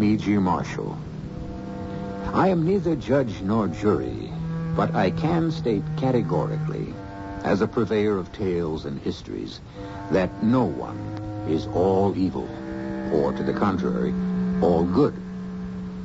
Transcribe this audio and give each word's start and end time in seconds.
I'm 0.00 0.06
E.G. 0.14 0.38
Marshall. 0.38 0.96
I 2.32 2.48
am 2.48 2.64
neither 2.64 2.96
judge 2.96 3.42
nor 3.42 3.68
jury, 3.68 4.30
but 4.74 4.94
I 4.94 5.10
can 5.10 5.50
state 5.50 5.82
categorically, 5.98 6.94
as 7.44 7.60
a 7.60 7.66
purveyor 7.66 8.16
of 8.16 8.32
tales 8.32 8.86
and 8.86 8.98
histories, 8.98 9.60
that 10.10 10.42
no 10.42 10.64
one 10.64 10.96
is 11.50 11.66
all 11.66 12.16
evil, 12.16 12.48
or 13.12 13.34
to 13.34 13.42
the 13.42 13.52
contrary, 13.52 14.14
all 14.62 14.84
good. 14.84 15.14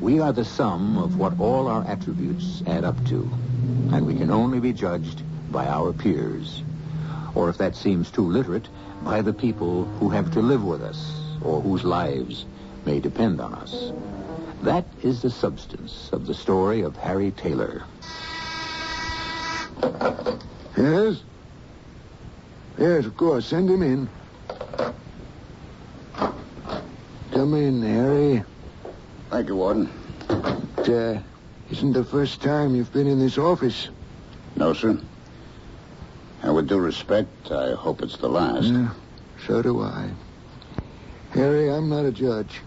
We 0.01 0.19
are 0.19 0.33
the 0.33 0.43
sum 0.43 0.97
of 0.97 1.17
what 1.17 1.39
all 1.39 1.69
our 1.69 1.87
attributes 1.87 2.63
add 2.67 2.83
up 2.83 2.97
to, 3.05 3.21
and 3.93 4.05
we 4.05 4.15
can 4.15 4.29
only 4.29 4.59
be 4.59 4.73
judged 4.73 5.21
by 5.53 5.67
our 5.67 5.93
peers 5.93 6.63
or 7.33 7.49
if 7.49 7.57
that 7.57 7.75
seems 7.75 8.09
too 8.09 8.25
literate, 8.25 8.67
by 9.03 9.21
the 9.21 9.33
people 9.33 9.83
who 9.99 10.09
have 10.09 10.31
to 10.31 10.41
live 10.41 10.63
with 10.63 10.81
us 10.81 11.13
or 11.41 11.61
whose 11.61 11.83
lives 11.83 12.45
may 12.85 12.99
depend 12.99 13.41
on 13.41 13.53
us. 13.55 13.91
That 14.61 14.85
is 15.03 15.21
the 15.21 15.29
substance 15.29 16.09
of 16.11 16.27
the 16.27 16.33
story 16.33 16.81
of 16.81 16.95
Harry 16.97 17.31
Taylor. 17.31 17.83
Yes? 20.77 21.23
Yes, 22.77 23.05
of 23.05 23.15
course. 23.17 23.45
Send 23.45 23.69
him 23.69 23.81
in. 23.81 24.09
Come 27.31 27.53
in, 27.53 27.81
Harry. 27.81 28.43
Thank 29.29 29.49
you, 29.49 29.55
Warden. 29.55 29.89
It 30.77 30.89
uh, 30.89 31.21
isn't 31.71 31.93
the 31.93 32.03
first 32.03 32.41
time 32.41 32.75
you've 32.75 32.93
been 32.93 33.07
in 33.07 33.19
this 33.19 33.37
office. 33.37 33.89
No, 34.55 34.73
sir. 34.73 34.99
And 36.41 36.55
with 36.55 36.67
due 36.67 36.79
respect, 36.79 37.51
I 37.51 37.73
hope 37.73 38.01
it's 38.01 38.17
the 38.17 38.29
last. 38.29 38.67
Yeah, 38.67 38.91
so 39.47 39.61
do 39.61 39.81
I. 39.81 40.09
Harry, 41.31 41.69
I'm 41.69 41.89
not 41.89 42.05
a 42.05 42.11
judge. 42.11 42.61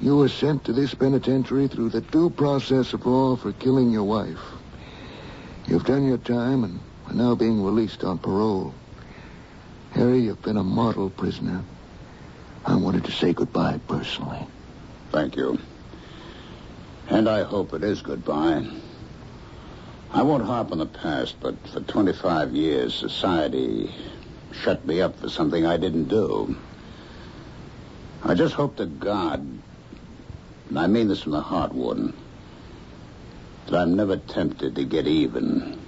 You 0.00 0.16
were 0.16 0.28
sent 0.28 0.64
to 0.64 0.72
this 0.72 0.94
penitentiary 0.94 1.66
through 1.66 1.88
the 1.88 2.00
due 2.00 2.30
process 2.30 2.92
of 2.92 3.04
law 3.04 3.34
for 3.34 3.52
killing 3.52 3.90
your 3.90 4.04
wife. 4.04 4.38
You've 5.66 5.84
done 5.84 6.06
your 6.06 6.18
time 6.18 6.62
and 6.62 6.78
are 7.08 7.14
now 7.14 7.34
being 7.34 7.62
released 7.64 8.04
on 8.04 8.18
parole. 8.18 8.74
Harry, 9.92 10.20
you've 10.20 10.42
been 10.42 10.56
a 10.56 10.62
model 10.62 11.10
prisoner. 11.10 11.64
I 12.64 12.76
wanted 12.76 13.04
to 13.06 13.12
say 13.12 13.32
goodbye 13.32 13.80
personally. 13.88 14.46
Thank 15.10 15.36
you. 15.36 15.58
And 17.08 17.28
I 17.28 17.42
hope 17.42 17.72
it 17.72 17.82
is 17.82 18.00
goodbye. 18.00 18.66
I 20.12 20.22
won't 20.22 20.44
harp 20.44 20.70
on 20.70 20.78
the 20.78 20.86
past, 20.86 21.36
but 21.40 21.66
for 21.68 21.80
25 21.80 22.52
years, 22.52 22.94
society 22.94 23.92
shut 24.52 24.86
me 24.86 25.00
up 25.00 25.18
for 25.18 25.28
something 25.28 25.66
I 25.66 25.76
didn't 25.76 26.08
do. 26.08 26.56
I 28.22 28.34
just 28.34 28.54
hope 28.54 28.76
to 28.76 28.86
God, 28.86 29.46
and 30.68 30.78
I 30.78 30.86
mean 30.86 31.08
this 31.08 31.22
from 31.22 31.32
the 31.32 31.40
heart, 31.40 31.72
Warden, 31.72 32.12
that 33.66 33.74
I'm 33.74 33.94
never 33.96 34.16
tempted 34.16 34.74
to 34.74 34.84
get 34.84 35.06
even. 35.06 35.78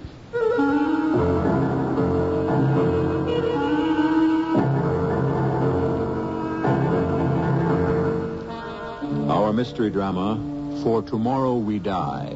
Our 9.29 9.53
mystery 9.53 9.89
drama, 9.89 10.79
For 10.83 11.01
Tomorrow 11.01 11.57
We 11.57 11.77
Die, 11.77 12.33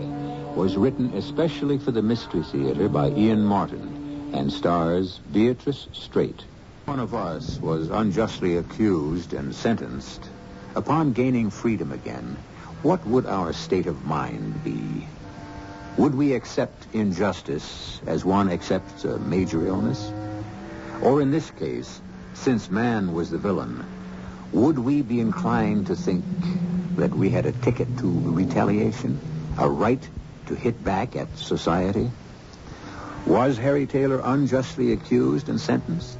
was 0.56 0.78
written 0.78 1.14
especially 1.16 1.80
for 1.80 1.92
the 1.92 2.02
Mystery 2.02 2.44
Theater 2.44 2.88
by 2.88 3.10
Ian 3.10 3.44
Martin 3.44 4.32
and 4.34 4.52
stars 4.52 5.20
Beatrice 5.32 5.88
Straight. 5.94 6.44
One 6.86 7.00
of 7.00 7.16
us 7.16 7.60
was 7.60 7.90
unjustly 7.90 8.58
accused 8.58 9.34
and 9.34 9.54
sentenced. 9.54 10.30
Upon 10.76 11.14
gaining 11.14 11.52
freedom 11.52 11.94
again, 11.94 12.36
what 12.82 13.06
would 13.08 13.26
our 13.26 13.54
state 13.54 13.88
of 13.88 14.06
mind 14.06 14.62
be? 14.62 15.08
Would 15.96 16.14
we 16.14 16.34
accept 16.34 16.88
injustice 16.94 18.02
as 18.06 18.26
one 18.26 18.50
accepts 18.52 19.06
a 19.06 19.18
major 19.18 19.66
illness? 19.66 20.12
Or 21.02 21.22
in 21.22 21.32
this 21.32 21.50
case, 21.52 22.02
since 22.34 22.70
man 22.70 23.14
was 23.14 23.30
the 23.30 23.38
villain, 23.38 23.86
would 24.52 24.78
we 24.78 25.02
be 25.02 25.22
inclined 25.22 25.88
to 25.88 25.96
think 25.96 26.26
that 26.98 27.16
we 27.16 27.30
had 27.30 27.46
a 27.46 27.54
ticket 27.54 27.98
to 28.00 28.08
retaliation, 28.08 29.18
a 29.58 29.70
right 29.70 30.06
to 30.48 30.56
hit 30.56 30.84
back 30.84 31.16
at 31.16 31.38
society? 31.38 32.12
Was 33.26 33.58
Harry 33.58 33.88
Taylor 33.88 34.22
unjustly 34.22 34.92
accused 34.92 35.48
and 35.48 35.60
sentenced? 35.60 36.20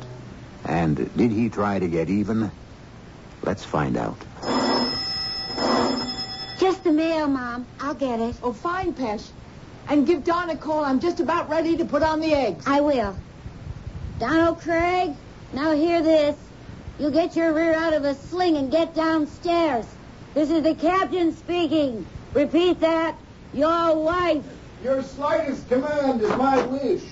And 0.64 0.96
did 1.18 1.32
he 1.32 1.50
try 1.50 1.78
to 1.78 1.88
get 1.90 2.10
even? 2.10 2.52
Let's 3.44 3.66
find 3.66 3.98
out. 3.98 4.18
Just 6.86 6.96
the 6.96 7.04
mail, 7.04 7.28
Mom. 7.28 7.66
I'll 7.80 7.96
get 7.96 8.20
it. 8.20 8.36
Oh, 8.44 8.54
fine, 8.54 8.94
Pesh. 8.94 9.28
And 9.88 10.06
give 10.06 10.24
Don 10.24 10.52
a 10.52 10.56
call. 10.56 10.86
I'm 10.86 11.00
just 11.00 11.20
about 11.20 11.50
ready 11.50 11.78
to 11.78 11.86
put 11.86 12.04
on 12.04 12.20
the 12.20 12.32
eggs. 12.32 12.64
I 12.68 12.82
will. 12.82 13.18
Donald 14.20 14.62
Craig, 14.62 15.16
now 15.52 15.72
hear 15.72 16.04
this. 16.04 16.36
You'll 17.00 17.10
get 17.10 17.36
your 17.36 17.54
rear 17.54 17.74
out 17.74 17.94
of 17.94 18.06
a 18.06 18.14
sling 18.14 18.58
and 18.58 18.70
get 18.70 18.94
downstairs. 18.94 19.88
This 20.36 20.52
is 20.52 20.62
the 20.62 20.76
captain 20.76 21.36
speaking. 21.36 22.06
Repeat 22.36 22.82
that. 22.82 23.16
Your 23.52 23.96
wife. 23.96 24.46
Your 24.84 25.02
slightest 25.02 25.68
command 25.68 26.22
is 26.22 26.30
my 26.38 26.64
wish. 26.68 27.04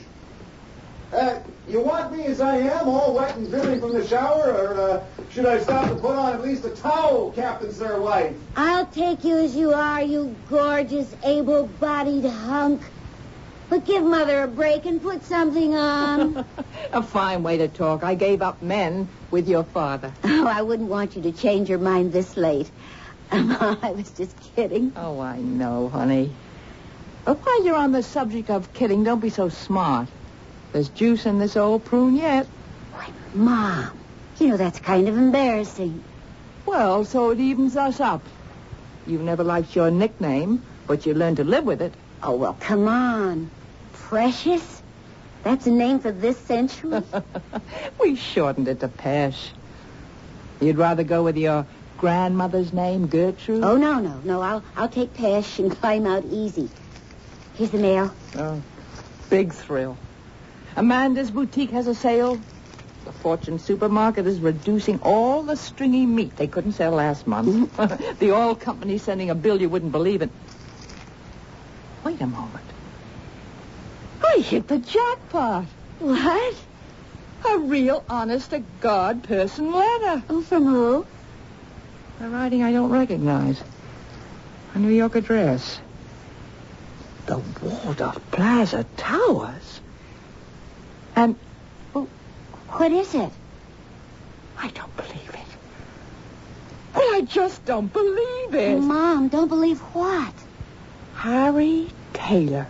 Uh, 1.11 1.39
you 1.67 1.79
want 1.79 2.15
me 2.15 2.25
as 2.25 2.41
I 2.41 2.57
am, 2.57 2.87
all 2.87 3.15
wet 3.15 3.35
and 3.35 3.49
dripping 3.49 3.79
from 3.79 3.93
the 3.93 4.05
shower, 4.05 4.51
or 4.51 4.81
uh, 4.81 5.03
should 5.31 5.45
I 5.45 5.59
stop 5.59 5.89
to 5.89 5.95
put 5.95 6.15
on 6.15 6.33
at 6.33 6.41
least 6.41 6.65
a 6.65 6.69
towel, 6.69 7.31
Captain 7.31 7.71
Sir 7.71 7.99
White? 8.01 8.35
I'll 8.55 8.85
take 8.87 9.23
you 9.23 9.37
as 9.37 9.55
you 9.55 9.73
are, 9.73 10.01
you 10.01 10.35
gorgeous, 10.49 11.15
able-bodied 11.23 12.25
hunk. 12.25 12.81
But 13.69 13.85
give 13.85 14.03
Mother 14.03 14.43
a 14.43 14.47
break 14.47 14.85
and 14.85 15.01
put 15.01 15.23
something 15.23 15.73
on. 15.73 16.45
a 16.91 17.01
fine 17.01 17.43
way 17.43 17.57
to 17.57 17.67
talk. 17.67 18.03
I 18.03 18.13
gave 18.13 18.41
up 18.41 18.61
men 18.61 19.07
with 19.31 19.47
your 19.47 19.63
father. 19.63 20.13
oh, 20.23 20.45
I 20.47 20.61
wouldn't 20.61 20.89
want 20.89 21.15
you 21.15 21.23
to 21.23 21.31
change 21.31 21.69
your 21.69 21.79
mind 21.79 22.11
this 22.11 22.37
late. 22.37 22.69
I 23.31 23.93
was 23.95 24.11
just 24.11 24.35
kidding. 24.55 24.91
Oh, 24.95 25.19
I 25.19 25.39
know, 25.39 25.89
honey. 25.89 26.29
But 27.25 27.43
while 27.43 27.65
you're 27.65 27.75
on 27.75 27.93
the 27.93 28.03
subject 28.03 28.49
of 28.49 28.73
kidding, 28.73 29.03
don't 29.03 29.21
be 29.21 29.29
so 29.29 29.47
smart. 29.49 30.09
There's 30.73 30.89
juice 30.89 31.27
in 31.27 31.37
this 31.37 31.55
old 31.55 31.85
prune 31.85 32.15
yet. 32.15 32.47
Why, 32.93 33.07
Mom, 33.35 33.95
you 34.39 34.47
know 34.47 34.57
that's 34.57 34.79
kind 34.79 35.07
of 35.07 35.15
embarrassing. 35.15 36.03
Well, 36.65 37.05
so 37.05 37.29
it 37.29 37.39
evens 37.39 37.77
us 37.77 37.99
up. 37.99 38.23
You've 39.05 39.21
never 39.21 39.43
liked 39.43 39.75
your 39.75 39.91
nickname, 39.91 40.63
but 40.87 41.05
you 41.05 41.13
learned 41.13 41.37
to 41.37 41.43
live 41.43 41.63
with 41.63 41.81
it. 41.81 41.93
Oh, 42.23 42.35
well, 42.35 42.57
come 42.59 42.87
on. 42.87 43.51
Precious? 43.93 44.81
That's 45.43 45.67
a 45.67 45.71
name 45.71 45.99
for 45.99 46.11
this 46.11 46.39
century? 46.39 47.03
we 47.99 48.15
shortened 48.15 48.67
it 48.67 48.79
to 48.79 48.87
Pesh. 48.87 49.49
You'd 50.59 50.77
rather 50.77 51.03
go 51.03 51.21
with 51.23 51.37
your 51.37 51.67
grandmother's 51.99 52.73
name, 52.73 53.07
Gertrude? 53.07 53.63
oh, 53.63 53.77
no, 53.77 53.99
no, 53.99 54.19
no. 54.23 54.41
I'll, 54.41 54.63
I'll 54.75 54.89
take 54.89 55.13
Pesh 55.13 55.59
and 55.59 55.71
climb 55.71 56.07
out 56.07 56.23
easy. 56.31 56.69
Here's 57.55 57.69
the 57.69 57.77
mail. 57.77 58.11
Oh, 58.35 58.59
big 59.29 59.53
thrill. 59.53 59.97
Amanda's 60.75 61.29
boutique 61.29 61.71
has 61.71 61.87
a 61.87 61.95
sale. 61.95 62.41
The 63.05 63.11
Fortune 63.11 63.59
supermarket 63.59 64.25
is 64.25 64.39
reducing 64.39 64.99
all 65.01 65.43
the 65.43 65.55
stringy 65.55 66.05
meat 66.05 66.35
they 66.37 66.47
couldn't 66.47 66.73
sell 66.73 66.91
last 66.91 67.27
month. 67.27 67.49
Mm-hmm. 67.49 68.15
the 68.19 68.31
oil 68.31 68.55
company's 68.55 69.03
sending 69.03 69.29
a 69.29 69.35
bill 69.35 69.61
you 69.61 69.69
wouldn't 69.69 69.91
believe 69.91 70.21
it. 70.21 70.29
Wait 72.03 72.19
a 72.21 72.27
moment. 72.27 72.65
I 74.25 74.39
hit 74.39 74.67
the 74.67 74.79
jackpot. 74.79 75.65
What? 75.99 76.55
A 77.49 77.57
real 77.59 78.03
honest-to-God 78.09 79.23
person 79.23 79.71
letter. 79.71 80.23
Oh, 80.29 80.41
from 80.41 80.65
who? 80.65 81.05
A 82.21 82.29
writing 82.29 82.63
I 82.63 82.71
don't 82.71 82.89
recognize. 82.89 83.61
A 84.73 84.79
New 84.79 84.93
York 84.93 85.15
address. 85.15 85.79
The 87.25 87.37
Waldorf 87.61 88.19
Plaza 88.31 88.85
Towers. 88.97 89.81
Um, 91.15 91.37
and 91.95 92.07
What 92.69 92.91
is 92.91 93.13
it? 93.13 93.31
I 94.57 94.69
don't 94.69 94.95
believe 94.95 95.29
it. 95.29 96.95
Well, 96.95 97.15
I 97.15 97.21
just 97.21 97.65
don't 97.65 97.91
believe 97.91 98.53
it. 98.53 98.79
Mom, 98.79 99.27
don't 99.27 99.47
believe 99.47 99.79
what? 99.93 100.33
Harry 101.15 101.89
Taylor. 102.13 102.67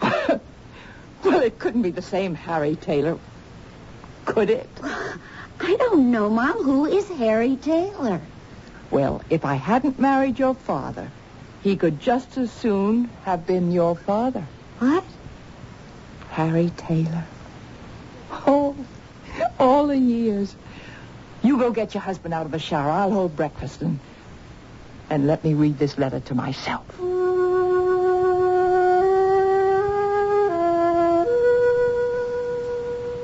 well, 0.02 0.40
it 1.24 1.58
couldn't 1.58 1.82
be 1.82 1.90
the 1.90 2.02
same 2.02 2.34
Harry 2.34 2.76
Taylor, 2.76 3.18
could 4.24 4.50
it? 4.50 4.68
I 4.82 5.76
don't 5.76 6.10
know, 6.10 6.30
Mom. 6.30 6.62
Who 6.64 6.86
is 6.86 7.08
Harry 7.08 7.56
Taylor? 7.56 8.20
Well, 8.90 9.22
if 9.30 9.44
I 9.44 9.54
hadn't 9.54 9.98
married 9.98 10.38
your 10.38 10.54
father, 10.54 11.10
he 11.62 11.76
could 11.76 12.00
just 12.00 12.38
as 12.38 12.50
soon 12.50 13.10
have 13.24 13.46
been 13.46 13.70
your 13.70 13.94
father. 13.94 14.46
What? 14.78 15.04
Harry 16.30 16.70
Taylor. 16.76 17.24
Oh, 18.46 18.76
all 19.58 19.86
the 19.88 19.98
years. 19.98 20.54
You 21.42 21.58
go 21.58 21.72
get 21.72 21.94
your 21.94 22.02
husband 22.02 22.34
out 22.34 22.46
of 22.46 22.52
the 22.52 22.58
shower. 22.58 22.90
I'll 22.90 23.10
hold 23.10 23.36
breakfast 23.36 23.82
and 23.82 23.98
and 25.10 25.26
let 25.26 25.42
me 25.42 25.54
read 25.54 25.76
this 25.78 25.98
letter 25.98 26.20
to 26.20 26.34
myself. 26.34 26.86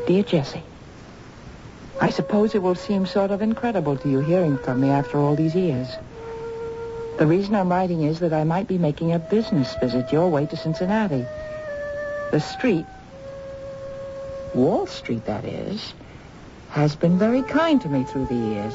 Dear 0.07 0.23
Jessie, 0.25 0.63
I 2.01 2.11
suppose 2.11 2.55
it 2.55 2.63
will 2.63 2.75
seem 2.75 3.07
sort 3.07 3.31
of 3.31 3.41
incredible 3.41 3.97
to 3.99 4.09
you 4.09 4.19
hearing 4.21 4.59
from 4.59 4.81
me 4.81 4.91
after 4.91 5.19
all 5.19 5.37
these 5.37 5.55
years. 5.55 5.89
The 7.19 7.27
reason 7.27 7.55
I'm 7.55 7.71
writing 7.71 8.03
is 8.03 8.21
that 8.21 8.33
I 8.33 8.45
might 8.45 8.67
be 8.67 8.79
making 8.79 9.13
a 9.13 9.19
business 9.19 9.75
visit 9.77 10.13
your 10.13 10.29
way 10.29 10.47
to 10.47 10.57
Cincinnati. 10.57 11.25
The 12.31 12.41
street, 12.41 12.85
Wall 14.57 14.87
Street 14.87 15.27
that 15.27 15.45
is, 15.45 15.93
has 16.71 16.97
been 16.97 17.19
very 17.19 17.43
kind 17.43 17.79
to 17.83 17.91
me 17.91 18.05
through 18.05 18.25
the 18.25 18.35
years. 18.35 18.75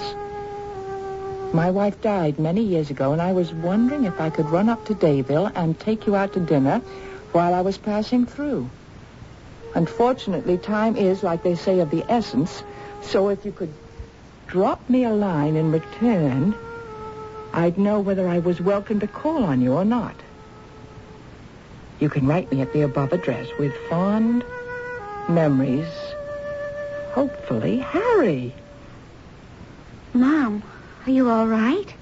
My 1.53 1.71
wife 1.71 1.99
died 2.01 2.37
many 2.37 2.61
years 2.61 2.91
ago, 2.91 3.13
and 3.13 3.21
I 3.21 3.33
was 3.33 3.51
wondering 3.51 4.03
if 4.03 4.21
I 4.21 4.29
could 4.29 4.47
run 4.51 4.69
up 4.69 4.85
to 4.85 4.93
Dayville 4.93 5.51
and 5.55 5.77
take 5.79 6.05
you 6.05 6.15
out 6.15 6.33
to 6.33 6.39
dinner 6.39 6.83
while 7.31 7.55
I 7.55 7.61
was 7.61 7.79
passing 7.79 8.27
through. 8.27 8.69
Unfortunately, 9.73 10.59
time 10.59 10.95
is, 10.95 11.23
like 11.23 11.41
they 11.41 11.55
say, 11.55 11.79
of 11.79 11.89
the 11.89 12.05
essence, 12.07 12.61
so 13.01 13.29
if 13.29 13.43
you 13.43 13.51
could 13.51 13.73
drop 14.45 14.87
me 14.87 15.03
a 15.03 15.09
line 15.09 15.55
in 15.55 15.71
return, 15.71 16.53
I'd 17.53 17.79
know 17.79 17.99
whether 17.99 18.27
I 18.27 18.37
was 18.37 18.61
welcome 18.61 18.99
to 18.99 19.07
call 19.07 19.43
on 19.43 19.61
you 19.61 19.73
or 19.73 19.85
not. 19.85 20.15
You 21.99 22.09
can 22.09 22.27
write 22.27 22.51
me 22.51 22.61
at 22.61 22.71
the 22.71 22.81
above 22.81 23.13
address 23.13 23.47
with 23.57 23.75
fond 23.89 24.43
memories. 25.35 25.87
Hopefully, 27.13 27.77
Harry. 27.79 28.53
Mom, 30.13 30.61
are 31.05 31.11
you 31.11 31.29
all 31.29 31.47
right? 31.47 31.93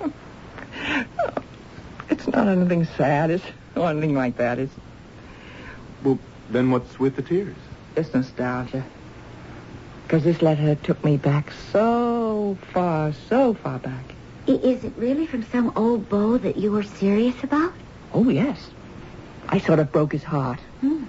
It's 2.10 2.28
not 2.28 2.48
anything 2.48 2.84
sad. 2.84 3.30
It's 3.30 3.44
or 3.74 3.88
anything 3.88 4.14
like 4.14 4.36
that. 4.36 4.58
It's 4.58 4.74
Well, 6.04 6.18
then 6.50 6.70
what's 6.70 6.98
with 6.98 7.16
the 7.16 7.22
tears? 7.22 7.56
It's 7.96 8.12
nostalgia. 8.14 8.84
Because 10.04 10.22
this 10.22 10.42
letter 10.42 10.74
took 10.76 11.02
me 11.04 11.16
back 11.16 11.50
so 11.72 12.56
far, 12.72 13.12
so 13.28 13.54
far 13.54 13.78
back. 13.78 14.04
I- 14.46 14.52
is 14.52 14.84
it 14.84 14.92
really 14.96 15.26
from 15.26 15.42
some 15.44 15.72
old 15.76 16.08
beau 16.08 16.36
that 16.38 16.56
you 16.56 16.70
were 16.72 16.82
serious 16.82 17.42
about? 17.42 17.72
Oh, 18.12 18.28
yes. 18.28 18.70
I 19.48 19.58
sort 19.58 19.78
of 19.78 19.90
broke 19.90 20.12
his 20.12 20.22
heart. 20.24 20.60
Hmm. 20.82 21.04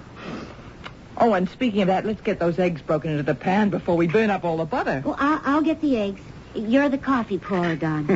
Oh, 1.18 1.32
and 1.34 1.48
speaking 1.48 1.80
of 1.82 1.88
that, 1.88 2.04
let's 2.04 2.20
get 2.20 2.38
those 2.38 2.58
eggs 2.58 2.82
broken 2.82 3.10
into 3.10 3.22
the 3.22 3.34
pan 3.34 3.70
before 3.70 3.96
we 3.96 4.06
burn 4.06 4.30
up 4.30 4.44
all 4.44 4.58
the 4.58 4.64
butter. 4.64 5.02
Well, 5.04 5.16
I'll, 5.18 5.40
I'll 5.44 5.62
get 5.62 5.80
the 5.80 5.96
eggs. 5.96 6.20
You're 6.54 6.88
the 6.88 6.98
coffee 6.98 7.38
pourer, 7.38 7.76
Don. 7.76 8.06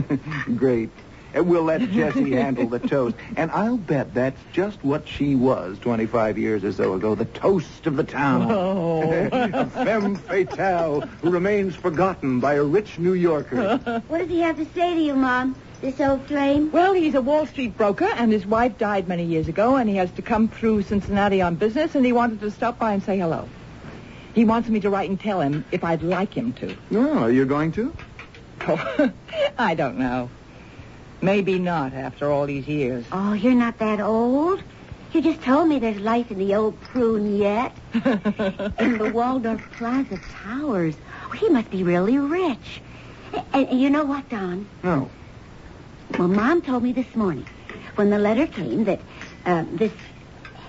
Great. 0.56 0.91
Uh, 1.37 1.44
We'll 1.44 1.62
let 1.62 1.91
Jessie 1.91 2.32
handle 2.37 2.69
the 2.69 2.79
toast. 2.81 3.17
And 3.37 3.50
I'll 3.52 3.76
bet 3.79 4.14
that's 4.14 4.41
just 4.52 4.82
what 4.85 5.06
she 5.08 5.35
was 5.35 5.79
25 5.79 6.38
years 6.38 6.64
or 6.64 6.73
so 6.73 6.94
ago, 6.94 7.14
the 7.14 7.25
toast 7.25 7.87
of 7.87 7.97
the 7.97 8.05
town. 8.05 8.50
Oh. 8.50 9.03
a 9.32 9.67
femme 9.85 10.17
fatale 10.17 11.00
who 11.00 11.31
remains 11.31 11.76
forgotten 11.76 12.41
by 12.41 12.55
a 12.55 12.64
rich 12.64 12.99
New 12.99 13.14
Yorker. 13.14 13.79
what 14.08 14.19
does 14.19 14.29
he 14.29 14.41
have 14.41 14.56
to 14.56 14.67
say 14.75 14.94
to 14.94 15.00
you, 15.00 15.14
Mom? 15.14 15.55
This 15.81 15.99
old 15.99 16.27
flame? 16.27 16.71
Well, 16.73 16.93
he's 16.93 17.15
a 17.15 17.23
Wall 17.23 17.47
Street 17.47 17.75
broker, 17.75 18.09
and 18.17 18.31
his 18.31 18.44
wife 18.44 18.77
died 18.77 19.09
many 19.09 19.25
years 19.25 19.49
ago, 19.49 19.77
and 19.77 19.88
he 19.88 19.97
has 19.97 20.11
to 20.12 20.23
come 20.23 20.47
through 20.47 20.82
Cincinnati 20.82 21.41
on 21.41 21.55
business, 21.55 21.94
and 21.94 22.05
he 22.05 22.12
wanted 22.12 22.41
to 22.41 22.50
stop 22.50 22.79
by 22.79 22.93
and 22.93 23.03
say 23.03 23.19
hello. 23.19 23.49
He 24.35 24.44
wants 24.44 24.69
me 24.69 24.81
to 24.81 24.91
write 24.91 25.09
and 25.09 25.19
tell 25.19 25.41
him 25.41 25.65
if 25.73 25.82
I'd 25.82 26.03
like 26.03 26.35
him 26.35 26.53
to. 26.55 26.77
Oh, 26.93 27.29
you're 27.29 27.47
going 27.47 27.73
to? 27.73 27.97
Oh, 28.69 29.11
I 29.59 29.75
don't 29.75 29.97
know. 29.97 30.29
Maybe 31.23 31.59
not 31.59 31.94
after 31.94 32.31
all 32.31 32.44
these 32.44 32.69
years. 32.69 33.06
Oh, 33.11 33.32
you're 33.32 33.55
not 33.55 33.79
that 33.79 34.00
old. 34.00 34.62
You 35.12 35.23
just 35.23 35.41
told 35.41 35.67
me 35.67 35.79
there's 35.79 35.99
life 35.99 36.31
in 36.31 36.38
the 36.38 36.56
old 36.56 36.79
prune 36.82 37.38
yet. 37.38 37.75
in 37.94 38.99
the 38.99 39.11
Waldorf 39.15 39.62
Plaza 39.73 40.21
Towers. 40.43 40.94
Oh, 41.27 41.31
he 41.31 41.49
must 41.49 41.71
be 41.71 41.85
really 41.85 42.19
rich. 42.19 42.82
And, 43.55 43.67
and 43.69 43.81
you 43.81 43.88
know 43.88 44.05
what, 44.05 44.29
Don? 44.29 44.69
No. 44.82 45.11
Well, 46.19 46.29
Mom 46.29 46.62
told 46.62 46.83
me 46.83 46.93
this 46.93 47.15
morning 47.15 47.47
when 47.95 48.11
the 48.11 48.19
letter 48.19 48.47
came 48.47 48.85
that 48.85 49.01
uh, 49.47 49.65
this 49.73 49.93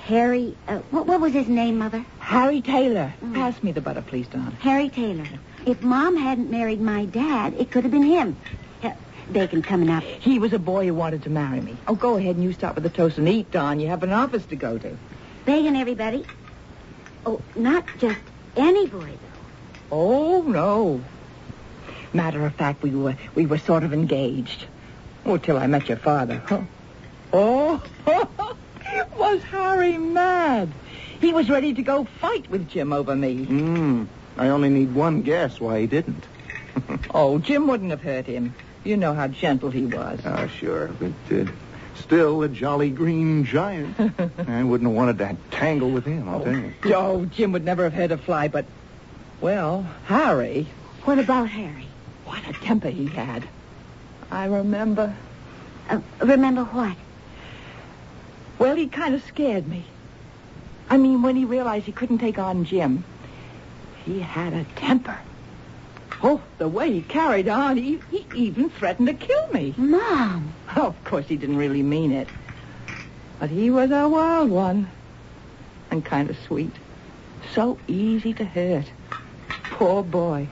Harry, 0.06 0.58
uh, 0.68 0.80
what, 0.92 1.06
what 1.06 1.22
was 1.22 1.34
his 1.34 1.48
name, 1.48 1.78
Mother? 1.78 2.06
Harry 2.20 2.62
Taylor. 2.62 3.14
Pass 3.34 3.62
me 3.62 3.72
the 3.72 3.82
butter, 3.82 4.02
please, 4.02 4.28
Don. 4.28 4.52
Harry 4.60 4.90
Taylor. 4.90 5.28
If 5.66 5.84
Mom 5.84 6.18
hadn't 6.18 6.50
married 6.50 6.82
my 6.82 7.06
dad, 7.06 7.54
it 7.54 7.72
could 7.72 7.84
have 7.84 7.92
been 7.92 8.04
him. 8.04 8.36
Uh, 8.84 8.92
bacon 9.32 9.62
coming 9.62 9.90
up. 9.90 10.04
He 10.04 10.40
was 10.40 10.54
a 10.54 10.60
boy 10.60 10.88
who 10.88 10.94
wanted 10.94 11.24
to 11.24 11.30
marry 11.30 11.62
me. 11.62 11.78
Oh, 11.88 11.96
go 11.96 12.18
ahead 12.18 12.36
and 12.36 12.44
you 12.44 12.54
start 12.54 12.76
with 12.76 12.84
the 12.84 12.90
toast 12.90 13.18
and 13.18 13.30
eat, 13.30 13.52
Don. 13.52 13.80
You 13.80 13.88
have 13.88 14.04
an 14.04 14.12
office 14.12 14.46
to 14.48 14.56
go 14.56 14.78
to. 14.78 14.98
Bacon, 15.46 15.76
everybody. 15.76 16.26
Oh, 17.26 17.42
not 17.56 17.86
just 18.00 18.20
any 18.56 18.88
boy, 18.88 19.12
though. 19.12 19.96
Oh, 19.96 20.42
no. 20.42 21.02
Matter 22.14 22.46
of 22.46 22.56
fact, 22.56 22.84
we 22.84 22.92
were 22.92 23.16
we 23.36 23.46
were 23.46 23.58
sort 23.58 23.84
of 23.84 23.94
engaged. 23.94 24.66
Oh, 25.26 25.38
till 25.38 25.58
I 25.58 25.68
met 25.68 25.88
your 25.88 25.98
father. 25.98 26.42
Huh. 26.46 26.62
Oh, 27.34 27.82
was 29.18 29.42
Harry 29.44 29.98
mad? 29.98 30.68
He 31.22 31.32
was 31.32 31.50
ready 31.50 31.74
to 31.74 31.82
go 31.82 32.04
fight 32.20 32.50
with 32.50 32.68
Jim 32.68 32.92
over 32.92 33.16
me. 33.16 33.46
Hmm. 33.46 34.04
I 34.38 34.50
only 34.50 34.70
need 34.70 34.94
one 34.94 35.22
guess 35.22 35.62
why 35.62 35.80
he 35.82 35.88
didn't. 35.88 36.25
Oh, 37.13 37.38
Jim 37.40 37.68
wouldn't 37.68 37.92
have 37.92 38.01
hurt 38.01 38.25
him. 38.25 38.54
You 38.84 38.98
know 38.98 39.13
how 39.13 39.28
gentle 39.28 39.70
he 39.70 39.86
was. 39.86 40.20
Ah, 40.25 40.48
sure, 40.48 40.90
but 41.00 41.12
uh, 41.38 41.46
still 41.96 42.42
a 42.44 42.50
jolly 42.50 42.90
green 42.90 43.44
giant. 43.46 43.98
I 44.48 44.63
wouldn't 44.63 44.90
have 44.90 44.98
wanted 44.98 45.18
to 45.20 45.38
tangle 45.51 45.90
with 45.92 46.06
him, 46.06 46.28
I'll 46.28 46.42
tell 46.44 46.54
you. 46.56 46.74
Oh, 46.94 47.25
Jim 47.25 47.51
would 47.54 47.63
never 47.66 47.84
have 47.84 47.94
hurt 47.94 48.12
a 48.12 48.18
fly, 48.18 48.48
but, 48.50 48.66
well, 49.40 49.86
Harry, 50.06 50.68
What 51.06 51.20
about 51.20 51.48
Harry? 51.50 51.88
what 52.25 52.46
a 52.50 52.54
temper 52.54 52.90
he 52.90 53.06
had. 53.08 53.48
I 54.32 54.46
remember. 54.46 55.14
Uh, 55.90 56.00
remember 56.20 56.64
what? 56.64 56.96
Well, 58.58 58.76
he 58.76 58.88
kind 58.88 59.14
of 59.14 59.24
scared 59.24 59.68
me. 59.68 59.86
I 60.90 60.98
mean, 60.98 61.22
when 61.22 61.36
he 61.36 61.46
realized 61.46 61.86
he 61.86 61.92
couldn't 61.92 62.20
take 62.20 62.40
on 62.40 62.64
Jim, 62.64 63.04
he 64.06 64.20
had 64.20 64.54
a 64.54 64.64
temper. 64.76 65.18
Oh, 66.24 66.42
the 66.60 66.68
way 66.68 66.92
he 66.92 67.02
carried 67.02 67.48
on, 67.48 67.78
he, 67.78 68.00
he 68.12 68.26
even 68.34 68.70
threatened 68.70 69.08
to 69.08 69.14
kill 69.14 69.48
me. 69.54 69.74
Mom. 69.78 70.54
Oh, 70.76 70.88
of 70.88 71.04
course, 71.04 71.28
he 71.28 71.36
didn't 71.36 71.58
really 71.58 71.82
mean 71.82 72.12
it. 72.12 72.28
But 73.40 73.50
he 73.50 73.70
was 73.72 73.92
a 73.92 74.08
wild 74.08 74.50
one. 74.50 74.90
And 75.90 76.06
kind 76.06 76.30
of 76.30 76.38
sweet. 76.48 76.74
So 77.54 77.80
easy 77.88 78.34
to 78.36 78.46
hurt. 78.46 78.86
Poor 79.72 80.04
boy. 80.04 80.48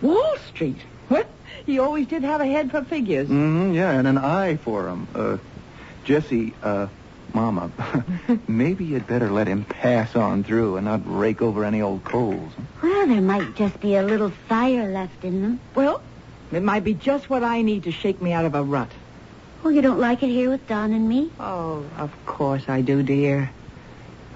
Wall 0.00 0.36
Street. 0.48 0.78
What? 1.08 1.26
He 1.66 1.78
always 1.78 2.06
did 2.06 2.22
have 2.22 2.40
a 2.40 2.46
head 2.46 2.70
for 2.70 2.82
figures. 2.84 3.28
Mm-hmm, 3.28 3.74
yeah, 3.74 3.92
and 3.92 4.06
an 4.08 4.18
eye 4.18 4.56
for 4.56 4.88
him. 4.88 5.06
Uh, 5.14 5.38
Jesse, 6.04 6.54
uh, 6.62 6.88
Mama, 7.32 7.70
maybe 8.48 8.84
you'd 8.84 9.06
better 9.06 9.30
let 9.30 9.46
him 9.46 9.64
pass 9.64 10.14
on 10.16 10.44
through 10.44 10.76
and 10.76 10.84
not 10.84 11.00
rake 11.04 11.40
over 11.40 11.64
any 11.64 11.80
old 11.80 12.04
coals. 12.04 12.52
Well, 12.82 13.06
there 13.06 13.20
might 13.20 13.54
just 13.56 13.80
be 13.80 13.96
a 13.96 14.02
little 14.02 14.30
fire 14.30 14.90
left 14.90 15.24
in 15.24 15.42
them. 15.42 15.60
Well, 15.74 16.02
it 16.50 16.62
might 16.62 16.84
be 16.84 16.94
just 16.94 17.30
what 17.30 17.42
I 17.42 17.62
need 17.62 17.84
to 17.84 17.92
shake 17.92 18.20
me 18.20 18.32
out 18.32 18.44
of 18.44 18.54
a 18.54 18.62
rut. 18.62 18.90
Well, 19.62 19.72
you 19.72 19.80
don't 19.80 20.00
like 20.00 20.22
it 20.22 20.28
here 20.28 20.50
with 20.50 20.66
Don 20.66 20.92
and 20.92 21.08
me? 21.08 21.30
Oh, 21.38 21.84
of 21.96 22.10
course 22.26 22.68
I 22.68 22.82
do, 22.82 23.02
dear. 23.02 23.50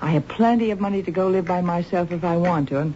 I 0.00 0.12
have 0.12 0.28
plenty 0.28 0.70
of 0.70 0.80
money 0.80 1.02
to 1.02 1.10
go 1.10 1.28
live 1.28 1.46
by 1.46 1.60
myself 1.62 2.12
if 2.12 2.22
I 2.24 2.36
want 2.36 2.68
to, 2.68 2.80
and 2.80 2.94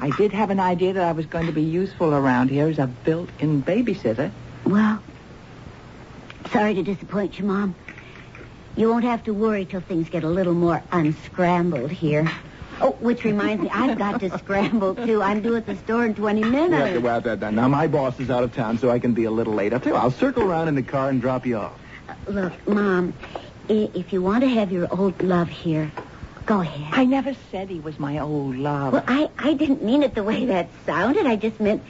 I 0.00 0.10
did 0.16 0.32
have 0.32 0.48
an 0.50 0.60
idea 0.60 0.94
that 0.94 1.04
I 1.04 1.12
was 1.12 1.26
going 1.26 1.46
to 1.46 1.52
be 1.52 1.62
useful 1.62 2.14
around 2.14 2.48
here 2.50 2.68
as 2.68 2.78
a 2.78 2.86
built-in 2.86 3.62
babysitter. 3.62 4.30
Well, 4.64 5.02
sorry 6.50 6.74
to 6.74 6.82
disappoint 6.82 7.38
you, 7.38 7.44
Mom. 7.44 7.74
You 8.76 8.88
won't 8.88 9.04
have 9.04 9.22
to 9.24 9.34
worry 9.34 9.66
till 9.66 9.82
things 9.82 10.08
get 10.08 10.24
a 10.24 10.28
little 10.28 10.54
more 10.54 10.82
unscrambled 10.90 11.90
here. 11.90 12.30
Oh, 12.80 12.92
which 13.00 13.24
reminds 13.24 13.62
me, 13.62 13.68
I've 13.70 13.98
got 13.98 14.20
to 14.20 14.38
scramble, 14.38 14.94
too. 14.94 15.20
I'm 15.20 15.42
due 15.42 15.56
at 15.56 15.66
the 15.66 15.76
store 15.76 16.06
in 16.06 16.14
20 16.14 16.44
minutes. 16.44 16.92
Yeah, 16.94 16.96
well, 16.98 17.20
that, 17.20 17.40
that- 17.40 17.52
now, 17.52 17.68
my 17.68 17.86
boss 17.86 18.18
is 18.18 18.30
out 18.30 18.42
of 18.42 18.54
town, 18.54 18.78
so 18.78 18.90
I 18.90 18.98
can 18.98 19.12
be 19.12 19.24
a 19.24 19.30
little 19.30 19.52
late. 19.52 19.74
I'll 19.74 19.80
tell 19.80 19.92
you, 19.92 19.98
I'll 19.98 20.10
circle 20.10 20.44
around 20.44 20.68
in 20.68 20.76
the 20.76 20.82
car 20.82 21.10
and 21.10 21.20
drop 21.20 21.44
you 21.44 21.58
off. 21.58 21.78
Look, 22.26 22.54
Mom, 22.66 23.12
if 23.68 24.14
you 24.14 24.22
want 24.22 24.40
to 24.44 24.48
have 24.48 24.72
your 24.72 24.88
old 24.98 25.20
love 25.22 25.50
here, 25.50 25.92
go 26.50 26.60
ahead. 26.62 26.98
I 26.98 27.04
never 27.04 27.34
said 27.52 27.68
he 27.68 27.78
was 27.78 28.00
my 28.00 28.18
old 28.18 28.56
love. 28.56 28.92
Well, 28.92 29.04
I, 29.06 29.30
I 29.38 29.52
didn't 29.54 29.84
mean 29.84 30.02
it 30.02 30.16
the 30.16 30.24
way 30.24 30.46
that 30.46 30.68
sounded. 30.84 31.24
I 31.24 31.36
just 31.36 31.60
meant 31.60 31.80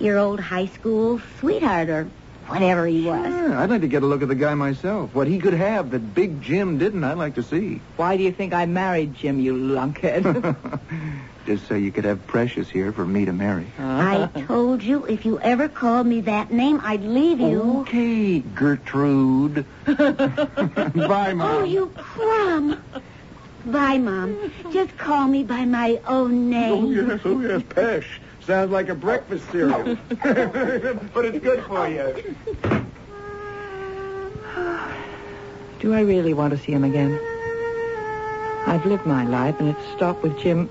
your 0.00 0.18
old 0.18 0.40
high 0.40 0.66
school 0.66 1.20
sweetheart 1.38 1.88
or 1.88 2.10
whatever 2.48 2.84
he 2.86 3.06
was. 3.06 3.30
Yeah, 3.30 3.62
I'd 3.62 3.70
like 3.70 3.82
to 3.82 3.86
get 3.86 4.02
a 4.02 4.06
look 4.06 4.22
at 4.22 4.28
the 4.28 4.34
guy 4.34 4.54
myself. 4.54 5.14
What 5.14 5.28
he 5.28 5.38
could 5.38 5.52
have 5.52 5.92
that 5.92 6.16
Big 6.16 6.42
Jim 6.42 6.78
didn't, 6.78 7.04
I'd 7.04 7.16
like 7.16 7.36
to 7.36 7.44
see. 7.44 7.80
Why 7.96 8.16
do 8.16 8.24
you 8.24 8.32
think 8.32 8.52
I 8.52 8.66
married 8.66 9.14
Jim, 9.14 9.38
you 9.38 9.54
lunkhead? 9.54 10.56
Just 11.46 11.68
so 11.68 11.74
you 11.76 11.92
could 11.92 12.04
have 12.04 12.26
Precious 12.26 12.68
here 12.68 12.92
for 12.92 13.06
me 13.06 13.24
to 13.24 13.32
marry. 13.32 13.68
I 13.78 14.26
told 14.48 14.82
you 14.82 15.06
if 15.06 15.24
you 15.24 15.38
ever 15.40 15.68
called 15.68 16.08
me 16.08 16.22
that 16.22 16.50
name, 16.50 16.80
I'd 16.82 17.04
leave 17.04 17.38
you. 17.38 17.80
Okay, 17.82 18.40
Gertrude. 18.40 19.64
Bye, 19.86 21.34
Mom. 21.34 21.40
Oh, 21.40 21.62
you 21.62 21.86
crumb. 21.96 22.82
Bye, 23.68 23.98
Mom. 23.98 24.52
Just 24.72 24.96
call 24.96 25.28
me 25.28 25.44
by 25.44 25.64
my 25.64 26.00
own 26.06 26.48
name. 26.48 26.72
Oh, 26.72 26.90
yes, 26.90 27.20
oh, 27.24 27.40
yes, 27.40 27.62
Pesh. 27.68 28.06
Sounds 28.46 28.70
like 28.70 28.88
a 28.88 28.94
breakfast 28.94 29.50
cereal. 29.50 29.98
but 30.08 31.24
it's 31.24 31.38
good 31.38 31.62
for 31.64 31.86
you. 31.86 32.34
do 35.80 35.92
I 35.92 36.00
really 36.00 36.32
want 36.32 36.52
to 36.52 36.58
see 36.58 36.72
him 36.72 36.84
again? 36.84 37.20
I've 38.66 38.86
lived 38.86 39.04
my 39.04 39.24
life, 39.24 39.60
and 39.60 39.68
it's 39.68 39.92
stopped 39.94 40.22
with 40.22 40.38
Jim 40.38 40.70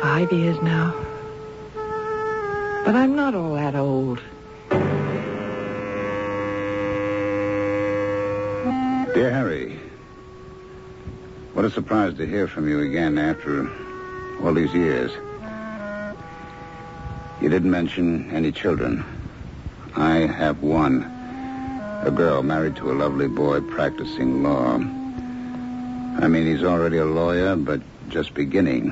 five 0.00 0.30
years 0.32 0.60
now. 0.62 0.94
But 2.84 2.94
I'm 2.94 3.16
not 3.16 3.34
all 3.34 3.54
that 3.54 3.74
old. 3.74 4.20
Dear 9.14 9.30
Harry, 9.30 9.80
what 11.54 11.64
a 11.64 11.70
surprise 11.70 12.14
to 12.14 12.26
hear 12.26 12.48
from 12.48 12.68
you 12.68 12.80
again 12.80 13.16
after 13.16 13.70
all 14.42 14.52
these 14.52 14.74
years. 14.74 15.12
You 17.40 17.48
didn't 17.48 17.70
mention 17.70 18.28
any 18.32 18.50
children. 18.50 19.04
I 19.94 20.26
have 20.26 20.62
one. 20.62 21.04
A 22.04 22.10
girl 22.10 22.42
married 22.42 22.74
to 22.76 22.90
a 22.90 22.94
lovely 22.94 23.28
boy 23.28 23.60
practicing 23.60 24.42
law. 24.42 24.74
I 24.74 26.26
mean, 26.26 26.44
he's 26.44 26.64
already 26.64 26.98
a 26.98 27.04
lawyer, 27.04 27.54
but 27.54 27.80
just 28.08 28.34
beginning. 28.34 28.88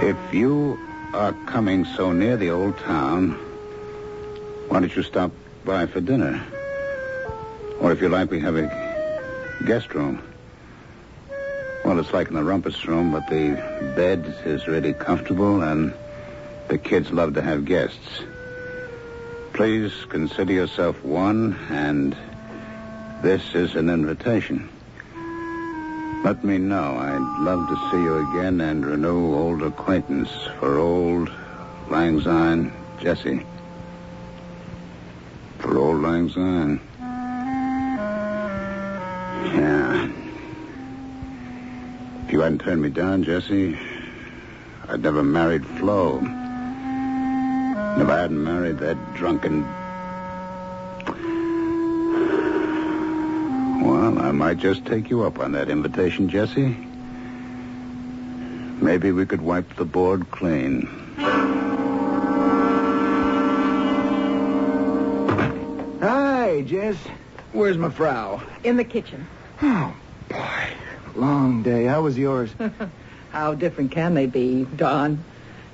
If 0.00 0.16
you 0.32 0.78
are 1.12 1.34
coming 1.44 1.84
so 1.84 2.12
near 2.12 2.38
the 2.38 2.50
old 2.50 2.78
town, 2.78 3.32
why 4.68 4.80
don't 4.80 4.96
you 4.96 5.02
stop 5.02 5.32
by 5.66 5.84
for 5.84 6.00
dinner? 6.00 6.42
Or 7.78 7.92
if 7.92 8.00
you 8.00 8.08
like, 8.08 8.30
we 8.30 8.40
have 8.40 8.56
a 8.56 8.66
guest 9.66 9.92
room. 9.94 10.31
Well, 11.84 11.98
it's 11.98 12.12
like 12.12 12.28
in 12.28 12.34
the 12.34 12.44
rumpus 12.44 12.86
room, 12.86 13.10
but 13.10 13.26
the 13.28 13.54
bed 13.96 14.34
is 14.44 14.68
really 14.68 14.92
comfortable, 14.92 15.62
and 15.62 15.92
the 16.68 16.78
kids 16.78 17.10
love 17.10 17.34
to 17.34 17.42
have 17.42 17.64
guests. 17.64 18.22
Please 19.52 19.92
consider 20.08 20.52
yourself 20.52 21.02
one, 21.04 21.58
and 21.70 22.16
this 23.22 23.54
is 23.54 23.74
an 23.74 23.90
invitation. 23.90 24.68
Let 26.24 26.44
me 26.44 26.56
know. 26.56 26.96
I'd 26.98 27.42
love 27.42 27.68
to 27.68 27.90
see 27.90 28.00
you 28.00 28.30
again 28.30 28.60
and 28.60 28.86
renew 28.86 29.34
old 29.34 29.62
acquaintance 29.62 30.30
for 30.60 30.78
old 30.78 31.30
Lang 31.90 32.20
Syne 32.20 32.72
Jesse. 33.00 33.44
For 35.58 35.76
old 35.76 36.00
Lang 36.00 36.28
Syne. 36.28 36.80
Yeah. 39.52 40.21
If 42.32 42.36
you 42.36 42.40
hadn't 42.44 42.60
turned 42.60 42.80
me 42.80 42.88
down, 42.88 43.24
Jesse, 43.24 43.78
I'd 44.88 45.02
never 45.02 45.22
married 45.22 45.66
Flo. 45.66 46.16
And 46.16 48.00
if 48.00 48.08
I 48.08 48.20
hadn't 48.22 48.42
married 48.42 48.78
that 48.78 48.96
drunken. 49.14 49.64
Well, 53.84 54.18
I 54.18 54.32
might 54.32 54.56
just 54.56 54.86
take 54.86 55.10
you 55.10 55.24
up 55.24 55.40
on 55.40 55.52
that 55.52 55.68
invitation, 55.68 56.30
Jesse. 56.30 56.74
Maybe 58.80 59.12
we 59.12 59.26
could 59.26 59.42
wipe 59.42 59.76
the 59.76 59.84
board 59.84 60.30
clean. 60.30 60.88
Hi, 66.00 66.62
Jess. 66.62 66.96
Where's 67.52 67.76
my 67.76 67.90
frau? 67.90 68.40
In 68.64 68.78
the 68.78 68.84
kitchen. 68.84 69.26
Oh, 69.60 69.94
boy. 69.94 70.11
Long 71.14 71.62
day. 71.62 71.84
How 71.84 72.02
was 72.02 72.16
yours? 72.18 72.50
How 73.32 73.54
different 73.54 73.90
can 73.92 74.14
they 74.14 74.26
be, 74.26 74.64
Don? 74.64 75.24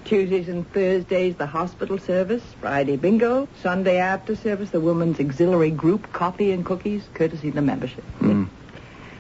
Tuesdays 0.04 0.49
and 0.49 0.71
Thursdays, 0.73 1.35
the 1.37 1.47
hospital 1.47 1.99
service. 1.99 2.42
Friday, 2.61 2.97
bingo. 2.97 3.49
Sunday 3.62 3.99
after 3.99 4.35
service, 4.37 4.71
the 4.71 4.80
women's 4.80 5.21
auxiliary 5.21 5.71
group 5.71 6.12
coffee 6.12 6.52
and 6.52 6.64
cookies, 6.64 7.04
courtesy 7.14 7.49
of 7.49 7.54
the 7.54 7.62
membership. 7.62 8.04
Hmm. 8.21 8.45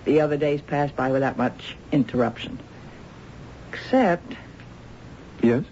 The 0.04 0.20
other 0.22 0.36
days 0.36 0.62
passed 0.62 0.96
by 0.96 1.10
without 1.12 1.36
much 1.36 1.76
interruption. 1.92 2.58
Except 3.72 4.34
Yes? 5.42 5.64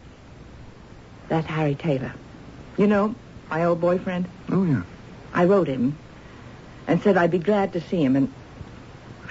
that 1.29 1.45
Harry 1.47 1.75
Taylor. 1.75 2.13
You 2.77 2.87
know, 2.87 3.15
my 3.49 3.65
old 3.65 3.81
boyfriend. 3.81 4.29
Oh, 4.51 4.65
yeah. 4.65 4.83
I 5.33 5.45
wrote 5.47 5.67
him 5.69 5.97
and 6.87 7.03
said 7.03 7.17
I'd 7.17 7.31
be 7.31 7.39
glad 7.39 7.73
to 7.73 7.81
see 7.81 8.03
him, 8.05 8.15
and 8.17 8.33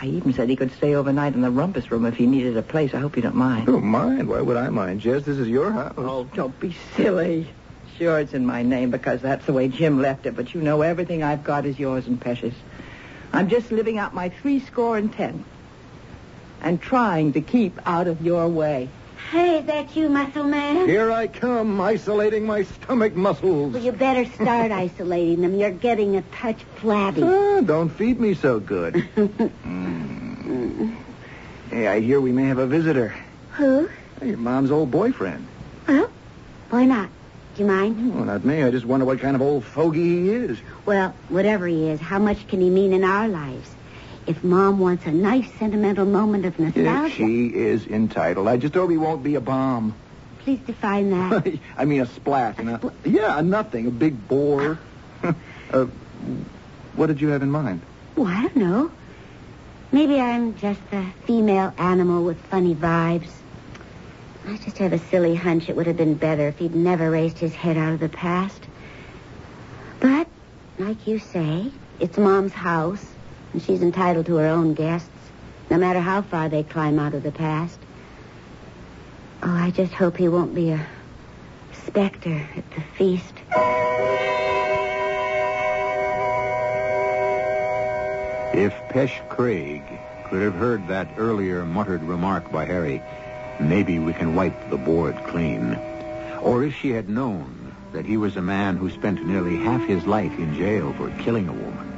I 0.01 0.07
even 0.07 0.33
said 0.33 0.49
he 0.49 0.55
could 0.55 0.71
stay 0.73 0.95
overnight 0.95 1.35
in 1.35 1.41
the 1.41 1.51
rumpus 1.51 1.89
room 1.91 2.05
if 2.05 2.15
he 2.15 2.25
needed 2.25 2.57
a 2.57 2.61
place. 2.61 2.93
I 2.93 2.99
hope 2.99 3.15
you 3.15 3.21
don't 3.21 3.35
mind. 3.35 3.67
Don't 3.67 3.85
mind. 3.85 4.27
Why 4.27 4.41
would 4.41 4.57
I 4.57 4.69
mind, 4.69 5.01
Jess? 5.01 5.23
This 5.23 5.37
is 5.37 5.47
your 5.47 5.71
house. 5.71 5.93
Oh, 5.97 6.25
don't 6.33 6.57
be 6.59 6.75
silly. 6.95 7.47
Sure, 7.97 8.19
it's 8.19 8.33
in 8.33 8.45
my 8.45 8.61
name 8.61 8.91
because 8.91 9.21
that's 9.21 9.45
the 9.45 9.53
way 9.53 9.69
Jim 9.69 10.01
left 10.01 10.25
it, 10.25 10.35
but 10.35 10.53
you 10.53 10.61
know 10.61 10.81
everything 10.81 11.23
I've 11.23 11.43
got 11.43 11.65
is 11.65 11.79
yours 11.79 12.07
and 12.07 12.19
precious. 12.19 12.53
I'm 13.31 13.47
just 13.47 13.71
living 13.71 13.97
out 13.97 14.13
my 14.13 14.29
three 14.29 14.59
score 14.59 14.97
and 14.97 15.11
ten 15.11 15.45
and 16.61 16.81
trying 16.81 17.33
to 17.33 17.41
keep 17.41 17.79
out 17.85 18.07
of 18.07 18.21
your 18.21 18.47
way. 18.47 18.89
Hey, 19.31 19.59
is 19.59 19.65
that 19.65 19.95
you, 19.95 20.07
muscle 20.09 20.43
man? 20.43 20.87
Here 20.87 21.11
I 21.11 21.27
come, 21.27 21.81
isolating 21.81 22.45
my 22.45 22.63
stomach 22.63 23.15
muscles. 23.15 23.73
Well, 23.73 23.81
you 23.83 23.91
better 23.91 24.25
start 24.25 24.71
isolating 24.85 25.41
them. 25.41 25.55
You're 25.55 25.71
getting 25.71 26.15
a 26.15 26.21
touch 26.21 26.63
flabby. 26.75 27.23
Ah, 27.23 27.61
don't 27.61 27.89
feed 27.89 28.19
me 28.19 28.33
so 28.33 28.59
good. 28.59 29.07
Mm. 29.65 30.95
Hey, 31.71 31.87
I 31.87 31.99
hear 31.99 32.21
we 32.21 32.31
may 32.31 32.43
have 32.43 32.59
a 32.59 32.67
visitor. 32.67 33.15
Who? 33.53 33.89
Your 34.21 34.37
mom's 34.37 34.69
old 34.69 34.91
boyfriend. 34.91 35.47
Well, 35.87 36.11
why 36.69 36.85
not? 36.85 37.09
Do 37.55 37.63
you 37.63 37.67
mind? 37.67 38.13
Well, 38.13 38.25
not 38.25 38.45
me. 38.45 38.61
I 38.61 38.69
just 38.69 38.85
wonder 38.85 39.07
what 39.07 39.19
kind 39.19 39.35
of 39.35 39.41
old 39.41 39.65
fogey 39.65 40.03
he 40.03 40.29
is. 40.29 40.59
Well, 40.85 41.15
whatever 41.29 41.65
he 41.65 41.89
is, 41.89 41.99
how 41.99 42.19
much 42.19 42.47
can 42.47 42.61
he 42.61 42.69
mean 42.69 42.93
in 42.93 43.03
our 43.03 43.27
lives? 43.27 43.67
If 44.27 44.43
Mom 44.43 44.79
wants 44.79 45.05
a 45.05 45.11
nice 45.11 45.51
sentimental 45.59 46.05
moment 46.05 46.45
of 46.45 46.57
nostalgia, 46.57 47.13
she 47.13 47.47
is 47.47 47.85
entitled. 47.85 48.47
I 48.47 48.57
just 48.57 48.73
hope 48.73 48.89
he 48.89 48.97
won't 48.97 49.23
be 49.23 49.35
a 49.35 49.41
bomb. 49.41 49.93
please 50.39 50.59
define 50.65 51.11
that. 51.11 51.59
I 51.77 51.85
mean, 51.85 52.01
a 52.01 52.05
splat. 52.07 52.57
You 52.57 52.63
know? 52.65 52.77
spl- 52.77 52.93
Yeah, 53.05 53.37
a 53.37 53.43
nothing. 53.43 53.85
A 53.87 53.91
big 53.91 54.27
bore. 54.27 54.79
uh, 55.71 55.85
what 56.95 57.07
did 57.07 57.21
you 57.21 57.29
have 57.29 57.43
in 57.43 57.51
mind? 57.51 57.81
well, 58.15 58.27
I 58.27 58.43
don't 58.43 58.55
know. 58.55 58.91
Maybe 59.91 60.19
I'm 60.19 60.55
just 60.55 60.81
a 60.91 61.05
female 61.25 61.73
animal 61.77 62.23
with 62.23 62.39
funny 62.47 62.73
vibes. 62.73 63.29
I 64.47 64.57
just 64.57 64.77
have 64.79 64.93
a 64.93 64.99
silly 64.99 65.35
hunch 65.35 65.69
it 65.69 65.75
would 65.75 65.87
have 65.87 65.97
been 65.97 66.15
better 66.15 66.47
if 66.47 66.57
he'd 66.57 66.75
never 66.75 67.09
raised 67.11 67.37
his 67.39 67.53
head 67.53 67.77
out 67.77 67.93
of 67.93 67.99
the 67.99 68.09
past. 68.09 68.61
But, 69.99 70.27
like 70.79 71.07
you 71.07 71.19
say, 71.19 71.71
it's 71.99 72.17
Mom's 72.17 72.53
house, 72.53 73.05
and 73.55 73.63
she's 73.63 73.81
entitled 73.81 74.25
to 74.25 74.35
her 74.35 74.47
own 74.47 74.73
guests, 74.73 75.09
no 75.69 75.77
matter 75.77 76.01
how 76.01 76.21
far 76.21 76.49
they 76.49 76.61
climb 76.61 76.99
out 76.99 77.13
of 77.13 77.23
the 77.23 77.31
past. 77.31 77.79
Oh, 79.41 79.49
I 79.49 79.71
just 79.71 79.93
hope 79.93 80.17
he 80.17 80.27
won't 80.27 80.53
be 80.53 80.71
a 80.71 80.85
specter 81.71 82.45
at 82.53 82.69
the 82.71 82.81
feast. 82.97 83.33
If 88.53 88.73
Pesh 88.89 89.21
Craig 89.29 89.83
could 90.29 90.41
have 90.41 90.55
heard 90.55 90.89
that 90.89 91.13
earlier 91.15 91.65
muttered 91.65 92.03
remark 92.03 92.51
by 92.51 92.65
Harry, 92.65 93.01
maybe 93.61 93.99
we 93.99 94.11
can 94.11 94.35
wipe 94.35 94.69
the 94.69 94.77
board 94.77 95.15
clean. 95.27 95.75
Or 96.41 96.65
if 96.65 96.75
she 96.75 96.89
had 96.89 97.07
known 97.07 97.73
that 97.93 98.05
he 98.05 98.17
was 98.17 98.35
a 98.35 98.41
man 98.41 98.75
who 98.75 98.89
spent 98.89 99.25
nearly 99.25 99.55
half 99.55 99.81
his 99.87 100.05
life 100.05 100.37
in 100.37 100.55
jail 100.55 100.91
for 100.97 101.09
killing 101.11 101.47
a 101.47 101.53
woman, 101.53 101.94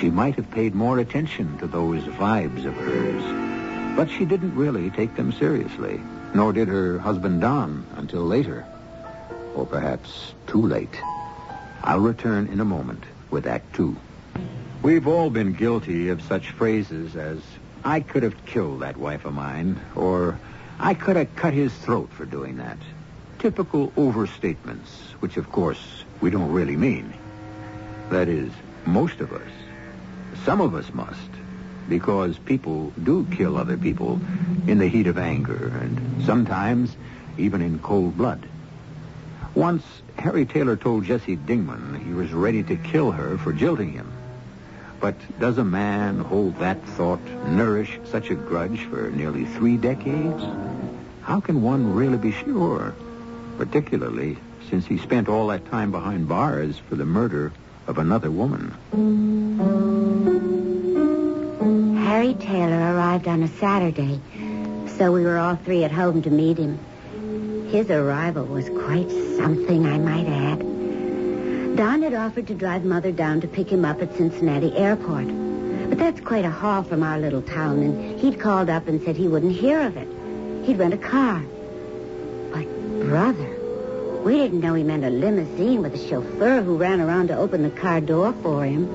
She 0.00 0.10
might 0.10 0.36
have 0.36 0.48
paid 0.52 0.76
more 0.76 1.00
attention 1.00 1.58
to 1.58 1.66
those 1.66 2.04
vibes 2.04 2.64
of 2.64 2.74
hers, 2.74 3.96
but 3.96 4.08
she 4.08 4.24
didn't 4.24 4.54
really 4.54 4.90
take 4.90 5.16
them 5.16 5.32
seriously, 5.32 6.00
nor 6.34 6.52
did 6.52 6.68
her 6.68 7.00
husband 7.00 7.40
Don 7.40 7.84
until 7.96 8.22
later. 8.22 8.64
Or 9.56 9.66
perhaps 9.66 10.34
too 10.46 10.62
late. 10.62 10.96
I'll 11.82 11.98
return 11.98 12.46
in 12.46 12.60
a 12.60 12.64
moment 12.64 13.02
with 13.30 13.48
Act 13.48 13.74
Two. 13.74 13.96
We've 14.82 15.08
all 15.08 15.30
been 15.30 15.52
guilty 15.52 16.10
of 16.10 16.22
such 16.22 16.50
phrases 16.50 17.16
as, 17.16 17.40
I 17.84 17.98
could 17.98 18.22
have 18.22 18.46
killed 18.46 18.80
that 18.80 18.96
wife 18.96 19.24
of 19.24 19.34
mine, 19.34 19.80
or 19.96 20.38
I 20.78 20.94
could 20.94 21.16
have 21.16 21.34
cut 21.34 21.54
his 21.54 21.74
throat 21.74 22.10
for 22.12 22.24
doing 22.24 22.58
that. 22.58 22.78
Typical 23.40 23.90
overstatements, 23.96 25.14
which 25.18 25.36
of 25.36 25.50
course 25.50 26.04
we 26.20 26.30
don't 26.30 26.52
really 26.52 26.76
mean. 26.76 27.14
That 28.10 28.28
is, 28.28 28.52
most 28.86 29.18
of 29.20 29.32
us. 29.32 29.50
Some 30.44 30.60
of 30.60 30.74
us 30.74 30.92
must, 30.94 31.30
because 31.88 32.38
people 32.38 32.92
do 33.02 33.26
kill 33.30 33.56
other 33.56 33.76
people 33.76 34.20
in 34.66 34.78
the 34.78 34.88
heat 34.88 35.06
of 35.06 35.18
anger, 35.18 35.72
and 35.80 36.24
sometimes 36.24 36.96
even 37.36 37.60
in 37.60 37.78
cold 37.78 38.16
blood. 38.16 38.46
Once, 39.54 39.84
Harry 40.16 40.46
Taylor 40.46 40.76
told 40.76 41.04
Jesse 41.04 41.36
Dingman 41.36 42.04
he 42.04 42.12
was 42.12 42.32
ready 42.32 42.62
to 42.64 42.76
kill 42.76 43.10
her 43.10 43.38
for 43.38 43.52
jilting 43.52 43.92
him. 43.92 44.10
But 45.00 45.16
does 45.38 45.58
a 45.58 45.64
man 45.64 46.20
hold 46.20 46.56
that 46.58 46.82
thought, 46.84 47.24
nourish 47.46 47.98
such 48.04 48.30
a 48.30 48.34
grudge 48.34 48.80
for 48.84 49.10
nearly 49.10 49.44
three 49.44 49.76
decades? 49.76 50.42
How 51.22 51.40
can 51.40 51.62
one 51.62 51.94
really 51.94 52.18
be 52.18 52.32
sure? 52.32 52.94
Particularly 53.56 54.38
since 54.70 54.86
he 54.86 54.98
spent 54.98 55.28
all 55.28 55.46
that 55.48 55.66
time 55.66 55.90
behind 55.90 56.28
bars 56.28 56.78
for 56.78 56.96
the 56.96 57.04
murder 57.04 57.52
of 57.88 57.98
another 57.98 58.30
woman. 58.30 58.70
Harry 62.04 62.34
Taylor 62.34 62.94
arrived 62.94 63.26
on 63.26 63.42
a 63.42 63.48
Saturday, 63.48 64.20
so 64.98 65.10
we 65.10 65.24
were 65.24 65.38
all 65.38 65.56
three 65.56 65.84
at 65.84 65.90
home 65.90 66.22
to 66.22 66.30
meet 66.30 66.58
him. 66.58 66.78
His 67.70 67.90
arrival 67.90 68.44
was 68.44 68.68
quite 68.68 69.10
something, 69.36 69.86
I 69.86 69.98
might 69.98 70.26
add. 70.26 70.58
Don 71.76 72.02
had 72.02 72.14
offered 72.14 72.46
to 72.48 72.54
drive 72.54 72.84
Mother 72.84 73.12
down 73.12 73.40
to 73.40 73.48
pick 73.48 73.70
him 73.70 73.84
up 73.84 74.02
at 74.02 74.16
Cincinnati 74.16 74.76
Airport. 74.76 75.28
But 75.88 75.98
that's 75.98 76.20
quite 76.20 76.44
a 76.44 76.50
haul 76.50 76.82
from 76.82 77.02
our 77.02 77.18
little 77.18 77.40
town, 77.42 77.82
and 77.82 78.20
he'd 78.20 78.38
called 78.38 78.68
up 78.68 78.88
and 78.88 79.02
said 79.02 79.16
he 79.16 79.28
wouldn't 79.28 79.52
hear 79.52 79.80
of 79.80 79.96
it. 79.96 80.08
He'd 80.66 80.78
rent 80.78 80.92
a 80.92 80.98
car. 80.98 81.42
But, 82.52 82.66
brother, 83.06 83.57
we 84.28 84.36
didn't 84.36 84.60
know 84.60 84.74
he 84.74 84.82
meant 84.82 85.06
a 85.06 85.08
limousine 85.08 85.80
with 85.80 85.94
a 85.94 86.08
chauffeur 86.08 86.60
who 86.60 86.76
ran 86.76 87.00
around 87.00 87.28
to 87.28 87.34
open 87.34 87.62
the 87.62 87.70
car 87.70 87.98
door 87.98 88.34
for 88.42 88.62
him. 88.62 88.86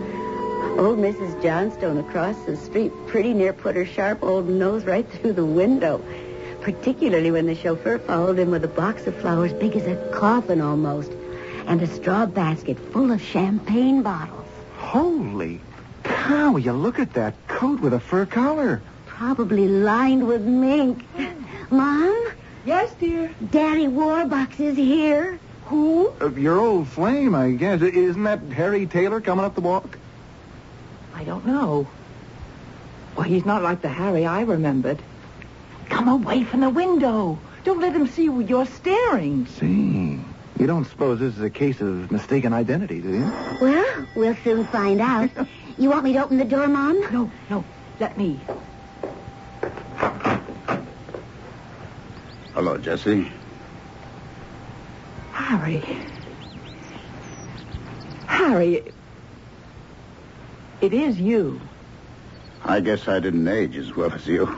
Old 0.78 1.00
Mrs. 1.00 1.42
Johnstone 1.42 1.98
across 1.98 2.36
the 2.46 2.56
street 2.56 2.92
pretty 3.08 3.34
near 3.34 3.52
put 3.52 3.75
her 3.75 3.84
sharp 3.84 4.22
old 4.22 4.48
nose 4.48 4.86
right 4.86 5.12
through 5.12 5.34
the 5.34 5.44
window, 5.44 6.04
particularly 6.62 7.32
when 7.32 7.48
the 7.48 7.56
chauffeur 7.56 7.98
followed 7.98 8.38
him 8.38 8.52
with 8.52 8.63
a 8.63 8.68
box 8.68 9.08
of 9.08 9.16
flowers 9.16 9.52
big 9.54 9.75
as 9.75 9.88
a 9.88 9.96
coffin 10.13 10.62
almost, 10.62 11.12
and 11.66 11.82
a 11.82 11.88
straw 11.88 12.28
basket 12.28 12.78
full 12.92 13.12
of 13.12 13.20
champagne 13.20 14.04
bottles. 14.04 14.46
Holy 14.78 15.60
cow, 16.04 16.58
you 16.58 16.74
look 16.74 17.00
at 17.00 17.13
that 17.13 17.34
coat 17.48 17.80
with 17.80 17.96
a 17.96 18.00
fur 18.00 18.28
collar. 18.28 18.84
Probably 19.08 19.68
lined 19.68 20.28
with 20.28 20.44
mink. 20.44 21.04
Mom, 21.72 22.23
Yes, 22.65 22.93
dear. 23.00 23.29
Daddy 23.51 23.88
Warbucks 23.88 24.60
is 24.60 24.77
here. 24.77 25.39
Who? 25.65 26.13
Uh, 26.22 26.29
your 26.32 26.60
old 26.60 26.88
flame, 26.88 27.36
I 27.36 27.51
guess. 27.51 27.82
Isn't 27.82 28.24
that 28.24 28.39
Harry 28.53 28.86
Taylor 28.86 29.20
coming 29.20 29.43
up 29.43 29.55
the 29.55 29.62
walk? 29.62 29.98
I 31.13 31.24
don't 31.24 31.46
know. 31.46 31.88
Well, 33.15 33.24
he's 33.24 33.46
not 33.46 33.62
like 33.62 33.82
the 33.82 33.89
Harry 33.89 34.25
I 34.25 34.41
remembered. 34.41 35.00
Come 35.89 36.08
away 36.08 36.43
from 36.43 36.62
the 36.62 36.69
window. 36.69 37.38
Don't 37.63 37.80
let 37.80 37.93
him 37.93 38.08
see 38.08 38.23
you're 38.23 38.65
staring. 38.65 39.45
See. 39.47 40.19
You 40.60 40.67
don't 40.67 40.86
suppose 40.86 41.19
this 41.19 41.36
is 41.36 41.41
a 41.41 41.49
case 41.49 41.82
of 41.82 42.12
mistaken 42.12 42.54
identity, 42.54 43.02
do 43.02 43.10
you? 43.10 43.34
Well, 43.62 44.06
we'll 44.15 44.36
soon 44.43 44.65
find 44.67 45.02
out. 45.02 45.30
You 45.76 45.89
want 45.89 46.04
me 46.04 46.13
to 46.13 46.23
open 46.23 46.38
the 46.38 46.45
door, 46.45 46.67
Mom? 46.67 47.02
No, 47.12 47.32
no. 47.49 47.65
Let 47.99 48.15
me. 48.15 48.39
Hello, 52.54 52.78
Jesse. 52.78 53.32
Harry. 55.32 55.84
Harry. 58.28 58.84
It 60.80 60.94
is 60.94 61.20
you. 61.20 61.60
I 62.63 62.80
guess 62.80 63.08
I 63.08 63.20
didn't 63.20 63.48
age 63.48 63.76
as 63.76 63.96
well 63.96 64.12
as 64.12 64.28
you. 64.28 64.56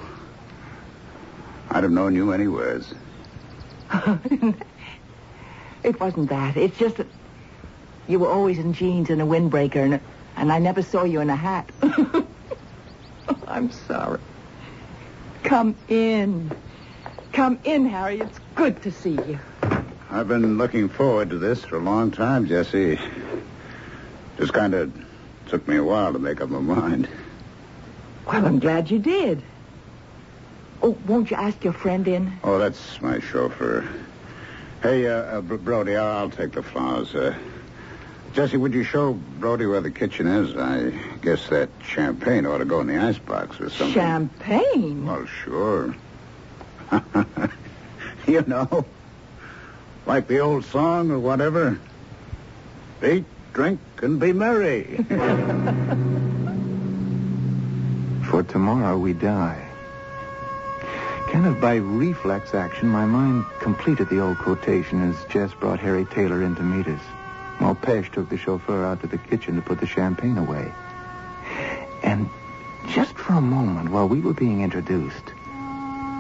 I'd 1.70 1.84
have 1.84 1.92
known 1.92 2.16
you 2.16 2.34
anywheres. 2.34 2.94
it 5.84 5.98
wasn't 5.98 6.30
that. 6.30 6.58
It's 6.58 6.78
just 6.78 6.98
that 6.98 7.08
you 8.10 8.20
were 8.20 8.30
always 8.30 8.60
in 8.60 8.74
jeans 8.74 9.10
and 9.10 9.22
a 9.22 9.26
windbreaker, 9.26 9.78
and, 9.78 10.02
and 10.36 10.52
I 10.52 10.60
never 10.60 10.82
saw 10.82 11.06
you 11.06 11.22
in 11.22 11.30
a 11.30 11.36
hat. 11.36 11.72
I'm 13.48 13.72
sorry. 13.72 14.20
Come 15.44 15.78
in. 15.88 16.52
Come 17.36 17.60
in, 17.66 17.86
Harry. 17.88 18.22
It's 18.22 18.40
good 18.56 18.82
to 18.84 18.92
see 18.94 19.12
you. 19.12 19.38
I've 20.10 20.30
been 20.30 20.58
looking 20.58 20.88
forward 20.88 21.32
to 21.32 21.38
this 21.38 21.66
for 21.66 21.76
a 21.76 21.82
long 21.82 22.10
time, 22.10 22.48
Jesse. 22.48 22.98
Just 24.38 24.54
kind 24.54 24.74
of 24.74 24.94
took 25.50 25.68
me 25.68 25.76
a 25.76 25.84
while 25.84 26.14
to 26.14 26.20
make 26.20 26.40
up 26.40 26.50
my 26.50 26.60
mind. 26.60 27.10
Well, 28.26 28.46
I'm 28.46 28.60
glad 28.60 28.90
you 28.90 29.00
did. 29.00 29.44
Oh, 30.82 30.98
won't 31.06 31.30
you 31.30 31.36
ask 31.36 31.62
your 31.62 31.74
friend 31.74 32.08
in? 32.08 32.32
Oh, 32.42 32.58
that's 32.58 33.02
my 33.02 33.20
chauffeur. 33.20 33.86
Hey, 34.82 35.06
uh, 35.06 35.40
uh, 35.40 35.42
Brody, 35.42 35.98
I'll, 35.98 36.30
take 36.30 36.54
the 36.54 36.64
flowers. 36.64 37.14
Uh, 37.14 37.36
Jesse, 38.34 38.56
would 38.56 38.74
you 38.74 38.86
show 38.86 39.12
Brody 39.12 39.66
where 39.66 39.82
the 39.82 39.92
kitchen 39.92 40.28
is? 40.28 40.56
I 40.56 40.98
guess 41.22 41.50
that 41.50 41.68
champagne 41.86 42.46
ought 42.46 42.60
to 42.60 42.66
go 42.66 42.80
in 42.80 42.88
the 42.88 42.98
icebox 42.98 43.60
or 43.60 43.70
something. 43.70 43.94
Champagne? 43.94 45.06
Well, 45.06 45.26
sure. 45.26 45.94
you 48.28 48.42
know, 48.48 48.86
like 50.06 50.28
the 50.28 50.40
old 50.40 50.66
song 50.66 51.12
or 51.12 51.20
whatever. 51.20 51.80
Eat, 53.04 53.26
drink, 53.54 53.80
and 54.02 54.20
be 54.20 54.34
merry. 54.34 54.98
For 58.30 58.44
tomorrow 58.44 58.98
we 58.98 59.14
die. 59.14 59.66
Kind 61.32 61.48
of 61.48 61.60
by 61.60 61.76
reflex 61.76 62.54
action, 62.54 62.88
my 62.88 63.06
mind 63.06 63.46
completed 63.60 64.10
the 64.10 64.20
old 64.20 64.38
quotation 64.38 65.10
as 65.10 65.16
Jess 65.26 65.54
brought 65.54 65.80
Harry 65.80 66.06
Taylor 66.06 66.42
in 66.44 66.56
to 66.56 66.64
meet 66.64 66.88
us. 66.88 67.02
While 67.60 67.76
Pesh 67.76 68.12
took 68.12 68.30
the 68.30 68.38
chauffeur 68.38 68.86
out 68.86 69.02
to 69.02 69.08
the 69.08 69.18
kitchen 69.18 69.56
to 69.56 69.62
put 69.62 69.80
the 69.80 69.88
champagne 69.88 70.38
away. 70.38 70.74
And 72.04 72.30
just 72.88 73.16
for 73.16 73.34
a 73.34 73.42
moment, 73.42 73.90
while 73.90 74.08
we 74.08 74.20
were 74.22 74.34
being 74.34 74.62
introduced, 74.62 75.34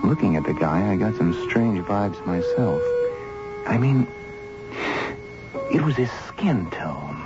looking 0.07 0.35
at 0.35 0.43
the 0.43 0.53
guy, 0.53 0.91
I 0.91 0.95
got 0.95 1.15
some 1.15 1.33
strange 1.49 1.79
vibes 1.85 2.23
myself. 2.25 2.81
I 3.65 3.77
mean, 3.77 4.07
it 5.71 5.81
was 5.81 5.95
his 5.95 6.11
skin 6.27 6.69
tone. 6.71 7.21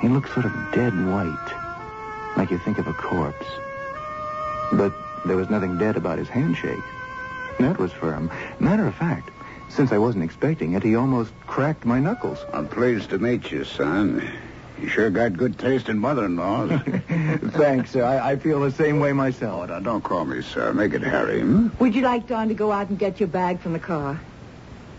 He 0.00 0.08
looked 0.08 0.32
sort 0.32 0.46
of 0.46 0.52
dead 0.72 0.92
white, 1.06 2.34
like 2.36 2.50
you 2.50 2.58
think 2.58 2.78
of 2.78 2.86
a 2.86 2.92
corpse. 2.92 3.46
But 4.72 4.92
there 5.24 5.36
was 5.36 5.48
nothing 5.48 5.78
dead 5.78 5.96
about 5.96 6.18
his 6.18 6.28
handshake. 6.28 6.82
That 7.58 7.78
was 7.78 7.92
firm. 7.92 8.30
Matter 8.60 8.86
of 8.86 8.94
fact, 8.94 9.30
since 9.68 9.92
I 9.92 9.98
wasn't 9.98 10.24
expecting 10.24 10.74
it, 10.74 10.82
he 10.82 10.96
almost 10.96 11.32
cracked 11.46 11.84
my 11.84 11.98
knuckles. 11.98 12.38
I'm 12.52 12.68
pleased 12.68 13.10
to 13.10 13.18
meet 13.18 13.50
you, 13.50 13.64
son. 13.64 14.22
You 14.80 14.88
sure 14.88 15.08
got 15.10 15.36
good 15.36 15.58
taste 15.58 15.88
in 15.88 15.98
mother-in-laws. 15.98 16.80
Thanks, 17.52 17.92
sir. 17.92 18.04
I, 18.04 18.32
I 18.32 18.36
feel 18.36 18.60
the 18.60 18.70
same 18.70 19.00
way 19.00 19.12
myself. 19.12 19.62
Oh, 19.62 19.66
now, 19.66 19.80
don't 19.80 20.02
call 20.02 20.24
me 20.24 20.42
sir. 20.42 20.72
Make 20.72 20.92
it 20.92 21.02
Harry, 21.02 21.40
hmm? 21.40 21.68
Would 21.78 21.94
you 21.94 22.02
like 22.02 22.26
Don 22.26 22.48
to 22.48 22.54
go 22.54 22.70
out 22.70 22.90
and 22.90 22.98
get 22.98 23.18
your 23.18 23.28
bag 23.28 23.60
from 23.60 23.72
the 23.72 23.78
car? 23.78 24.20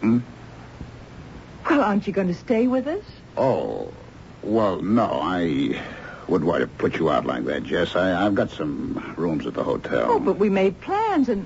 Hmm? 0.01 0.19
Well, 1.69 1.81
aren't 1.81 2.07
you 2.07 2.13
going 2.13 2.29
to 2.29 2.33
stay 2.33 2.65
with 2.65 2.87
us? 2.87 3.03
Oh, 3.35 3.93
well, 4.41 4.81
no, 4.81 5.19
I 5.21 5.79
wouldn't 6.27 6.49
want 6.49 6.61
to 6.61 6.67
put 6.67 6.95
you 6.97 7.11
out 7.11 7.25
like 7.25 7.45
that, 7.45 7.63
Jess. 7.63 7.95
I, 7.95 8.25
I've 8.25 8.35
got 8.35 8.49
some 8.49 9.13
rooms 9.17 9.45
at 9.45 9.53
the 9.53 9.63
hotel. 9.63 10.11
Oh, 10.11 10.19
but 10.19 10.37
we 10.37 10.49
made 10.49 10.79
plans 10.81 11.29
and 11.29 11.45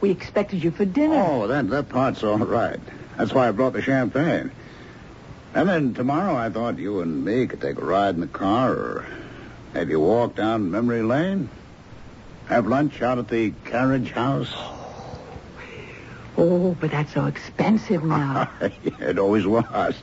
we 0.00 0.10
expected 0.10 0.62
you 0.62 0.70
for 0.70 0.84
dinner. 0.84 1.24
Oh, 1.26 1.46
that, 1.46 1.70
that 1.70 1.88
part's 1.88 2.22
all 2.22 2.38
right. 2.38 2.80
That's 3.16 3.32
why 3.32 3.48
I 3.48 3.52
brought 3.52 3.72
the 3.72 3.82
champagne. 3.82 4.50
And 5.52 5.68
then 5.68 5.94
tomorrow 5.94 6.36
I 6.36 6.48
thought 6.48 6.78
you 6.78 7.00
and 7.00 7.24
me 7.24 7.46
could 7.46 7.60
take 7.60 7.78
a 7.78 7.84
ride 7.84 8.14
in 8.14 8.20
the 8.20 8.28
car 8.28 8.72
or 8.72 9.06
maybe 9.74 9.96
walk 9.96 10.36
down 10.36 10.70
memory 10.70 11.02
lane. 11.02 11.48
Have 12.46 12.66
lunch 12.66 13.02
out 13.02 13.18
at 13.18 13.28
the 13.28 13.52
carriage 13.64 14.10
house. 14.12 14.52
Oh, 16.38 16.74
but 16.80 16.90
that's 16.90 17.12
so 17.12 17.26
expensive 17.26 18.02
now. 18.02 18.48
it 19.00 19.18
always 19.18 19.46
was. 19.46 19.94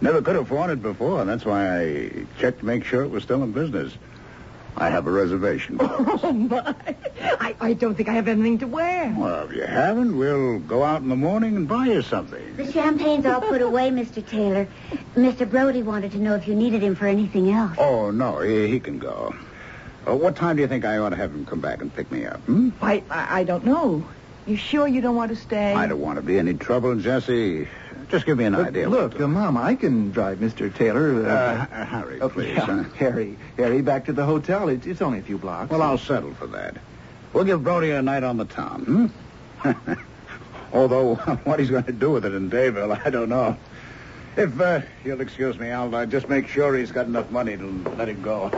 Never 0.00 0.22
could 0.22 0.36
afford 0.36 0.70
it 0.70 0.80
before. 0.80 1.20
And 1.20 1.28
that's 1.28 1.44
why 1.44 1.80
I 1.80 2.10
checked 2.38 2.60
to 2.60 2.64
make 2.64 2.84
sure 2.84 3.02
it 3.02 3.10
was 3.10 3.22
still 3.24 3.42
in 3.42 3.52
business. 3.52 3.92
I 4.78 4.90
have 4.90 5.06
a 5.06 5.10
reservation. 5.10 5.78
Oh, 6.20 6.32
my. 6.32 6.74
I, 7.20 7.54
I 7.60 7.72
don't 7.74 7.94
think 7.94 8.08
I 8.08 8.12
have 8.12 8.28
anything 8.28 8.58
to 8.58 8.66
wear. 8.66 9.14
well, 9.16 9.44
if 9.48 9.54
you 9.54 9.62
haven't, 9.62 10.16
we'll 10.16 10.58
go 10.60 10.82
out 10.84 11.02
in 11.02 11.08
the 11.08 11.16
morning 11.16 11.56
and 11.56 11.68
buy 11.68 11.86
you 11.86 12.02
something. 12.02 12.56
The 12.56 12.70
champagne's 12.72 13.26
all 13.26 13.40
put 13.40 13.62
away, 13.62 13.90
Mr. 14.02 14.26
Taylor. 14.26 14.66
Mr. 15.16 15.48
Brody 15.48 15.82
wanted 15.82 16.12
to 16.12 16.18
know 16.18 16.34
if 16.34 16.46
you 16.48 16.54
needed 16.54 16.82
him 16.82 16.94
for 16.94 17.06
anything 17.06 17.50
else. 17.50 17.76
Oh, 17.78 18.10
no, 18.10 18.40
he, 18.40 18.68
he 18.68 18.80
can 18.80 18.98
go. 18.98 19.34
Uh, 20.06 20.14
what 20.16 20.36
time 20.36 20.56
do 20.56 20.62
you 20.62 20.68
think 20.68 20.84
I 20.84 20.98
ought 20.98 21.10
to 21.10 21.16
have 21.16 21.32
him 21.32 21.44
come 21.46 21.60
back 21.60 21.82
and 21.82 21.94
pick 21.94 22.10
me 22.10 22.24
up? 22.26 22.40
Hmm? 22.40 22.70
I, 22.80 23.02
I, 23.10 23.40
I 23.40 23.44
don't 23.44 23.64
know. 23.64 24.04
You 24.46 24.56
sure 24.56 24.88
you 24.88 25.00
don't 25.00 25.16
want 25.16 25.30
to 25.30 25.36
stay? 25.36 25.72
I 25.74 25.86
don't 25.86 26.00
want 26.00 26.16
to 26.16 26.22
be 26.22 26.38
any 26.38 26.54
trouble, 26.54 26.96
Jesse. 26.96 27.68
Just 28.08 28.24
give 28.24 28.38
me 28.38 28.44
an 28.44 28.54
But 28.54 28.68
idea. 28.68 28.88
look, 28.88 29.20
uh, 29.20 29.28
Mom, 29.28 29.56
I 29.58 29.74
can 29.74 30.10
drive 30.12 30.38
Mr. 30.38 30.74
Taylor. 30.74 31.26
Uh, 31.26 31.28
Uh, 31.28 31.66
uh, 31.74 31.84
Harry, 31.84 32.20
please. 32.30 32.48
yeah, 32.56 32.60
huh? 32.64 32.82
Harry, 32.96 33.36
Harry, 33.58 33.82
back 33.82 34.06
to 34.06 34.12
the 34.14 34.24
hotel. 34.24 34.68
It's, 34.70 34.86
it's 34.86 35.02
only 35.02 35.18
a 35.18 35.22
few 35.22 35.36
blocks. 35.36 35.70
Well, 35.70 35.82
I'll 35.82 35.98
settle 35.98 36.32
for 36.34 36.46
that. 36.48 36.76
We'll 37.34 37.44
give 37.44 37.62
Brody 37.62 37.90
a 37.90 38.00
night 38.00 38.24
on 38.24 38.38
the 38.38 38.46
town, 38.46 39.10
hmm? 39.62 39.72
Although, 40.72 41.14
what 41.44 41.60
he's 41.60 41.70
going 41.70 41.84
to 41.84 41.92
do 41.92 42.10
with 42.10 42.24
it 42.24 42.32
in 42.34 42.50
Dayville, 42.50 42.98
I 43.04 43.10
don't 43.10 43.28
know. 43.28 43.56
If 44.36 44.58
uh, 44.60 44.80
you'll 45.04 45.20
excuse 45.20 45.58
me, 45.58 45.70
I'll 45.70 45.94
uh, 45.94 46.06
just 46.06 46.28
make 46.28 46.48
sure 46.48 46.74
he's 46.76 46.92
got 46.92 47.06
enough 47.06 47.30
money 47.30 47.56
to 47.56 47.66
let 47.98 48.08
him 48.08 48.22
go. 48.22 48.48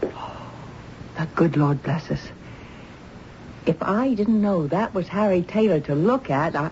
The 0.00 1.26
good 1.34 1.56
Lord 1.56 1.82
bless 1.82 2.10
us. 2.10 2.20
If 3.66 3.80
I 3.82 4.14
didn't 4.14 4.40
know 4.40 4.66
that 4.66 4.92
was 4.94 5.06
Harry 5.08 5.42
Taylor 5.42 5.78
to 5.80 5.94
look 5.94 6.30
at, 6.30 6.56
I, 6.56 6.66
I 6.66 6.70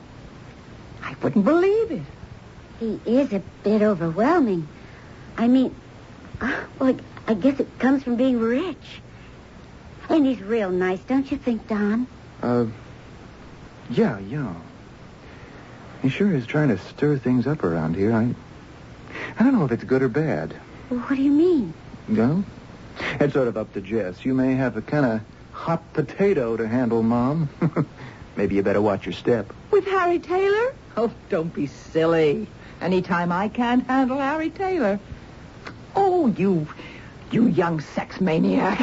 wouldn't 1.22 1.44
believe 1.44 1.90
it. 1.90 2.02
He 2.78 3.00
is 3.04 3.32
a 3.32 3.42
bit 3.62 3.82
overwhelming. 3.82 4.66
I 5.36 5.48
mean, 5.48 5.74
uh, 6.40 6.64
well, 6.78 6.96
I 7.26 7.34
guess 7.34 7.60
it 7.60 7.78
comes 7.78 8.02
from 8.02 8.16
being 8.16 8.38
rich. 8.38 9.00
And 10.08 10.26
he's 10.26 10.40
real 10.40 10.70
nice, 10.70 11.00
don't 11.00 11.30
you 11.30 11.36
think, 11.36 11.68
Don? 11.68 12.06
Uh, 12.42 12.66
yeah, 13.90 14.18
yeah. 14.18 14.54
He 16.02 16.08
sure 16.08 16.34
is 16.34 16.46
trying 16.46 16.68
to 16.68 16.78
stir 16.78 17.18
things 17.18 17.46
up 17.46 17.62
around 17.62 17.94
here. 17.94 18.12
I, 18.12 18.34
I 19.38 19.44
don't 19.44 19.52
know 19.52 19.64
if 19.64 19.72
it's 19.72 19.84
good 19.84 20.02
or 20.02 20.08
bad. 20.08 20.54
Well, 20.88 21.00
what 21.00 21.16
do 21.16 21.22
you 21.22 21.30
mean? 21.30 21.74
No? 22.08 22.42
It's 23.20 23.34
sort 23.34 23.48
of 23.48 23.56
up 23.56 23.72
to 23.74 23.80
Jess. 23.80 24.24
You 24.24 24.34
may 24.34 24.54
have 24.54 24.76
a 24.76 24.82
kind 24.82 25.06
of 25.06 25.20
hot 25.52 25.92
potato 25.92 26.56
to 26.56 26.66
handle, 26.66 27.02
Mom. 27.02 27.48
Maybe 28.36 28.56
you 28.56 28.62
better 28.62 28.80
watch 28.80 29.06
your 29.06 29.12
step. 29.12 29.52
With 29.70 29.84
Harry 29.84 30.18
Taylor? 30.18 30.74
Oh, 30.96 31.10
don't 31.28 31.52
be 31.54 31.66
silly. 31.66 32.48
Anytime 32.80 33.30
I 33.30 33.48
can't 33.48 33.86
handle 33.86 34.18
Harry 34.18 34.50
Taylor. 34.50 34.98
Oh, 35.94 36.28
you, 36.28 36.66
you 37.30 37.46
young 37.46 37.80
sex 37.80 38.20
maniac. 38.20 38.78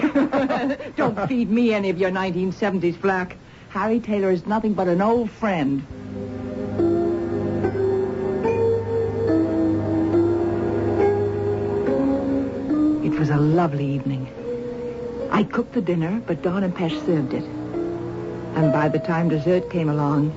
don't 0.95 1.27
feed 1.27 1.49
me 1.49 1.73
any 1.73 1.89
of 1.89 1.97
your 1.97 2.11
1970s 2.11 2.95
flack. 2.97 3.35
Harry 3.69 3.99
Taylor 3.99 4.31
is 4.31 4.45
nothing 4.45 4.73
but 4.73 4.87
an 4.87 5.01
old 5.01 5.29
friend. 5.29 5.85
It 13.03 13.19
was 13.19 13.29
a 13.29 13.37
lovely 13.37 13.85
evening. 13.85 14.31
I 15.31 15.43
cooked 15.43 15.73
the 15.73 15.81
dinner, 15.81 16.21
but 16.25 16.41
Don 16.41 16.63
and 16.63 16.73
Pesh 16.73 17.05
served 17.05 17.33
it. 17.33 17.43
And 17.43 18.71
by 18.71 18.87
the 18.89 18.99
time 18.99 19.29
dessert 19.29 19.69
came 19.69 19.89
along, 19.89 20.31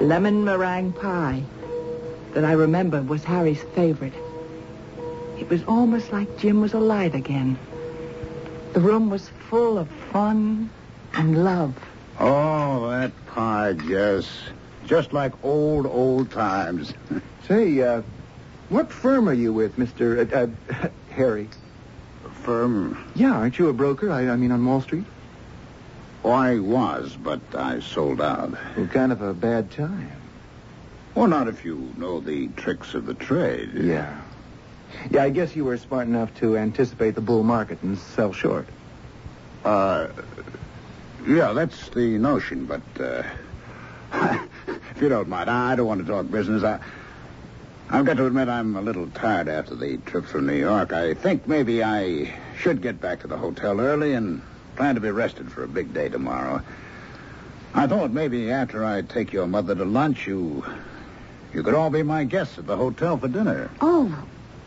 lemon 0.00 0.44
meringue 0.44 0.92
pie 0.92 1.42
that 2.32 2.44
I 2.44 2.52
remember 2.52 3.02
was 3.02 3.24
Harry's 3.24 3.62
favorite. 3.74 4.14
It 5.38 5.48
was 5.48 5.62
almost 5.64 6.12
like 6.12 6.38
Jim 6.38 6.60
was 6.60 6.72
alive 6.74 7.14
again. 7.14 7.58
The 8.72 8.80
room 8.80 9.10
was 9.10 9.28
full 9.48 9.78
of 9.78 9.88
fun 10.12 10.70
and 11.14 11.44
love. 11.44 11.74
Oh, 12.20 12.90
that 12.90 13.12
pie, 13.26 13.72
Jess. 13.72 14.28
Just 14.86 15.12
like 15.12 15.32
old, 15.44 15.86
old 15.86 16.30
times. 16.30 16.94
Say, 17.48 17.80
uh, 17.82 18.02
what 18.68 18.92
firm 18.92 19.28
are 19.28 19.34
you 19.34 19.52
with, 19.52 19.76
Mr. 19.76 20.30
Uh, 20.32 20.48
uh, 20.74 20.88
Harry? 21.10 21.48
Firm. 22.42 23.10
Yeah, 23.14 23.32
aren't 23.32 23.58
you 23.58 23.68
a 23.68 23.72
broker? 23.72 24.10
I, 24.10 24.28
I 24.28 24.36
mean, 24.36 24.52
on 24.52 24.64
Wall 24.64 24.80
Street? 24.80 25.04
Oh, 26.28 26.32
I 26.32 26.58
was, 26.58 27.16
but 27.16 27.40
I 27.54 27.80
sold 27.80 28.20
out. 28.20 28.50
Well, 28.76 28.86
kind 28.88 29.12
of 29.12 29.22
a 29.22 29.32
bad 29.32 29.70
time. 29.70 30.12
Well, 31.14 31.26
not 31.26 31.48
if 31.48 31.64
you 31.64 31.90
know 31.96 32.20
the 32.20 32.48
tricks 32.48 32.92
of 32.92 33.06
the 33.06 33.14
trade. 33.14 33.70
Yeah. 33.72 34.20
Yeah, 35.10 35.22
I 35.22 35.30
guess 35.30 35.56
you 35.56 35.64
were 35.64 35.78
smart 35.78 36.06
enough 36.06 36.34
to 36.40 36.58
anticipate 36.58 37.14
the 37.14 37.22
bull 37.22 37.44
market 37.44 37.80
and 37.80 37.96
sell 37.96 38.34
short. 38.34 38.68
Uh, 39.64 40.08
yeah, 41.26 41.54
that's 41.54 41.88
the 41.88 42.18
notion, 42.18 42.66
but, 42.66 42.82
uh, 43.00 43.22
if 44.68 45.00
you 45.00 45.08
don't 45.08 45.30
mind, 45.30 45.48
I 45.48 45.76
don't 45.76 45.86
want 45.86 46.04
to 46.04 46.12
talk 46.12 46.30
business. 46.30 46.62
I, 46.62 46.78
I've 47.88 48.04
got 48.04 48.18
to 48.18 48.26
admit 48.26 48.50
I'm 48.50 48.76
a 48.76 48.82
little 48.82 49.08
tired 49.08 49.48
after 49.48 49.74
the 49.74 49.96
trip 50.04 50.26
from 50.26 50.46
New 50.46 50.58
York. 50.58 50.92
I 50.92 51.14
think 51.14 51.48
maybe 51.48 51.82
I 51.82 52.34
should 52.58 52.82
get 52.82 53.00
back 53.00 53.20
to 53.20 53.28
the 53.28 53.38
hotel 53.38 53.80
early 53.80 54.12
and 54.12 54.42
plan 54.78 54.94
to 54.94 55.00
be 55.00 55.10
rested 55.10 55.50
for 55.50 55.64
a 55.64 55.68
big 55.68 55.92
day 55.92 56.08
tomorrow. 56.08 56.62
I 57.74 57.88
thought 57.88 58.12
maybe 58.12 58.52
after 58.52 58.84
I 58.84 59.02
take 59.02 59.32
your 59.32 59.48
mother 59.48 59.74
to 59.74 59.84
lunch, 59.84 60.26
you, 60.28 60.64
you 61.52 61.64
could 61.64 61.74
all 61.74 61.90
be 61.90 62.04
my 62.04 62.22
guests 62.22 62.58
at 62.58 62.66
the 62.68 62.76
hotel 62.76 63.18
for 63.18 63.26
dinner. 63.26 63.70
Oh, 63.80 64.16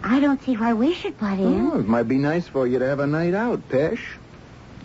I 0.04 0.20
don't 0.20 0.44
see 0.44 0.58
why 0.58 0.74
we 0.74 0.94
should 0.94 1.18
butt 1.18 1.40
in. 1.40 1.72
Oh, 1.72 1.80
it 1.80 1.88
might 1.88 2.10
be 2.10 2.18
nice 2.18 2.46
for 2.46 2.68
you 2.68 2.78
to 2.80 2.86
have 2.86 3.00
a 3.00 3.08
night 3.08 3.34
out, 3.34 3.68
Pesh. 3.70 4.02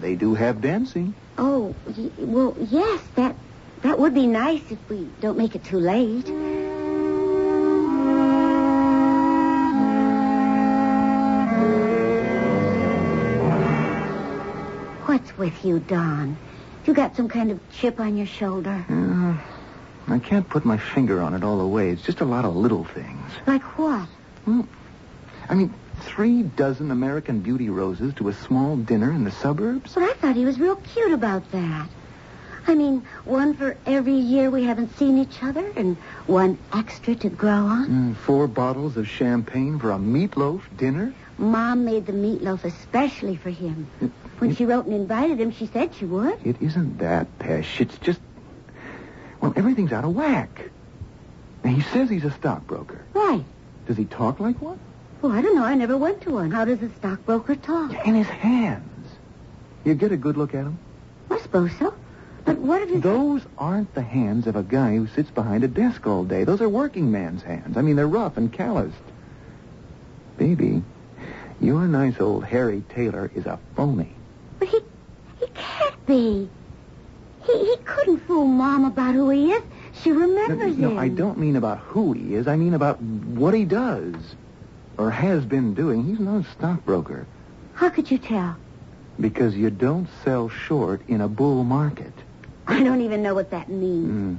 They 0.00 0.14
do 0.14 0.34
have 0.34 0.60
dancing. 0.60 1.12
Oh, 1.38 1.74
y- 1.98 2.10
well, 2.18 2.56
yes, 2.70 3.02
that 3.16 3.34
that 3.82 3.98
would 3.98 4.14
be 4.14 4.28
nice 4.28 4.62
if 4.70 4.78
we 4.88 5.08
don't 5.20 5.36
make 5.36 5.56
it 5.56 5.64
too 5.64 5.80
late. 5.80 6.26
What's 15.26 15.38
with 15.38 15.64
you, 15.64 15.80
Don? 15.80 16.38
You 16.84 16.94
got 16.94 17.16
some 17.16 17.26
kind 17.26 17.50
of 17.50 17.58
chip 17.72 17.98
on 17.98 18.16
your 18.16 18.28
shoulder? 18.28 18.86
Uh, 18.88 19.36
I 20.06 20.20
can't 20.20 20.48
put 20.48 20.64
my 20.64 20.76
finger 20.76 21.20
on 21.20 21.34
it 21.34 21.42
all 21.42 21.58
the 21.58 21.66
way. 21.66 21.90
It's 21.90 22.02
just 22.02 22.20
a 22.20 22.24
lot 22.24 22.44
of 22.44 22.54
little 22.54 22.84
things. 22.84 23.32
Like 23.44 23.62
what? 23.76 24.06
Well, 24.46 24.68
I 25.48 25.54
mean, 25.56 25.74
three 26.02 26.44
dozen 26.44 26.92
American 26.92 27.40
beauty 27.40 27.68
roses 27.70 28.14
to 28.14 28.28
a 28.28 28.32
small 28.32 28.76
dinner 28.76 29.10
in 29.10 29.24
the 29.24 29.32
suburbs? 29.32 29.96
Well, 29.96 30.08
I 30.08 30.12
thought 30.14 30.36
he 30.36 30.44
was 30.44 30.60
real 30.60 30.76
cute 30.76 31.10
about 31.12 31.50
that. 31.50 31.88
I 32.68 32.76
mean, 32.76 33.04
one 33.24 33.54
for 33.54 33.76
every 33.84 34.14
year 34.14 34.48
we 34.48 34.62
haven't 34.62 34.96
seen 34.96 35.18
each 35.18 35.42
other, 35.42 35.72
and 35.74 35.96
one 36.28 36.56
extra 36.72 37.16
to 37.16 37.28
grow 37.28 37.66
on. 37.66 37.88
Mm, 37.88 38.16
four 38.16 38.46
bottles 38.46 38.96
of 38.96 39.08
champagne 39.08 39.80
for 39.80 39.90
a 39.90 39.98
meatloaf 39.98 40.60
dinner? 40.76 41.12
Mom 41.36 41.84
made 41.84 42.06
the 42.06 42.12
meatloaf 42.12 42.64
especially 42.64 43.34
for 43.34 43.50
him. 43.50 43.88
When 44.38 44.50
it- 44.50 44.56
she 44.56 44.66
wrote 44.66 44.86
and 44.86 44.94
invited 44.94 45.40
him, 45.40 45.50
she 45.50 45.66
said 45.66 45.94
she 45.94 46.04
would. 46.04 46.38
It 46.44 46.56
isn't 46.60 46.98
that, 46.98 47.26
Pesh. 47.38 47.80
It's 47.80 47.96
just. 47.98 48.20
Well, 49.40 49.52
everything's 49.56 49.92
out 49.92 50.04
of 50.04 50.14
whack. 50.14 50.70
He 51.64 51.80
says 51.80 52.08
he's 52.08 52.24
a 52.24 52.30
stockbroker. 52.30 53.00
Right. 53.12 53.44
Does 53.86 53.96
he 53.96 54.04
talk 54.04 54.40
like 54.40 54.60
one? 54.62 54.78
Well, 55.20 55.32
I 55.32 55.40
don't 55.40 55.56
know. 55.56 55.64
I 55.64 55.74
never 55.74 55.96
went 55.96 56.20
to 56.22 56.30
one. 56.30 56.50
How 56.50 56.64
does 56.64 56.80
a 56.82 56.90
stockbroker 56.98 57.56
talk? 57.56 58.06
In 58.06 58.14
his 58.14 58.26
hands. 58.28 58.82
You 59.84 59.94
get 59.94 60.12
a 60.12 60.16
good 60.16 60.36
look 60.36 60.54
at 60.54 60.64
him? 60.64 60.78
I 61.30 61.38
suppose 61.38 61.70
so. 61.78 61.94
But 62.44 62.58
what 62.58 62.82
if 62.82 62.90
his... 62.90 63.00
Those 63.02 63.42
aren't 63.58 63.92
the 63.94 64.02
hands 64.02 64.46
of 64.46 64.54
a 64.54 64.62
guy 64.62 64.96
who 64.96 65.06
sits 65.08 65.30
behind 65.30 65.64
a 65.64 65.68
desk 65.68 66.06
all 66.06 66.24
day. 66.24 66.44
Those 66.44 66.60
are 66.60 66.68
working 66.68 67.10
man's 67.10 67.42
hands. 67.42 67.76
I 67.76 67.82
mean, 67.82 67.96
they're 67.96 68.06
rough 68.06 68.36
and 68.36 68.52
calloused. 68.52 68.94
Baby, 70.36 70.82
your 71.60 71.86
nice 71.88 72.20
old 72.20 72.44
Harry 72.44 72.84
Taylor 72.90 73.30
is 73.34 73.46
a 73.46 73.58
phony. 73.74 74.12
But 74.58 74.68
he... 74.68 74.78
He 75.38 75.46
can't 75.54 76.06
be. 76.06 76.48
He, 77.44 77.52
he 77.58 77.76
couldn't 77.84 78.20
fool 78.26 78.46
Mom 78.46 78.84
about 78.86 79.14
who 79.14 79.28
he 79.30 79.52
is. 79.52 79.62
She 80.02 80.10
No, 80.10 80.18
remembers 80.20 80.76
no, 80.76 80.90
him. 80.90 80.98
I 80.98 81.08
don't 81.08 81.38
mean 81.38 81.56
about 81.56 81.78
who 81.78 82.12
he 82.12 82.34
is. 82.34 82.48
I 82.48 82.56
mean 82.56 82.74
about 82.74 83.00
what 83.00 83.52
he 83.54 83.64
does. 83.64 84.14
Or 84.96 85.10
has 85.10 85.44
been 85.44 85.74
doing. 85.74 86.04
He's 86.04 86.18
no 86.18 86.42
stockbroker. 86.56 87.26
How 87.74 87.90
could 87.90 88.10
you 88.10 88.16
tell? 88.16 88.56
Because 89.20 89.54
you 89.54 89.68
don't 89.70 90.08
sell 90.24 90.48
short 90.48 91.02
in 91.08 91.20
a 91.20 91.28
bull 91.28 91.64
market. 91.64 92.12
I 92.66 92.82
don't 92.82 93.02
even 93.02 93.22
know 93.22 93.34
what 93.34 93.50
that 93.50 93.68
means. 93.68 94.38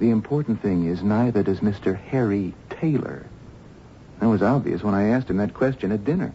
The 0.00 0.10
important 0.10 0.60
thing 0.60 0.86
is 0.86 1.02
neither 1.02 1.44
does 1.44 1.60
Mr. 1.60 1.96
Harry 1.96 2.52
Taylor. 2.68 3.26
That 4.18 4.26
was 4.26 4.42
obvious 4.42 4.82
when 4.82 4.94
I 4.94 5.10
asked 5.10 5.30
him 5.30 5.36
that 5.36 5.54
question 5.54 5.92
at 5.92 6.04
dinner. 6.04 6.34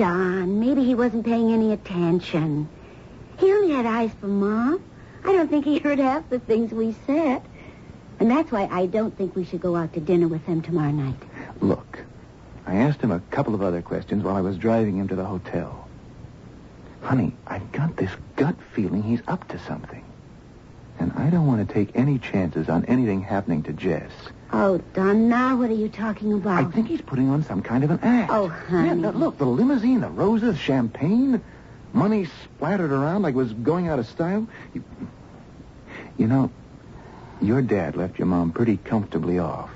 Don, 0.00 0.58
maybe 0.58 0.82
he 0.82 0.94
wasn't 0.94 1.26
paying 1.26 1.52
any 1.52 1.74
attention. 1.74 2.66
He 3.38 3.52
only 3.52 3.74
had 3.74 3.84
eyes 3.84 4.10
for 4.18 4.28
Mom. 4.28 4.82
I 5.26 5.32
don't 5.32 5.50
think 5.50 5.66
he 5.66 5.78
heard 5.78 5.98
half 5.98 6.26
the 6.30 6.38
things 6.38 6.72
we 6.72 6.96
said. 7.06 7.42
And 8.18 8.30
that's 8.30 8.50
why 8.50 8.66
I 8.72 8.86
don't 8.86 9.14
think 9.14 9.36
we 9.36 9.44
should 9.44 9.60
go 9.60 9.76
out 9.76 9.92
to 9.92 10.00
dinner 10.00 10.26
with 10.26 10.46
them 10.46 10.62
tomorrow 10.62 10.90
night. 10.90 11.22
Look, 11.60 12.02
I 12.66 12.76
asked 12.76 13.02
him 13.02 13.10
a 13.10 13.20
couple 13.30 13.54
of 13.54 13.60
other 13.60 13.82
questions 13.82 14.24
while 14.24 14.36
I 14.36 14.40
was 14.40 14.56
driving 14.56 14.96
him 14.96 15.06
to 15.08 15.16
the 15.16 15.26
hotel. 15.26 15.86
Honey, 17.02 17.34
I've 17.46 17.70
got 17.70 17.98
this 17.98 18.12
gut 18.36 18.56
feeling 18.72 19.02
he's 19.02 19.20
up 19.28 19.46
to 19.48 19.58
something. 19.58 20.02
And 21.00 21.12
I 21.14 21.30
don't 21.30 21.46
want 21.46 21.66
to 21.66 21.74
take 21.74 21.90
any 21.94 22.18
chances 22.18 22.68
on 22.68 22.84
anything 22.84 23.22
happening 23.22 23.62
to 23.64 23.72
Jess. 23.72 24.12
Oh, 24.52 24.78
Don, 24.92 25.30
now 25.30 25.56
what 25.56 25.70
are 25.70 25.74
you 25.74 25.88
talking 25.88 26.34
about? 26.34 26.62
I 26.62 26.70
think 26.70 26.88
he's 26.88 27.00
putting 27.00 27.30
on 27.30 27.42
some 27.42 27.62
kind 27.62 27.82
of 27.84 27.90
an 27.90 28.00
act. 28.02 28.30
Oh, 28.30 28.48
honey. 28.48 28.88
Yeah, 28.88 28.94
no, 28.94 29.10
look, 29.10 29.38
the 29.38 29.46
limousine, 29.46 30.02
the 30.02 30.10
roses, 30.10 30.58
champagne, 30.58 31.42
money 31.94 32.28
splattered 32.44 32.92
around 32.92 33.22
like 33.22 33.34
it 33.34 33.38
was 33.38 33.52
going 33.54 33.88
out 33.88 33.98
of 33.98 34.06
style. 34.08 34.46
You, 34.74 34.84
you 36.18 36.26
know, 36.26 36.50
your 37.40 37.62
dad 37.62 37.96
left 37.96 38.18
your 38.18 38.26
mom 38.26 38.52
pretty 38.52 38.76
comfortably 38.76 39.38
off. 39.38 39.70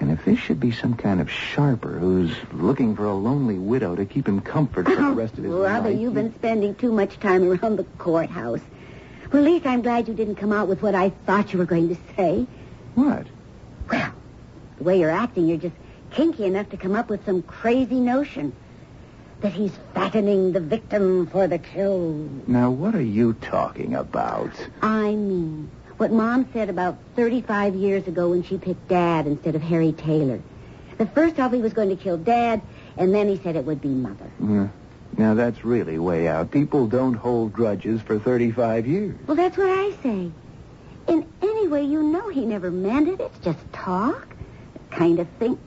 And 0.00 0.10
if 0.10 0.24
this 0.24 0.38
should 0.38 0.60
be 0.60 0.72
some 0.72 0.94
kind 0.94 1.20
of 1.20 1.30
sharper 1.30 1.98
who's 1.98 2.34
looking 2.54 2.96
for 2.96 3.04
a 3.04 3.14
lonely 3.14 3.58
widow 3.58 3.94
to 3.96 4.06
keep 4.06 4.26
him 4.26 4.40
comfort 4.40 4.86
for 4.86 4.96
the 4.96 5.08
oh, 5.08 5.12
rest 5.12 5.36
of 5.36 5.44
his 5.44 5.52
Brother, 5.52 5.90
life... 5.90 6.00
you've 6.00 6.14
been 6.14 6.34
spending 6.36 6.74
too 6.74 6.90
much 6.90 7.20
time 7.20 7.46
around 7.46 7.76
the 7.76 7.84
courthouse. 7.98 8.60
Well, 9.32 9.46
at 9.46 9.50
least 9.50 9.66
I'm 9.66 9.82
glad 9.82 10.08
you 10.08 10.14
didn't 10.14 10.36
come 10.36 10.52
out 10.52 10.66
with 10.66 10.82
what 10.82 10.94
I 10.94 11.10
thought 11.10 11.52
you 11.52 11.58
were 11.58 11.64
going 11.64 11.88
to 11.88 11.96
say. 12.16 12.46
What? 12.96 13.26
Well, 13.90 14.12
the 14.78 14.84
way 14.84 14.98
you're 14.98 15.10
acting, 15.10 15.46
you're 15.46 15.58
just 15.58 15.76
kinky 16.10 16.44
enough 16.44 16.70
to 16.70 16.76
come 16.76 16.96
up 16.96 17.08
with 17.08 17.24
some 17.24 17.42
crazy 17.42 18.00
notion 18.00 18.52
that 19.40 19.52
he's 19.52 19.72
fattening 19.94 20.52
the 20.52 20.60
victim 20.60 21.26
for 21.28 21.46
the 21.46 21.58
kill. 21.58 22.28
Now, 22.46 22.70
what 22.70 22.94
are 22.94 23.02
you 23.02 23.34
talking 23.34 23.94
about? 23.94 24.50
I 24.82 25.14
mean, 25.14 25.70
what 25.96 26.10
Mom 26.10 26.48
said 26.52 26.68
about 26.68 26.98
35 27.14 27.74
years 27.74 28.06
ago 28.08 28.30
when 28.30 28.42
she 28.42 28.58
picked 28.58 28.88
Dad 28.88 29.26
instead 29.26 29.54
of 29.54 29.62
Harry 29.62 29.92
Taylor. 29.92 30.40
The 30.98 31.06
first 31.06 31.38
off, 31.38 31.52
he 31.52 31.60
was 31.60 31.72
going 31.72 31.88
to 31.88 31.96
kill 31.96 32.18
Dad, 32.18 32.60
and 32.96 33.14
then 33.14 33.28
he 33.28 33.38
said 33.42 33.56
it 33.56 33.64
would 33.64 33.80
be 33.80 33.88
Mother. 33.88 34.30
Yeah. 34.42 34.68
Now, 35.20 35.34
that's 35.34 35.66
really 35.66 35.98
way 35.98 36.28
out. 36.28 36.50
People 36.50 36.86
don't 36.86 37.12
hold 37.12 37.52
grudges 37.52 38.00
for 38.00 38.18
35 38.18 38.86
years. 38.86 39.18
Well, 39.26 39.36
that's 39.36 39.58
what 39.58 39.68
I 39.68 39.90
say. 40.02 40.30
In 41.08 41.26
any 41.42 41.68
way, 41.68 41.82
you 41.82 42.02
know 42.02 42.30
he 42.30 42.46
never 42.46 42.70
meant 42.70 43.06
it. 43.06 43.20
It's 43.20 43.38
just 43.40 43.58
talk, 43.70 44.34
kind 44.90 45.18
of 45.18 45.28
thing. 45.38 45.58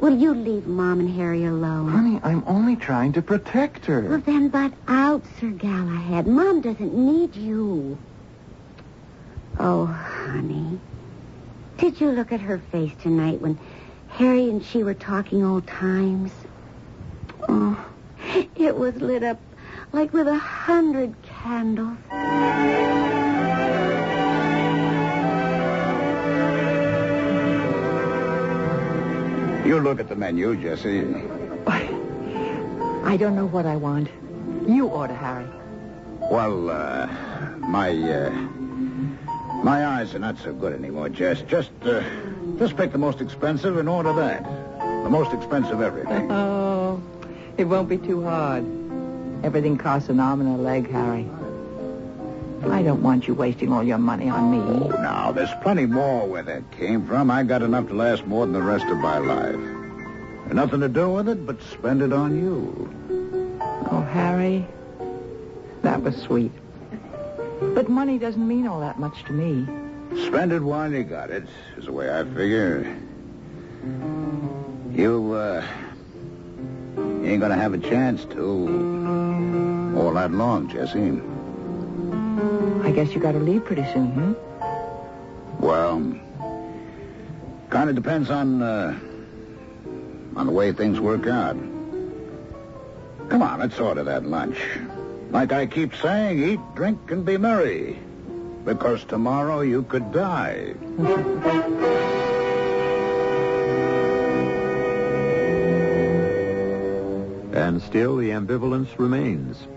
Will 0.00 0.14
you 0.18 0.34
leave 0.34 0.66
Mom 0.66 1.00
and 1.00 1.08
Harry 1.16 1.46
alone? 1.46 1.88
Honey, 1.88 2.20
I'm 2.22 2.44
only 2.46 2.76
trying 2.76 3.14
to 3.14 3.22
protect 3.22 3.86
her. 3.86 4.02
Well, 4.02 4.20
then, 4.20 4.50
butt 4.50 4.74
out, 4.86 5.24
Sir 5.40 5.48
Galahad. 5.48 6.26
Mom 6.26 6.60
doesn't 6.60 6.92
need 6.92 7.34
you. 7.34 7.96
Oh, 9.58 9.86
honey. 9.86 10.78
Did 11.78 12.02
you 12.02 12.10
look 12.10 12.32
at 12.32 12.40
her 12.42 12.58
face 12.70 12.92
tonight 13.02 13.40
when 13.40 13.58
Harry 14.08 14.50
and 14.50 14.62
she 14.62 14.84
were 14.84 14.92
talking 14.92 15.42
old 15.42 15.66
times? 15.66 16.32
Oh, 17.48 17.82
it 18.56 18.76
was 18.76 18.96
lit 18.96 19.22
up 19.22 19.40
like 19.92 20.12
with 20.12 20.28
a 20.28 20.38
hundred 20.38 21.14
candles. 21.22 21.98
You 29.66 29.78
look 29.78 30.00
at 30.00 30.08
the 30.08 30.16
menu, 30.16 30.56
Jesse. 30.56 31.06
I 31.66 33.16
don't 33.16 33.34
know 33.34 33.46
what 33.46 33.66
I 33.66 33.76
want. 33.76 34.08
You 34.66 34.86
order, 34.86 35.14
Harry. 35.14 35.46
Well, 36.30 36.70
uh, 36.70 37.06
my, 37.58 37.90
uh, 37.90 38.30
my 39.64 39.86
eyes 39.86 40.14
are 40.14 40.18
not 40.18 40.38
so 40.38 40.52
good 40.52 40.72
anymore, 40.72 41.08
Jess. 41.08 41.42
Just, 41.42 41.70
uh, 41.84 42.02
just 42.58 42.76
pick 42.76 42.92
the 42.92 42.98
most 42.98 43.20
expensive 43.20 43.78
and 43.78 43.88
order 43.88 44.12
that. 44.12 44.44
The 45.04 45.10
most 45.10 45.32
expensive 45.32 45.80
everything. 45.80 46.30
Oh, 46.30 46.69
it 47.60 47.68
won't 47.68 47.88
be 47.90 47.98
too 47.98 48.24
hard. 48.24 48.64
Everything 49.44 49.76
costs 49.76 50.08
an 50.08 50.18
arm 50.18 50.40
and 50.40 50.58
a 50.58 50.62
leg, 50.62 50.90
Harry. 50.90 51.28
I 52.70 52.82
don't 52.82 53.02
want 53.02 53.28
you 53.28 53.34
wasting 53.34 53.72
all 53.72 53.82
your 53.82 53.98
money 53.98 54.28
on 54.28 54.50
me. 54.50 54.58
Oh, 54.58 54.88
now, 54.88 55.30
there's 55.32 55.52
plenty 55.62 55.86
more 55.86 56.26
where 56.26 56.42
that 56.42 56.70
came 56.72 57.06
from. 57.06 57.30
I 57.30 57.42
got 57.42 57.62
enough 57.62 57.88
to 57.88 57.94
last 57.94 58.26
more 58.26 58.46
than 58.46 58.54
the 58.54 58.62
rest 58.62 58.86
of 58.86 58.98
my 58.98 59.18
life. 59.18 59.60
Nothing 60.52 60.80
to 60.80 60.88
do 60.88 61.10
with 61.10 61.28
it 61.28 61.46
but 61.46 61.62
spend 61.62 62.02
it 62.02 62.12
on 62.12 62.36
you. 62.36 62.92
Oh, 63.90 64.00
Harry, 64.10 64.66
that 65.82 66.02
was 66.02 66.16
sweet. 66.16 66.52
But 67.60 67.88
money 67.88 68.18
doesn't 68.18 68.46
mean 68.46 68.66
all 68.66 68.80
that 68.80 68.98
much 68.98 69.22
to 69.24 69.32
me. 69.32 69.66
Spend 70.26 70.52
it 70.52 70.60
while 70.60 70.92
you 70.92 71.04
got 71.04 71.30
it, 71.30 71.44
is 71.76 71.84
the 71.84 71.92
way 71.92 72.12
I 72.12 72.24
figure. 72.24 72.96
You, 74.92 75.32
uh, 75.32 75.66
you 77.20 77.26
ain't 77.26 77.40
gonna 77.40 77.56
have 77.56 77.74
a 77.74 77.78
chance 77.78 78.24
to 78.26 79.94
all 79.96 80.12
that 80.14 80.32
long, 80.32 80.68
Jesse. 80.68 81.20
I 82.86 82.92
guess 82.92 83.12
you 83.14 83.20
got 83.20 83.32
to 83.32 83.38
leave 83.38 83.64
pretty 83.64 83.84
soon, 83.92 84.10
hmm? 84.12 84.32
Well, 85.64 86.18
kind 87.68 87.90
of 87.90 87.94
depends 87.94 88.30
on, 88.30 88.62
uh, 88.62 88.98
on 90.36 90.46
the 90.46 90.52
way 90.52 90.72
things 90.72 90.98
work 90.98 91.26
out. 91.26 91.56
Come 93.28 93.42
on, 93.42 93.60
let's 93.60 93.78
order 93.78 94.02
that 94.04 94.24
lunch. 94.24 94.58
Like 95.30 95.52
I 95.52 95.66
keep 95.66 95.94
saying, 95.94 96.42
eat, 96.42 96.60
drink, 96.74 96.98
and 97.10 97.24
be 97.24 97.36
merry. 97.36 97.98
Because 98.64 99.04
tomorrow 99.04 99.60
you 99.60 99.82
could 99.84 100.10
die. 100.12 100.74
And 107.60 107.82
still 107.82 108.16
the 108.16 108.30
ambivalence 108.30 108.98
remains. 108.98 109.68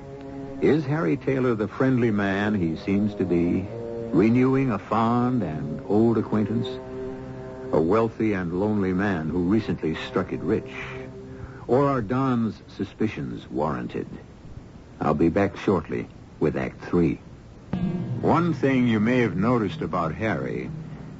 Is 0.61 0.85
Harry 0.85 1.17
Taylor 1.17 1.53
the 1.53 1.67
friendly 1.67 2.11
man 2.11 2.55
he 2.55 2.77
seems 2.77 3.13
to 3.15 3.25
be, 3.25 3.67
renewing 4.13 4.71
a 4.71 4.79
fond 4.79 5.43
and 5.43 5.81
old 5.89 6.17
acquaintance? 6.17 6.65
A 7.73 7.81
wealthy 7.81 8.31
and 8.33 8.57
lonely 8.57 8.93
man 8.93 9.27
who 9.27 9.39
recently 9.39 9.95
struck 10.07 10.31
it 10.31 10.39
rich? 10.39 10.71
Or 11.67 11.89
are 11.89 12.01
Don's 12.01 12.55
suspicions 12.77 13.49
warranted? 13.51 14.07
I'll 15.01 15.13
be 15.13 15.27
back 15.27 15.57
shortly 15.57 16.07
with 16.39 16.55
Act 16.55 16.81
Three. 16.85 17.19
One 18.21 18.53
thing 18.53 18.87
you 18.87 19.01
may 19.01 19.19
have 19.19 19.35
noticed 19.35 19.81
about 19.81 20.15
Harry 20.15 20.71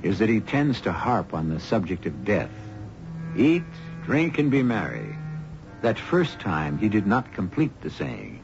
is 0.02 0.18
that 0.20 0.30
he 0.30 0.40
tends 0.40 0.80
to 0.82 0.94
harp 0.94 1.34
on 1.34 1.50
the 1.50 1.60
subject 1.60 2.06
of 2.06 2.24
death. 2.24 2.52
Eat, 3.36 3.64
drink, 4.06 4.40
and 4.40 4.50
be 4.50 4.64
merry. 4.64 5.18
That 5.84 6.00
first 6.00 6.40
time, 6.40 6.78
he 6.78 6.88
did 6.88 7.06
not 7.06 7.34
complete 7.34 7.82
the 7.82 7.90
saying. 7.90 8.42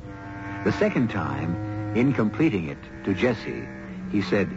The 0.66 0.74
second 0.74 1.10
time, 1.10 1.96
in 1.96 2.12
completing 2.12 2.68
it 2.68 2.78
to 3.06 3.14
Jesse, 3.14 3.64
he 4.12 4.22
said, 4.22 4.50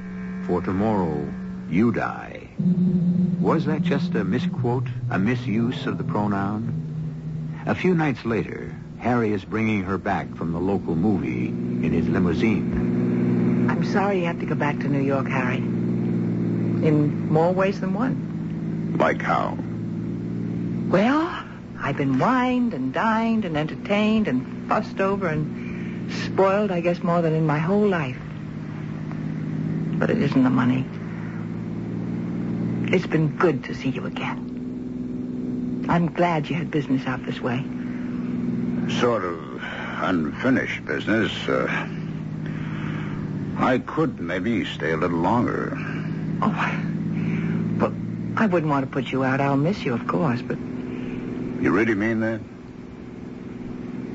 For 0.47 0.61
tomorrow 0.61 1.33
you 1.71 1.93
die. 1.93 2.49
Was 3.41 3.67
that 3.67 3.83
just 3.83 4.17
a 4.17 4.25
misquote, 4.25 4.89
a 5.11 5.19
misuse 5.21 5.87
of 5.87 5.97
the 5.97 6.03
pronoun? 6.03 7.63
A 7.67 7.75
few 7.77 7.95
nights 7.95 8.25
later, 8.25 8.75
Harry 8.99 9.33
is 9.33 9.45
bringing 9.45 9.85
her 9.85 9.97
back 9.97 10.35
from 10.35 10.53
the 10.53 10.59
local 10.59 10.97
movie 10.97 11.47
in 11.51 11.93
his 11.93 12.09
limousine. 12.09 13.71
I'm 13.71 13.85
sorry 13.85 14.19
you 14.19 14.27
have 14.27 14.41
to 14.41 14.47
go 14.47 14.57
back 14.57 14.81
to 14.81 14.89
New 14.89 15.03
York, 15.03 15.29
Harry. 15.29 15.59
In 15.59 17.31
more 17.33 17.53
ways 17.53 17.81
than 17.81 17.95
one. 17.95 18.97
Like 18.99 19.23
how? 19.23 19.57
Well, 20.91 21.42
I've 21.83 21.97
been 21.97 22.19
wined 22.19 22.75
and 22.75 22.93
dined 22.93 23.45
and 23.45 23.57
entertained 23.57 24.29
and 24.29 24.69
fussed 24.69 25.01
over 25.01 25.27
and 25.27 26.13
spoiled, 26.13 26.71
I 26.71 26.81
guess, 26.81 27.03
more 27.03 27.21
than 27.23 27.35
in 27.35 27.45
my 27.45 27.59
whole 27.59 27.89
life. 27.89 28.19
But 29.99 30.11
it 30.11 30.23
isn't 30.23 30.45
the 30.45 30.51
money. 30.51 30.87
It's 32.95 33.07
been 33.07 33.37
good 33.37 33.65
to 33.65 33.75
see 33.75 33.89
you 33.89 34.07
again. 34.07 35.87
I'm 35.89 36.13
glad 36.13 36.49
you 36.49 36.55
had 36.57 36.71
business 36.71 37.07
out 37.07 37.25
this 37.27 37.41
way. 37.41 37.65
Sort 39.01 39.25
of 39.25 39.39
unfinished 40.03 40.85
business. 40.85 41.33
Uh, 41.49 41.67
I 43.59 43.79
could 43.79 44.21
maybe 44.21 44.65
stay 44.65 44.93
a 44.93 44.97
little 44.97 45.19
longer. 45.19 45.77
Oh, 46.43 46.83
but 47.79 47.93
I 48.37 48.47
wouldn't 48.47 48.71
want 48.71 48.85
to 48.85 48.91
put 48.91 49.11
you 49.11 49.25
out. 49.25 49.41
I'll 49.41 49.57
miss 49.57 49.85
you, 49.85 49.95
of 49.95 50.07
course, 50.07 50.43
but, 50.43 50.59
You 51.63 51.71
really 51.71 51.95
mean 51.95 52.21
that? 52.21 52.41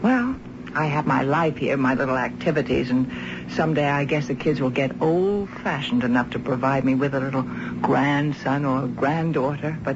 well, 0.04 0.36
I 0.76 0.86
have 0.86 1.08
my 1.08 1.22
life 1.24 1.58
here, 1.58 1.76
my 1.78 1.94
little 1.96 2.18
activities, 2.18 2.90
and 2.90 3.10
someday 3.52 3.90
I 3.90 4.04
guess 4.06 4.28
the 4.28 4.36
kids 4.36 4.60
will 4.60 4.70
get 4.70 5.02
old-fashioned 5.02 6.04
enough 6.04 6.32
to 6.32 6.40
provide 6.40 6.86
me 6.86 6.94
with 6.94 7.16
a 7.16 7.20
little 7.20 7.44
grandson 7.82 8.66
or 8.66 8.88
granddaughter, 8.88 9.78
but 9.84 9.96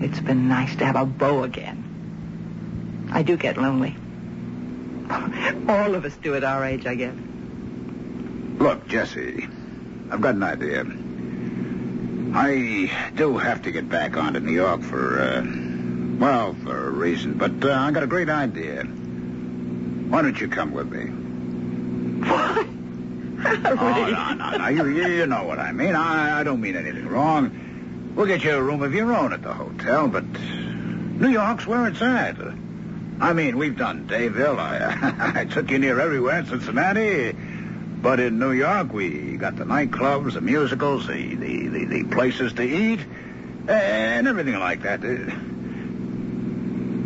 it's 0.00 0.20
been 0.20 0.48
nice 0.48 0.76
to 0.76 0.86
have 0.86 0.96
a 0.96 1.06
beau 1.06 1.42
again. 1.42 3.08
I 3.10 3.22
do 3.22 3.36
get 3.36 3.56
lonely. 3.56 3.96
All 5.68 5.94
of 5.94 6.04
us 6.04 6.14
do 6.22 6.34
at 6.34 6.44
our 6.44 6.64
age, 6.64 6.86
I 6.86 6.94
guess. 6.94 7.14
Look, 8.58 8.86
Jesse, 8.86 9.48
I've 10.10 10.20
got 10.20 10.34
an 10.34 10.42
idea. 10.42 10.84
I 12.36 12.90
do 13.16 13.38
have 13.38 13.62
to 13.62 13.72
get 13.72 13.88
back 13.88 14.16
onto 14.16 14.40
New 14.40 14.52
York 14.52 14.82
for, 14.82 15.20
uh, 15.20 15.67
well, 16.18 16.54
for 16.64 16.88
a 16.88 16.90
reason. 16.90 17.34
But 17.34 17.64
uh, 17.64 17.72
I 17.72 17.90
got 17.90 18.02
a 18.02 18.06
great 18.06 18.28
idea. 18.28 18.82
Why 18.84 20.22
don't 20.22 20.40
you 20.40 20.48
come 20.48 20.72
with 20.72 20.90
me? 20.90 21.06
What? 22.28 22.66
Oh, 23.40 23.54
no, 23.54 24.34
no, 24.34 24.56
no. 24.56 24.66
You, 24.66 24.88
you, 24.88 25.26
know 25.26 25.44
what 25.44 25.60
I 25.60 25.70
mean. 25.70 25.94
I, 25.94 26.40
I 26.40 26.42
don't 26.42 26.60
mean 26.60 26.74
anything 26.74 27.06
wrong. 27.06 28.12
We'll 28.16 28.26
get 28.26 28.42
you 28.42 28.50
a 28.50 28.60
room 28.60 28.82
of 28.82 28.92
your 28.92 29.14
own 29.14 29.32
at 29.32 29.42
the 29.42 29.54
hotel, 29.54 30.08
but 30.08 30.24
New 30.24 31.28
York's 31.28 31.64
where 31.64 31.86
it's 31.86 32.02
at. 32.02 32.36
I 33.20 33.32
mean, 33.34 33.56
we've 33.56 33.76
done 33.76 34.08
Dayville. 34.08 34.58
I, 34.58 35.32
I 35.40 35.44
took 35.44 35.70
you 35.70 35.78
near 35.78 36.00
everywhere 36.00 36.40
in 36.40 36.46
Cincinnati. 36.46 37.32
But 38.02 38.18
in 38.18 38.38
New 38.38 38.52
York, 38.52 38.92
we 38.92 39.36
got 39.36 39.56
the 39.56 39.64
nightclubs, 39.64 40.34
the 40.34 40.40
musicals, 40.40 41.06
the, 41.06 41.34
the, 41.34 41.68
the, 41.68 41.84
the 41.84 42.04
places 42.04 42.52
to 42.54 42.62
eat, 42.62 43.00
and 43.68 44.28
everything 44.28 44.58
like 44.58 44.82
that. 44.82 45.00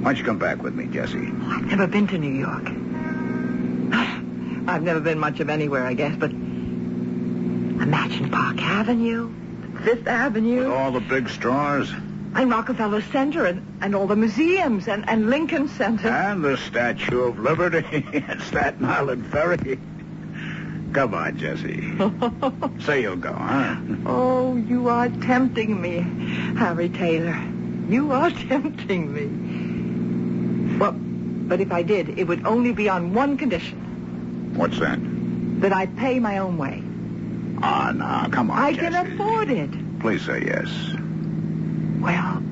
Why 0.03 0.13
don't 0.13 0.19
you 0.19 0.25
come 0.25 0.39
back 0.39 0.63
with 0.63 0.75
me, 0.75 0.87
Jesse? 0.87 1.17
I've 1.17 1.67
never 1.67 1.87
been 1.87 2.07
to 2.09 2.19
New 2.19 2.33
York. 2.33 2.67
I've 4.69 4.83
never 4.83 5.01
been 5.01 5.19
much 5.19 5.41
of 5.41 5.49
anywhere, 5.49 5.85
I 5.85 5.95
guess, 5.95 6.15
but 6.17 6.31
imagine 6.31 8.31
Park 8.31 8.61
Avenue, 8.63 9.33
Fifth 9.85 10.07
Avenue, 10.07 10.65
With 10.65 10.73
all 10.73 10.93
the 10.93 11.01
big 11.01 11.29
stores 11.29 11.91
and 12.35 12.51
Rockefeller 12.51 13.03
Center, 13.03 13.45
and, 13.47 13.79
and 13.83 13.95
all 13.95 14.07
the 14.07 14.17
museums, 14.17 14.89
and, 14.89 15.09
and 15.09 15.29
Lincoln 15.31 15.69
Center. 15.69 16.09
and 16.09 16.43
the 16.45 16.57
Statue 16.57 17.21
of 17.23 17.39
Liberty 17.39 17.85
and 18.13 18.41
Staten 18.43 18.85
Island 18.87 19.27
Ferry. 19.31 19.79
Come 20.95 21.15
on, 21.15 21.39
Jesse. 21.39 21.93
Say 22.85 23.03
you'll 23.03 23.17
go, 23.17 23.33
huh? 23.35 23.77
Oh, 24.07 24.57
you 24.57 24.89
are 24.89 25.09
tempting 25.09 25.81
me, 25.81 26.01
Harry 26.59 26.89
Taylor. 26.89 27.39
You 27.89 28.13
are 28.13 28.31
tempting 28.31 29.13
me. 29.13 29.72
Well, 30.83 30.97
but 31.49 31.61
if 31.61 31.71
I 31.71 31.85
did, 31.85 32.19
it 32.19 32.25
would 32.27 32.45
only 32.45 32.73
be 32.73 32.89
on 32.89 33.15
one 33.15 33.37
condition 33.39 33.79
What's 34.57 34.81
that? 34.81 34.99
that 35.61 35.73
I 35.73 35.87
pay 35.87 36.19
my 36.19 36.39
own 36.39 36.59
way. 36.59 36.83
Ah, 37.63 37.93
no, 37.95 38.29
come 38.31 38.51
on, 38.51 38.59
I 38.59 38.73
Jesse. 38.73 38.87
can 38.87 39.07
afford 39.07 39.49
it. 39.51 39.71
Please 40.01 40.23
say 40.23 40.43
yes. 40.45 40.69
Well, 42.01 42.43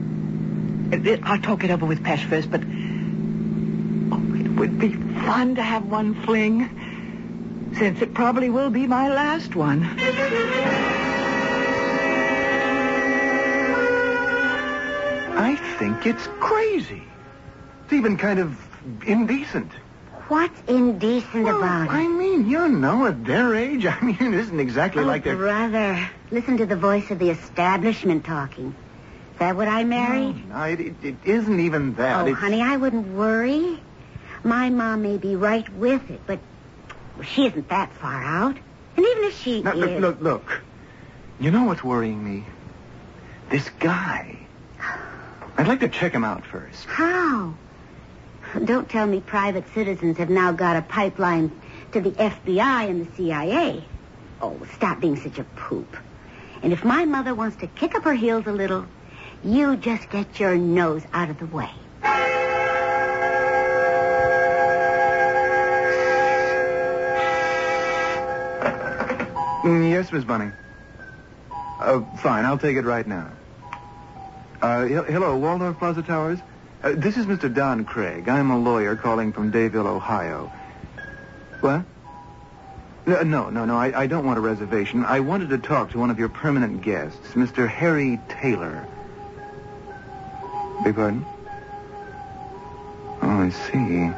it- 0.92 1.04
it- 1.04 1.20
I'll 1.24 1.40
talk 1.40 1.64
it 1.64 1.72
over 1.72 1.84
with 1.86 2.04
Pesh 2.04 2.22
first, 2.22 2.48
but 2.52 2.62
oh, 4.12 4.22
it 4.36 4.48
would 4.54 4.78
be 4.78 4.90
fun 5.26 5.56
to 5.56 5.62
have 5.62 5.86
one 5.86 6.14
fling, 6.22 6.70
since 7.78 8.00
it 8.00 8.14
probably 8.14 8.48
will 8.48 8.70
be 8.70 8.86
my 8.86 9.08
last 9.08 9.56
one. 9.56 9.82
I 15.36 15.56
think 15.80 16.06
it's 16.06 16.28
crazy. 16.38 17.02
It's 17.90 17.96
even 17.96 18.16
kind 18.18 18.38
of 18.38 18.56
indecent. 19.04 19.72
What's 20.28 20.60
indecent 20.68 21.42
Well, 21.42 21.58
about 21.58 21.86
it? 21.86 21.90
I 21.90 22.06
mean, 22.06 22.48
you 22.48 22.68
know, 22.68 23.06
at 23.06 23.24
their 23.24 23.56
age, 23.56 23.84
I 23.86 24.00
mean, 24.00 24.16
it 24.20 24.32
isn't 24.32 24.60
exactly 24.60 25.02
oh, 25.02 25.06
like 25.06 25.24
they're... 25.24 25.34
brother, 25.34 26.08
listen 26.30 26.56
to 26.58 26.66
the 26.66 26.76
voice 26.76 27.10
of 27.10 27.18
the 27.18 27.30
establishment 27.30 28.24
talking. 28.24 28.76
Is 29.32 29.38
that 29.40 29.56
what 29.56 29.66
I 29.66 29.82
married? 29.82 30.48
No, 30.50 30.62
it, 30.62 30.78
it, 30.78 30.94
it 31.02 31.16
isn't 31.24 31.58
even 31.58 31.94
that. 31.94 32.20
oh, 32.20 32.26
It's- 32.28 32.38
honey, 32.38 32.62
I 32.62 32.76
wouldn't 32.76 33.08
worry. 33.08 33.80
My 34.44 34.70
mom 34.70 35.02
may 35.02 35.16
be 35.16 35.34
right 35.34 35.68
with 35.70 36.08
it, 36.12 36.20
but 36.28 36.38
she 37.24 37.46
isn't 37.46 37.70
that 37.70 37.92
far 37.94 38.22
out. 38.22 38.56
And 38.96 39.04
even 39.04 39.24
if 39.24 39.42
she 39.42 39.62
Now, 39.62 39.72
is... 39.72 39.78
look, 39.78 39.98
look, 39.98 40.20
look. 40.20 40.60
You 41.40 41.50
know 41.50 41.64
what's 41.64 41.82
worrying 41.82 42.22
me? 42.22 42.44
This 43.48 43.68
guy. 43.80 44.38
I'd 45.58 45.66
like 45.66 45.80
to 45.80 45.88
check 45.88 46.12
him 46.12 46.22
out 46.22 46.46
first. 46.46 46.84
How? 46.86 47.56
Don't 48.64 48.88
tell 48.88 49.06
me 49.06 49.20
private 49.20 49.64
citizens 49.74 50.18
have 50.18 50.28
now 50.30 50.50
got 50.52 50.76
a 50.76 50.82
pipeline 50.82 51.52
to 51.92 52.00
the 52.00 52.10
FBI 52.10 52.88
and 52.88 53.06
the 53.06 53.16
CIA. 53.16 53.84
Oh, 54.42 54.58
stop 54.74 55.00
being 55.00 55.16
such 55.16 55.38
a 55.38 55.44
poop. 55.44 55.96
And 56.62 56.72
if 56.72 56.84
my 56.84 57.04
mother 57.04 57.34
wants 57.34 57.56
to 57.58 57.66
kick 57.68 57.94
up 57.94 58.02
her 58.04 58.14
heels 58.14 58.46
a 58.46 58.52
little, 58.52 58.86
you 59.44 59.76
just 59.76 60.10
get 60.10 60.40
your 60.40 60.56
nose 60.56 61.02
out 61.12 61.30
of 61.30 61.38
the 61.38 61.46
way. 61.46 61.70
Mm, 69.62 69.90
yes, 69.90 70.10
Miss 70.10 70.24
Bunning. 70.24 70.52
Uh, 71.78 72.00
fine, 72.22 72.44
I'll 72.44 72.58
take 72.58 72.76
it 72.76 72.84
right 72.84 73.06
now. 73.06 73.30
Uh, 74.62 74.84
he- 74.84 74.94
hello, 74.94 75.36
Waldorf 75.36 75.78
Plaza 75.78 76.02
Towers. 76.02 76.38
Uh, 76.82 76.92
this 76.96 77.16
is 77.16 77.26
Mr. 77.26 77.52
Don 77.52 77.84
Craig. 77.84 78.28
I'm 78.28 78.50
a 78.50 78.58
lawyer 78.58 78.96
calling 78.96 79.32
from 79.32 79.52
Dayville, 79.52 79.86
Ohio. 79.86 80.50
What? 81.60 81.84
No, 83.06 83.22
no, 83.22 83.50
no, 83.50 83.64
no. 83.66 83.76
I, 83.76 84.02
I 84.02 84.06
don't 84.06 84.24
want 84.24 84.38
a 84.38 84.40
reservation. 84.40 85.04
I 85.04 85.20
wanted 85.20 85.50
to 85.50 85.58
talk 85.58 85.90
to 85.90 85.98
one 85.98 86.10
of 86.10 86.18
your 86.18 86.28
permanent 86.30 86.82
guests, 86.82 87.28
Mr. 87.34 87.68
Harry 87.68 88.18
Taylor. 88.28 88.86
Beg 90.84 90.94
pardon? 90.94 91.24
Oh, 93.22 93.28
I 93.28 93.50
see. 93.50 94.10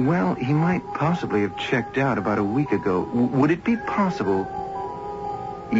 Well, 0.00 0.34
he 0.34 0.52
might 0.52 0.82
possibly 0.94 1.40
have 1.42 1.56
checked 1.58 1.96
out 1.96 2.18
about 2.18 2.38
a 2.38 2.44
week 2.44 2.72
ago. 2.72 3.06
W- 3.06 3.26
would 3.28 3.50
it 3.50 3.64
be 3.64 3.76
possible? 3.76 4.42
E- 5.72 5.78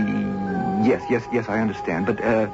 yes, 0.88 1.02
yes, 1.10 1.24
yes, 1.30 1.46
I 1.48 1.60
understand. 1.60 2.06
But, 2.06 2.24
uh, 2.24 2.48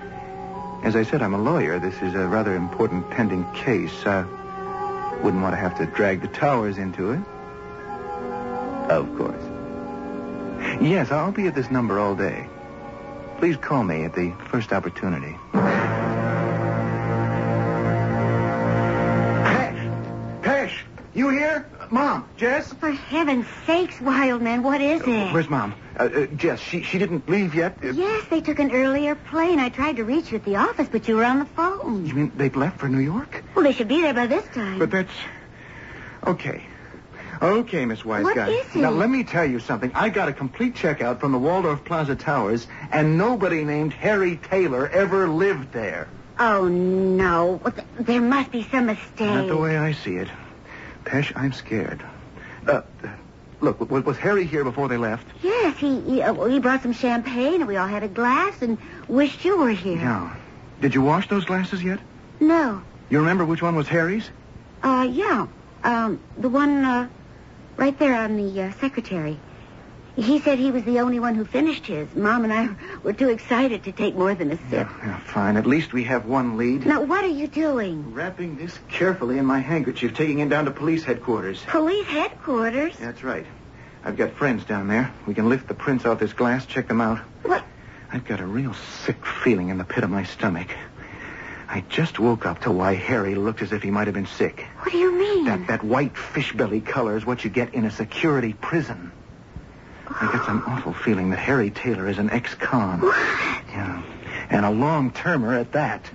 as 0.85 0.95
I 0.95 1.03
said, 1.03 1.23
I'm 1.23 1.35
a 1.35 1.43
lawyer. 1.43 1.79
This 1.79 1.95
is 2.03 2.15
a 2.15 2.29
rather 2.29 2.55
important 2.55 3.09
pending 3.11 3.51
case. 3.53 4.05
Uh, 4.05 4.27
wouldn't 5.23 5.43
want 5.43 5.55
to 5.55 5.57
have 5.57 5.77
to 5.79 5.87
drag 5.87 6.21
the 6.21 6.29
towers 6.29 6.77
into 6.77 7.13
it. 7.13 7.21
Of 8.91 9.17
course. 9.17 9.43
Yes, 10.83 11.11
I'll 11.11 11.33
be 11.33 11.47
at 11.47 11.55
this 11.55 11.71
number 11.71 11.99
all 11.99 12.15
day. 12.15 12.49
Please 13.39 13.57
call 13.57 13.83
me 13.83 14.05
at 14.05 14.15
the 14.15 14.33
first 14.51 14.73
opportunity. 14.73 15.37
You 21.15 21.29
here? 21.29 21.65
Mom? 21.91 22.29
Jess? 22.37 22.73
For 22.73 22.91
heaven's 22.91 23.47
sakes, 23.67 24.01
Wildman, 24.01 24.65
what 24.65 24.81
is 24.81 25.01
it? 25.03 25.33
Where's 25.33 25.49
Mom? 25.49 25.73
Uh, 25.99 26.03
uh, 26.05 26.27
Jess, 26.27 26.59
she, 26.61 26.83
she 26.83 26.99
didn't 26.99 27.29
leave 27.29 27.55
yet? 27.55 27.79
Uh, 27.85 27.91
Yes, 27.93 28.25
they 28.31 28.41
took 28.41 28.59
an 28.59 28.73
earlier 28.73 29.15
plane. 29.15 29.61
I 29.61 29.69
tried 29.69 29.97
to 29.97 30.05
reach 30.05 30.33
you 30.33 30.39
at 30.39 30.45
the 30.45 30.57
office, 30.57 30.89
but 30.91 31.07
you 31.07 31.17
were 31.17 31.25
on 31.25 31.39
the 31.39 31.45
phone. 31.45 32.05
You 32.05 32.15
mean 32.15 32.33
they've 32.35 32.57
left 32.57 32.81
for 32.81 32.89
New 32.89 32.99
York? 32.99 33.45
Well, 33.55 33.65
they 33.65 33.73
should 33.73 33.87
be 33.87 34.01
there 34.03 34.13
by 34.15 34.27
this 34.27 34.45
time. 34.55 34.81
But 34.81 34.91
that's... 34.91 35.13
Okay. 36.27 36.65
Okay, 37.41 37.85
Miss 37.85 38.05
Wise 38.05 38.25
What 38.25 38.35
Guy. 38.35 38.49
is 38.49 38.67
it? 38.75 38.79
Now, 38.81 38.91
let 38.91 39.09
me 39.09 39.23
tell 39.23 39.45
you 39.45 39.61
something. 39.61 39.93
I 39.95 40.09
got 40.09 40.29
a 40.29 40.33
complete 40.33 40.75
checkout 40.75 41.21
from 41.21 41.31
the 41.31 41.39
Waldorf 41.39 41.85
Plaza 41.85 42.17
Towers, 42.17 42.67
and 42.91 43.17
nobody 43.19 43.63
named 43.65 43.93
Harry 43.93 44.37
Taylor 44.37 44.89
ever 44.89 45.29
lived 45.29 45.73
there. 45.73 46.09
Oh, 46.41 46.67
no. 46.67 47.61
There 48.01 48.21
must 48.21 48.51
be 48.51 48.65
some 48.65 48.87
mistake. 48.87 49.21
Not 49.21 49.47
the 49.47 49.57
way 49.57 49.77
I 49.77 49.93
see 49.93 50.17
it. 50.17 50.29
Pesh, 51.05 51.33
I'm 51.37 51.53
scared. 51.53 52.03
Uh, 52.67 52.83
look, 53.61 53.91
was, 53.91 54.05
was 54.05 54.17
Harry 54.19 54.47
here 54.47 54.65
before 54.65 54.89
they 54.89 54.97
left? 54.97 55.27
Yes, 55.43 55.77
he 55.79 56.01
he, 56.01 56.23
uh, 56.23 56.33
well, 56.33 56.49
he 56.49 56.59
brought 56.59 56.83
some 56.83 56.93
champagne, 56.93 57.57
and 57.57 57.67
we 57.67 57.77
all 57.77 57.89
had 57.89 58.03
a 58.03 58.09
glass, 58.09 58.63
and 58.63 58.79
wished 59.09 59.45
you 59.45 59.59
were 59.59 59.71
here. 59.71 59.99
Yeah. 59.99 60.35
Did 60.81 60.95
you 60.95 61.03
wash 61.03 61.29
those 61.29 61.45
glasses 61.45 61.83
yet? 61.83 62.01
No. 62.41 62.83
You 63.11 63.19
remember 63.19 63.45
which 63.45 63.63
one 63.63 63.77
was 63.77 63.87
Harry's? 63.89 64.29
Uh, 64.83 65.09
yeah. 65.11 65.47
Um, 65.83 66.21
the 66.39 66.49
one, 66.49 66.85
uh, 66.85 67.09
right 67.77 67.99
there 67.99 68.15
on 68.15 68.37
the 68.37 68.63
uh, 68.63 68.73
secretary. 68.81 69.39
He 70.17 70.39
said 70.39 70.59
he 70.61 70.71
was 70.71 70.85
the 70.85 71.01
only 71.01 71.19
one 71.19 71.35
who 71.35 71.45
finished 71.45 71.87
his. 71.87 72.15
Mom 72.15 72.45
and 72.45 72.53
I 72.53 72.69
were 73.03 73.13
too 73.13 73.31
excited 73.31 73.83
to 73.85 73.93
take 73.93 74.15
more 74.15 74.35
than 74.35 74.53
a 74.53 74.57
sip. 74.71 74.89
Yeah, 75.03 75.19
fine. 75.21 75.57
At 75.57 75.67
least 75.67 75.93
we 75.93 76.05
have 76.05 76.25
one 76.25 76.57
lead. 76.57 76.87
Now, 76.87 77.03
what 77.03 77.25
are 77.25 77.29
you 77.29 77.49
doing? 77.49 78.15
Wrapping 78.15 78.57
this 78.57 78.79
carefully 78.89 79.39
in 79.39 79.45
my 79.45 79.59
handkerchief, 79.59 80.15
taking 80.15 80.39
it 80.39 80.49
down 80.49 80.67
to 80.67 80.71
police 80.71 81.03
headquarters. 81.03 81.61
Police 81.67 82.07
headquarters? 82.07 82.97
That's 82.97 83.25
right. 83.25 83.47
I've 84.05 84.17
got 84.17 84.33
friends 84.35 84.65
down 84.65 84.87
there. 84.87 85.13
We 85.27 85.35
can 85.35 85.49
lift 85.49 85.67
the 85.67 85.75
prints 85.75 86.05
off 86.05 86.21
this 86.21 86.33
glass, 86.33 86.65
check 86.65 86.87
them 86.87 87.01
out. 87.01 87.19
What? 87.43 87.65
I've 88.13 88.25
got 88.25 88.39
a 88.39 88.47
real 88.47 88.75
sick 89.05 89.27
feeling 89.43 89.71
in 89.71 89.79
the 89.79 89.85
pit 89.85 90.05
of 90.05 90.11
my 90.11 90.23
stomach. 90.23 90.69
I 91.69 91.83
just 91.89 92.21
woke 92.21 92.47
up 92.47 92.61
to 92.61 92.71
why 92.71 92.95
Harry 92.95 93.35
looked 93.35 93.63
as 93.63 93.73
if 93.73 93.83
he 93.83 93.91
might 93.91 94.07
have 94.07 94.15
been 94.15 94.27
sick. 94.27 94.65
What 94.81 94.93
do 94.93 94.99
you 94.99 95.13
mean? 95.19 95.47
That 95.47 95.67
that 95.67 95.83
white 95.83 96.17
fish 96.17 96.53
belly 96.53 96.81
color 96.81 97.17
is 97.17 97.27
what 97.27 97.43
you 97.43 97.51
get 97.51 97.75
in 97.75 97.85
a 97.85 97.91
security 97.91 98.53
prison. 98.53 99.11
I 100.09 100.31
get 100.33 100.45
some 100.45 100.63
awful 100.67 100.93
feeling 100.93 101.31
that 101.31 101.39
Harry 101.39 101.71
Taylor 101.71 102.09
is 102.09 102.19
an 102.19 102.31
ex-con. 102.31 103.01
Yeah. 103.03 104.03
And 104.51 104.65
a 104.65 104.71
long-termer 104.71 105.55
at 105.55 105.73
that. 105.73 106.11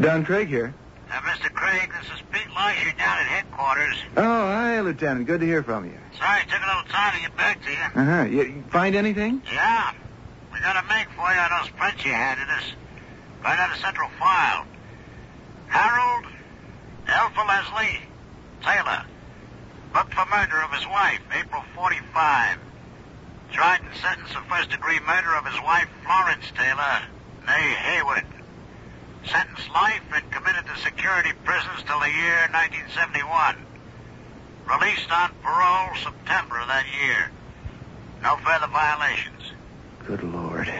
Don 0.00 0.24
Craig 0.24 0.48
here. 0.48 0.72
Uh, 1.10 1.20
Mr. 1.22 1.52
Craig, 1.52 1.90
this 2.00 2.10
is 2.14 2.22
Pete 2.30 2.46
Elijah 2.50 2.96
down 2.96 3.18
at 3.18 3.26
headquarters. 3.26 3.96
Oh, 4.16 4.22
hi, 4.22 4.80
Lieutenant. 4.80 5.26
Good 5.26 5.40
to 5.40 5.46
hear 5.46 5.62
from 5.62 5.84
you. 5.86 5.98
Sorry 6.18 6.42
it 6.42 6.48
took 6.48 6.60
a 6.62 6.66
little 6.66 6.90
time 6.90 7.14
to 7.14 7.20
get 7.20 7.36
back 7.36 7.62
to 7.64 7.70
you. 7.70 8.02
Uh-huh. 8.02 8.22
You 8.24 8.64
find 8.70 8.94
anything? 8.94 9.42
Yeah. 9.52 9.92
We 10.52 10.60
got 10.60 10.76
a 10.76 10.86
make 10.88 11.08
for 11.10 11.32
you 11.32 11.40
on 11.40 11.60
those 11.60 11.70
prints 11.70 12.04
you 12.04 12.12
handed 12.12 12.48
us. 12.48 12.64
Right 13.42 13.58
out 13.58 13.70
of 13.70 13.78
central 13.78 14.08
file. 14.18 14.66
Harold 15.68 16.26
Alpha 17.06 17.40
Leslie 17.40 18.00
Taylor. 18.62 19.04
Booked 19.92 20.14
for 20.14 20.26
murder 20.26 20.60
of 20.62 20.72
his 20.72 20.86
wife, 20.86 21.20
April 21.34 21.62
45. 21.74 22.58
Tried 23.52 23.80
and 23.80 23.94
sentenced 23.96 24.34
for 24.34 24.42
first 24.42 24.70
degree 24.70 24.98
murder 25.06 25.34
of 25.34 25.46
his 25.46 25.60
wife, 25.62 25.88
Florence 26.04 26.44
Taylor, 26.56 27.02
née 27.46 27.74
Hayward. 27.74 28.26
Sentenced 29.24 29.70
life 29.70 30.02
and 30.14 30.30
committed 30.30 30.66
to 30.66 30.76
security 30.82 31.32
prisons 31.44 31.82
till 31.86 32.00
the 32.00 32.10
year 32.10 32.48
1971. 32.52 33.56
Released 34.68 35.10
on 35.10 35.30
parole 35.42 35.94
September 36.02 36.58
of 36.58 36.68
that 36.68 36.84
year. 37.00 37.30
No 38.22 38.36
further 38.36 38.66
violations. 38.66 39.42
Good 40.06 40.22
Lord. 40.22 40.72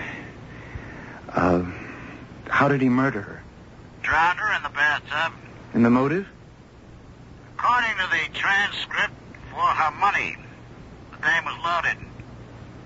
Uh, 1.28 1.64
how 2.48 2.68
did 2.68 2.80
he 2.80 2.88
murder 2.88 3.22
her? 3.22 3.42
Drowned 4.06 4.38
her 4.38 4.54
in 4.54 4.62
the 4.62 4.68
bathtub. 4.68 5.32
And 5.74 5.84
the 5.84 5.90
motive? 5.90 6.28
According 7.58 7.90
to 7.98 8.08
the 8.08 8.38
transcript, 8.38 9.12
for 9.50 9.66
her 9.66 9.90
money. 9.98 10.36
The 11.10 11.16
dame 11.26 11.44
was 11.44 11.56
loaded. 11.64 11.96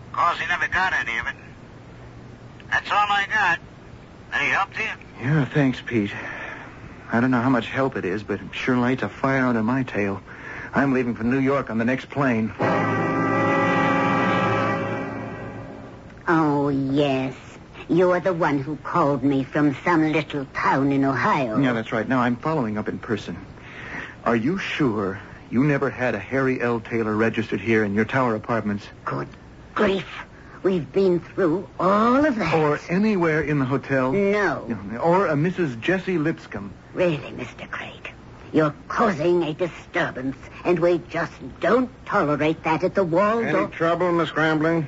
Of 0.06 0.12
course, 0.12 0.38
he 0.38 0.46
never 0.46 0.66
got 0.68 0.94
any 0.94 1.18
of 1.18 1.26
it. 1.26 1.34
That's 2.70 2.90
all 2.90 3.06
I 3.10 3.26
got. 3.30 3.58
Any 4.32 4.48
help 4.50 4.72
to 4.72 4.80
you? 4.80 4.88
Yeah, 5.20 5.44
thanks, 5.44 5.82
Pete. 5.84 6.12
I 7.12 7.20
don't 7.20 7.30
know 7.30 7.42
how 7.42 7.50
much 7.50 7.66
help 7.66 7.96
it 7.96 8.06
is, 8.06 8.22
but 8.22 8.40
it 8.40 8.46
sure 8.52 8.78
lights 8.78 9.02
a 9.02 9.10
fire 9.10 9.44
under 9.44 9.62
my 9.62 9.82
tail. 9.82 10.22
I'm 10.72 10.94
leaving 10.94 11.14
for 11.14 11.24
New 11.24 11.40
York 11.40 11.68
on 11.68 11.76
the 11.76 11.84
next 11.84 12.08
plane. 12.08 12.54
Oh, 16.28 16.68
yes. 16.68 17.34
You're 17.88 18.20
the 18.20 18.32
one 18.32 18.58
who 18.58 18.76
called 18.76 19.22
me 19.22 19.44
from 19.44 19.76
some 19.84 20.12
little 20.12 20.46
town 20.54 20.92
in 20.92 21.04
Ohio. 21.04 21.58
Yeah, 21.58 21.72
that's 21.72 21.92
right. 21.92 22.08
Now 22.08 22.20
I'm 22.20 22.36
following 22.36 22.78
up 22.78 22.88
in 22.88 22.98
person. 22.98 23.36
Are 24.24 24.36
you 24.36 24.58
sure 24.58 25.20
you 25.50 25.64
never 25.64 25.90
had 25.90 26.14
a 26.14 26.18
Harry 26.18 26.60
L. 26.60 26.80
Taylor 26.80 27.16
registered 27.16 27.60
here 27.60 27.84
in 27.84 27.94
your 27.94 28.04
tower 28.04 28.34
apartments? 28.34 28.86
Good 29.04 29.28
grief. 29.74 30.06
We've 30.62 30.92
been 30.92 31.20
through 31.20 31.66
all 31.78 32.24
of 32.24 32.36
that. 32.36 32.54
Or 32.54 32.78
anywhere 32.90 33.40
in 33.42 33.58
the 33.58 33.64
hotel? 33.64 34.12
No. 34.12 34.98
Or 35.02 35.28
a 35.28 35.34
Mrs. 35.34 35.80
Jessie 35.80 36.18
Lipscomb? 36.18 36.72
Really, 36.92 37.16
Mr. 37.32 37.70
Craig. 37.70 38.12
You're 38.52 38.74
causing 38.88 39.42
a 39.44 39.54
disturbance, 39.54 40.36
and 40.64 40.78
we 40.78 40.98
just 41.08 41.32
don't 41.60 41.88
tolerate 42.04 42.62
that 42.64 42.84
at 42.84 42.94
the 42.94 43.04
Waldorf. 43.04 43.54
Any 43.54 43.66
trouble, 43.68 44.12
Miss 44.12 44.30
Grambling? 44.30 44.86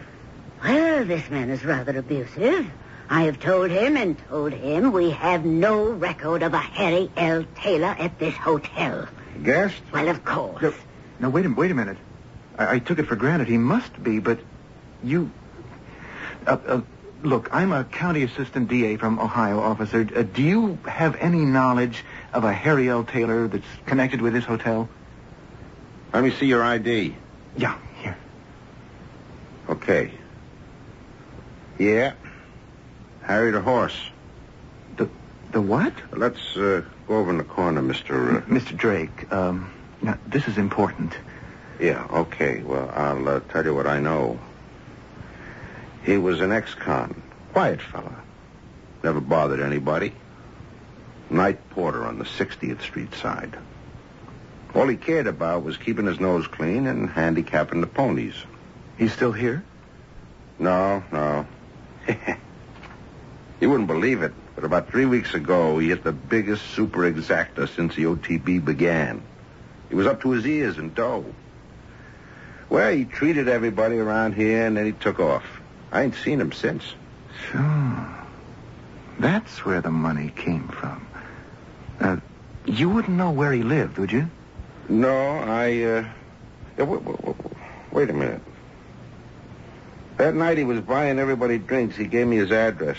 Well, 0.62 1.05
this 1.05 1.30
man 1.30 1.49
is 1.49 1.64
rather 1.64 1.97
abusive. 1.97 2.70
I 3.13 3.25
have 3.25 3.39
told 3.41 3.71
him 3.71 3.99
and 3.99 4.17
told 4.31 4.55
him 4.55 4.91
we 4.91 5.11
have 5.11 5.45
no 5.45 5.91
record 5.91 6.43
of 6.43 6.55
a 6.55 6.59
Harry 6.59 7.11
L. 7.15 7.45
Taylor 7.61 7.95
at 7.99 8.19
this 8.19 8.35
hotel. 8.35 9.07
Guest? 9.45 9.83
Well, 9.93 10.09
of 10.09 10.25
course. 10.25 10.63
No, 10.63 10.73
now, 11.21 11.29
wait 11.29 11.45
a, 11.45 11.51
wait 11.51 11.71
a 11.71 11.75
minute. 11.75 11.99
I, 12.57 12.77
I 12.77 12.79
took 12.79 12.99
it 12.99 13.07
for 13.07 13.17
granted 13.17 13.49
he 13.49 13.59
must 13.59 14.03
be, 14.03 14.19
but 14.19 14.41
you... 15.05 15.31
Uh, 16.47 16.57
uh, 16.67 16.81
look, 17.23 17.51
I'm 17.53 17.71
a 17.73 17.85
county 17.85 18.23
assistant 18.23 18.69
DA 18.69 18.97
from 18.97 19.19
Ohio, 19.19 19.61
officer. 19.61 20.09
Uh, 20.17 20.23
do 20.23 20.41
you 20.41 20.79
have 20.87 21.15
any 21.17 21.45
knowledge 21.45 22.07
of 22.33 22.45
a 22.45 22.53
Harry 22.55 22.89
L. 22.89 23.05
Taylor 23.05 23.47
that's 23.47 23.67
connected 23.85 24.23
with 24.23 24.33
this 24.33 24.47
hotel? 24.47 24.89
Let 26.15 26.25
me 26.25 26.31
see 26.31 26.47
your 26.47 26.63
ID. 26.63 27.15
Yeah, 27.59 27.77
here. 28.01 28.17
Okay. 29.69 30.13
Yeah. 31.79 32.15
Harry 33.23 33.51
the 33.51 33.61
horse. 33.61 33.97
The 34.97 35.09
the 35.53 35.61
what? 35.61 35.93
Let's 36.12 36.57
uh, 36.57 36.83
go 37.07 37.16
over 37.16 37.31
in 37.31 37.39
the 37.39 37.45
corner, 37.45 37.83
Mr. 37.83 38.39
Uh... 38.39 38.41
Mr. 38.43 38.77
Drake. 38.77 39.33
Um, 39.33 39.73
now, 40.01 40.18
this 40.27 40.49
is 40.49 40.59
important. 40.59 41.14
Yeah, 41.79 42.07
okay. 42.11 42.62
Well, 42.62 42.91
I'll 42.95 43.29
uh, 43.29 43.41
tell 43.41 43.64
you 43.64 43.75
what 43.75 43.87
I 43.87 44.01
know. 44.01 44.39
He 46.05 46.16
was 46.16 46.41
an 46.41 46.53
ex-con. 46.53 47.23
Quiet 47.53 47.81
fella. 47.81 48.23
Never 49.05 49.20
bothered 49.20 49.61
anybody. 49.61 50.12
Night 51.31 51.70
porter 51.70 52.05
on 52.05 52.18
the 52.18 52.25
60th 52.25 52.83
Street 52.83 53.14
side. 53.14 53.57
All 54.75 54.89
he 54.89 54.97
cared 54.97 55.27
about 55.27 55.64
was 55.64 55.77
keeping 55.77 56.07
his 56.07 56.18
nose 56.18 56.47
clean 56.47 56.87
and 56.87 57.09
handicapping 57.09 57.81
the 57.81 57.87
ponies. 57.87 58.35
He's 58.99 59.12
still 59.12 59.33
here? 59.33 59.64
No, 60.59 61.03
no. 61.12 61.47
you 63.63 63.71
wouldn't 63.71 63.87
believe 63.87 64.23
it, 64.23 64.33
but 64.57 64.65
about 64.65 64.91
three 64.91 65.07
weeks 65.07 65.35
ago, 65.35 65.79
he 65.79 65.91
hit 65.91 66.03
the 66.03 66.11
biggest 66.11 66.67
super 66.75 67.03
exacta 67.03 67.69
since 67.69 67.95
the 67.95 68.03
OTB 68.03 68.65
began. 68.65 69.23
He 69.89 69.95
was 69.95 70.09
up 70.09 70.21
to 70.23 70.33
his 70.33 70.45
ears 70.45 70.79
in 70.79 70.93
dough. 70.95 71.25
Well, 72.69 72.93
he 72.93 73.05
treated 73.05 73.49
everybody 73.49 73.99
around 73.99 74.35
here, 74.35 74.67
and 74.67 74.77
then 74.77 74.87
he 74.87 74.91
took 74.91 75.21
off. 75.21 75.45
I 75.93 76.03
ain't 76.03 76.17
seen 76.17 76.41
him 76.41 76.51
since. 76.51 76.83
So, 77.53 78.07
that's 79.21 79.65
where 79.65 79.81
the 79.81 79.93
money 79.93 80.33
came 80.35 80.67
from. 80.67 81.07
Uh, 82.01 82.17
you 82.67 82.89
wouldn't 82.89 83.17
know 83.17 83.31
where 83.31 83.53
he 83.53 83.63
lived, 83.63 83.97
would 83.99 84.11
you? 84.11 84.29
No, 84.89 85.17
I, 85.17 85.83
uh... 85.83 86.09
yeah, 86.79 86.85
wait, 86.85 87.03
wait, 87.05 87.37
wait 87.93 88.11
a 88.11 88.13
minute. 88.13 88.43
That 90.17 90.35
night 90.35 90.59
he 90.59 90.65
was 90.65 90.81
buying 90.81 91.21
everybody 91.21 91.59
drinks, 91.59 91.95
he 91.95 92.07
gave 92.07 92.27
me 92.27 92.39
his 92.39 92.51
address. 92.51 92.97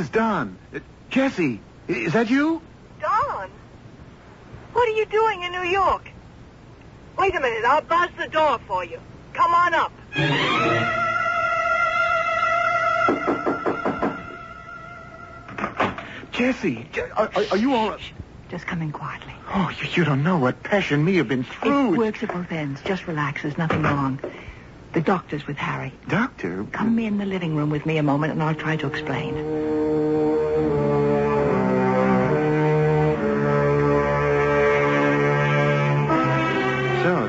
Is 0.00 0.08
Don. 0.08 0.58
Uh, 0.74 0.80
Jesse, 1.10 1.60
is 1.86 2.14
that 2.14 2.30
you? 2.30 2.62
Don. 3.00 3.50
What 4.72 4.88
are 4.88 4.92
you 4.92 5.06
doing 5.06 5.42
in 5.42 5.52
New 5.52 5.68
York? 5.68 6.10
Wait 7.18 7.34
a 7.34 7.40
minute. 7.40 7.64
I'll 7.64 7.82
buzz 7.82 8.08
the 8.18 8.28
door 8.28 8.58
for 8.66 8.84
you. 8.84 8.98
Come 9.34 9.52
on 9.52 9.74
up. 9.74 9.92
Jesse, 16.32 16.88
are, 17.16 17.30
are, 17.34 17.44
are 17.50 17.56
you 17.56 17.74
all... 17.74 17.96
Just 18.48 18.66
come 18.66 18.82
in 18.82 18.90
quietly. 18.90 19.34
Oh, 19.52 19.70
you, 19.80 19.88
you 19.94 20.04
don't 20.04 20.24
know 20.24 20.38
what 20.38 20.62
Pesh 20.62 20.90
and 20.90 21.04
me 21.04 21.16
have 21.16 21.28
been 21.28 21.44
through. 21.44 21.94
It 21.94 21.98
works 21.98 22.22
at 22.22 22.32
both 22.32 22.50
ends. 22.50 22.80
Just 22.84 23.06
relax. 23.06 23.42
There's 23.42 23.58
nothing 23.58 23.82
wrong. 23.82 24.18
The 24.92 25.00
doctor's 25.00 25.46
with 25.46 25.56
Harry. 25.56 25.92
Doctor? 26.08 26.66
Come 26.72 26.98
in 26.98 27.18
the 27.18 27.26
living 27.26 27.54
room 27.54 27.70
with 27.70 27.86
me 27.86 27.98
a 27.98 28.02
moment 28.02 28.32
and 28.32 28.42
I'll 28.42 28.56
try 28.56 28.76
to 28.76 28.88
explain. 28.88 29.79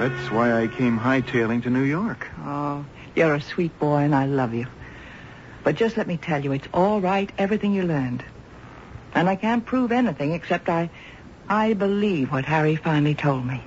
That's 0.01 0.31
why 0.31 0.51
I 0.51 0.67
came 0.67 0.97
hightailing 0.97 1.61
to 1.61 1.69
New 1.69 1.83
York. 1.83 2.27
Oh, 2.39 2.83
you're 3.15 3.35
a 3.35 3.41
sweet 3.41 3.77
boy 3.77 3.97
and 3.97 4.15
I 4.15 4.25
love 4.25 4.55
you. 4.55 4.65
But 5.63 5.75
just 5.75 5.95
let 5.95 6.07
me 6.07 6.17
tell 6.17 6.43
you, 6.43 6.53
it's 6.53 6.67
all 6.73 6.99
right, 6.99 7.31
everything 7.37 7.75
you 7.75 7.83
learned. 7.83 8.25
And 9.13 9.29
I 9.29 9.35
can't 9.35 9.63
prove 9.63 9.91
anything 9.91 10.33
except 10.33 10.69
I, 10.69 10.89
I 11.47 11.73
believe 11.73 12.31
what 12.31 12.45
Harry 12.45 12.75
finally 12.77 13.13
told 13.13 13.45
me. 13.45 13.61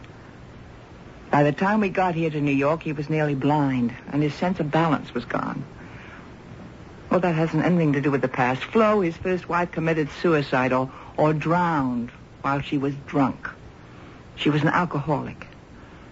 By 1.30 1.44
the 1.44 1.52
time 1.52 1.80
we 1.80 1.88
got 1.88 2.16
here 2.16 2.30
to 2.30 2.40
New 2.40 2.50
York, 2.50 2.82
he 2.82 2.92
was 2.92 3.08
nearly 3.08 3.36
blind, 3.36 3.94
and 4.10 4.20
his 4.20 4.34
sense 4.34 4.58
of 4.58 4.72
balance 4.72 5.14
was 5.14 5.24
gone. 5.24 5.64
Well, 7.10 7.20
that 7.20 7.36
hasn't 7.36 7.64
anything 7.64 7.92
to 7.92 8.00
do 8.00 8.10
with 8.10 8.22
the 8.22 8.28
past. 8.28 8.64
Flo, 8.64 9.02
his 9.02 9.16
first 9.16 9.48
wife, 9.48 9.70
committed 9.70 10.10
suicide 10.20 10.72
or, 10.72 10.90
or 11.16 11.32
drowned 11.32 12.10
while 12.42 12.60
she 12.60 12.76
was 12.76 12.94
drunk. 13.06 13.48
She 14.34 14.50
was 14.50 14.62
an 14.62 14.68
alcoholic. 14.68 15.43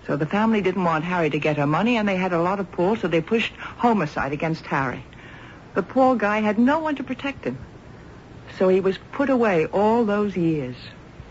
So 0.06 0.16
the 0.16 0.26
family 0.26 0.60
didn't 0.60 0.84
want 0.84 1.04
Harry 1.04 1.30
to 1.30 1.38
get 1.38 1.56
her 1.58 1.66
money, 1.66 1.96
and 1.96 2.08
they 2.08 2.16
had 2.16 2.32
a 2.32 2.42
lot 2.42 2.58
of 2.58 2.70
pull, 2.72 2.96
so 2.96 3.08
they 3.08 3.20
pushed 3.20 3.52
homicide 3.54 4.32
against 4.32 4.66
Harry. 4.66 5.04
The 5.74 5.82
poor 5.82 6.16
guy 6.16 6.40
had 6.40 6.58
no 6.58 6.80
one 6.80 6.96
to 6.96 7.04
protect 7.04 7.44
him. 7.44 7.58
So 8.58 8.68
he 8.68 8.80
was 8.80 8.98
put 9.12 9.30
away 9.30 9.66
all 9.66 10.04
those 10.04 10.36
years. 10.36 10.76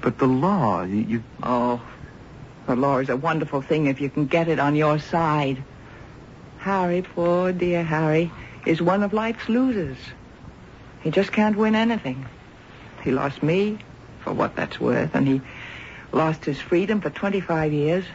But 0.02 0.18
the 0.18 0.28
law, 0.28 0.84
you... 0.84 0.98
you... 0.98 1.24
Oh, 1.44 1.82
the 2.68 2.76
law 2.76 3.00
is 3.00 3.10
a 3.10 3.18
wonderful 3.18 3.62
thing 3.62 3.88
if 3.88 4.00
you 4.00 4.10
can 4.10 4.28
get 4.28 4.48
it 4.48 4.60
on 4.60 4.76
your 4.76 5.00
side. 5.00 5.64
Harry, 6.60 7.02
poor 7.02 7.52
dear 7.52 7.84
Harry, 7.84 8.32
is 8.66 8.82
one 8.82 9.04
of 9.04 9.14
life's 9.14 9.50
losers. 9.50 9.98
He 11.02 11.12
just 11.12 11.32
can't 11.32 11.58
win 11.58 11.76
anything. 11.76 12.26
He 13.04 13.12
lost 13.12 13.42
me, 13.42 13.80
for 14.24 14.32
what 14.34 14.56
that's 14.56 14.80
worth, 14.80 15.16
and 15.16 15.28
he 15.28 15.42
lost 16.12 16.46
his 16.46 16.60
freedom 16.60 17.02
for 17.02 17.10
25 17.10 17.74
years. 17.74 18.06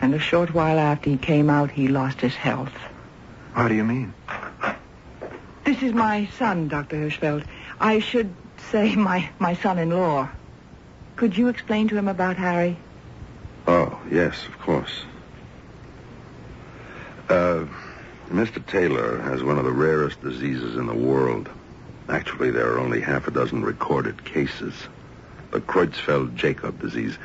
And 0.00 0.14
a 0.14 0.18
short 0.18 0.52
while 0.52 0.78
after 0.78 1.10
he 1.10 1.16
came 1.16 1.48
out, 1.48 1.70
he 1.70 1.88
lost 1.88 2.20
his 2.20 2.34
health. 2.34 2.72
How 3.52 3.68
do 3.68 3.74
you 3.74 3.84
mean? 3.84 4.12
This 5.64 5.82
is 5.82 5.92
my 5.92 6.28
son, 6.38 6.68
Dr. 6.68 6.96
Hirschfeld. 6.96 7.44
I 7.80 8.00
should 8.00 8.34
say 8.70 8.94
my, 8.96 9.30
my 9.38 9.54
son-in-law. 9.54 10.28
Could 11.16 11.36
you 11.36 11.48
explain 11.48 11.88
to 11.88 11.96
him 11.96 12.08
about 12.08 12.36
Harry? 12.36 12.76
Oh, 13.66 13.98
yes, 14.10 14.46
of 14.46 14.58
course. 14.58 15.04
Uh, 17.28 17.64
Mr. 18.28 18.64
Taylor 18.66 19.20
has 19.22 19.42
one 19.42 19.58
of 19.58 19.64
the 19.64 19.72
rarest 19.72 20.20
diseases 20.22 20.76
in 20.76 20.86
the 20.86 20.94
world. 20.94 21.48
Actually, 22.08 22.50
there 22.50 22.72
are 22.72 22.78
only 22.78 23.00
half 23.00 23.26
a 23.26 23.30
dozen 23.30 23.62
recorded 23.64 24.24
cases. 24.24 24.74
The 25.50 25.60
Creutzfeldt-Jakob 25.60 26.80
disease. 26.80 27.16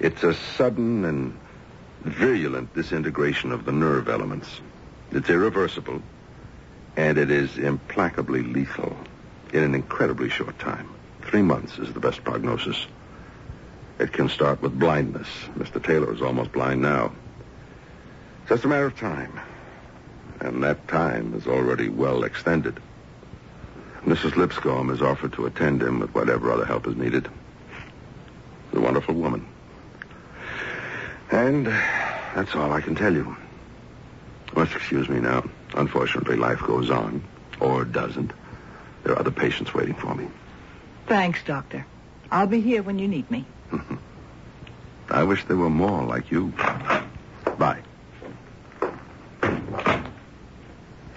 It's 0.00 0.22
a 0.22 0.34
sudden 0.34 1.04
and 1.04 1.38
virulent 2.02 2.74
disintegration 2.74 3.52
of 3.52 3.64
the 3.64 3.72
nerve 3.72 4.08
elements. 4.08 4.60
It's 5.12 5.28
irreversible, 5.28 6.02
and 6.96 7.18
it 7.18 7.30
is 7.30 7.58
implacably 7.58 8.42
lethal 8.42 8.96
in 9.52 9.62
an 9.62 9.74
incredibly 9.74 10.28
short 10.28 10.58
time. 10.58 10.88
Three 11.22 11.42
months 11.42 11.78
is 11.78 11.92
the 11.92 12.00
best 12.00 12.24
prognosis. 12.24 12.86
It 13.98 14.12
can 14.12 14.28
start 14.28 14.62
with 14.62 14.78
blindness. 14.78 15.28
Mr. 15.58 15.82
Taylor 15.82 16.12
is 16.12 16.22
almost 16.22 16.52
blind 16.52 16.80
now. 16.80 17.12
Just 18.48 18.64
a 18.64 18.68
matter 18.68 18.86
of 18.86 18.98
time. 18.98 19.38
And 20.40 20.62
that 20.62 20.88
time 20.88 21.34
is 21.34 21.46
already 21.46 21.88
well 21.90 22.24
extended. 22.24 22.80
Mrs. 24.06 24.36
Lipscomb 24.36 24.88
has 24.88 25.02
offered 25.02 25.34
to 25.34 25.44
attend 25.44 25.82
him 25.82 26.00
with 26.00 26.14
whatever 26.14 26.50
other 26.50 26.64
help 26.64 26.86
is 26.86 26.96
needed. 26.96 27.28
She's 28.70 28.78
a 28.78 28.80
wonderful 28.80 29.14
woman. 29.14 29.46
And 31.30 31.68
uh, 31.68 31.70
that's 32.34 32.54
all 32.54 32.72
I 32.72 32.80
can 32.80 32.94
tell 32.94 33.12
you. 33.12 33.36
Must 34.54 34.74
excuse 34.74 35.08
me 35.08 35.20
now. 35.20 35.48
Unfortunately, 35.74 36.36
life 36.36 36.60
goes 36.60 36.90
on. 36.90 37.22
Or 37.60 37.84
doesn't. 37.84 38.32
There 39.04 39.12
are 39.12 39.18
other 39.18 39.30
patients 39.30 39.72
waiting 39.72 39.94
for 39.94 40.14
me. 40.14 40.26
Thanks, 41.06 41.40
Doctor. 41.44 41.86
I'll 42.30 42.46
be 42.46 42.60
here 42.60 42.82
when 42.82 42.98
you 42.98 43.08
need 43.08 43.30
me. 43.30 43.44
I 45.10 45.24
wish 45.24 45.44
there 45.44 45.56
were 45.56 45.70
more 45.70 46.04
like 46.04 46.30
you. 46.30 46.52
Bye. 47.58 47.82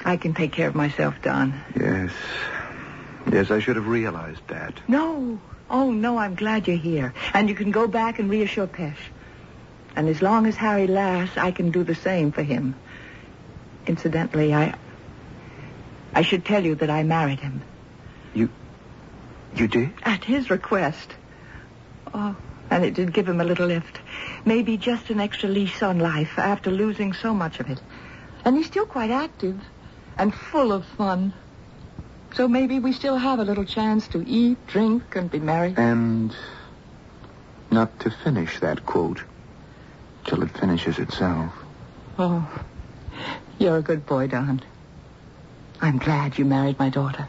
I 0.05 0.17
can 0.17 0.33
take 0.33 0.51
care 0.51 0.67
of 0.67 0.75
myself, 0.75 1.15
Don. 1.21 1.53
Yes. 1.79 2.11
Yes, 3.31 3.51
I 3.51 3.59
should 3.59 3.77
have 3.77 3.87
realized 3.87 4.41
that. 4.47 4.73
No. 4.87 5.39
Oh, 5.69 5.91
no, 5.91 6.17
I'm 6.17 6.35
glad 6.35 6.67
you're 6.67 6.77
here. 6.77 7.13
And 7.33 7.47
you 7.49 7.55
can 7.55 7.71
go 7.71 7.87
back 7.87 8.19
and 8.19 8.29
reassure 8.29 8.67
Pesh. 8.67 8.97
And 9.95 10.09
as 10.09 10.21
long 10.21 10.47
as 10.47 10.55
Harry 10.55 10.87
lasts, 10.87 11.37
I 11.37 11.51
can 11.51 11.71
do 11.71 11.83
the 11.83 11.95
same 11.95 12.31
for 12.31 12.43
him. 12.43 12.75
Incidentally, 13.85 14.53
I... 14.53 14.75
I 16.15 16.21
should 16.21 16.45
tell 16.45 16.63
you 16.63 16.75
that 16.75 16.89
I 16.89 17.03
married 17.03 17.39
him. 17.39 17.61
You... 18.33 18.49
You 19.55 19.67
did? 19.67 19.91
At 20.03 20.23
his 20.23 20.49
request. 20.49 21.11
Oh, 22.13 22.35
and 22.69 22.83
it 22.83 22.95
did 22.95 23.13
give 23.13 23.27
him 23.27 23.39
a 23.39 23.43
little 23.43 23.67
lift. 23.67 23.99
Maybe 24.45 24.77
just 24.77 25.09
an 25.11 25.19
extra 25.19 25.49
lease 25.49 25.83
on 25.83 25.99
life 25.99 26.39
after 26.39 26.71
losing 26.71 27.13
so 27.13 27.33
much 27.33 27.59
of 27.59 27.69
it. 27.69 27.79
And 28.45 28.57
he's 28.57 28.65
still 28.65 28.85
quite 28.85 29.11
active 29.11 29.59
and 30.17 30.33
full 30.33 30.71
of 30.71 30.85
fun. 30.85 31.33
So 32.33 32.47
maybe 32.47 32.79
we 32.79 32.93
still 32.93 33.17
have 33.17 33.37
a 33.39 33.43
little 33.43 33.65
chance 33.65 34.07
to 34.09 34.27
eat, 34.27 34.57
drink, 34.65 35.15
and 35.15 35.29
be 35.29 35.39
merry. 35.39 35.75
And 35.77 36.35
not 37.69 37.99
to 37.99 38.09
finish 38.09 38.59
that 38.59 38.87
quote 38.87 39.23
till 40.25 40.43
it 40.43 40.49
finishes 40.57 40.99
itself. 40.99 41.53
Oh, 42.17 42.47
you're 43.59 43.77
a 43.77 43.81
good 43.81 44.05
boy, 44.05 44.27
Don. 44.27 44.61
I'm 45.81 45.97
glad 45.97 46.37
you 46.37 46.45
married 46.45 46.79
my 46.79 46.89
daughter. 46.89 47.27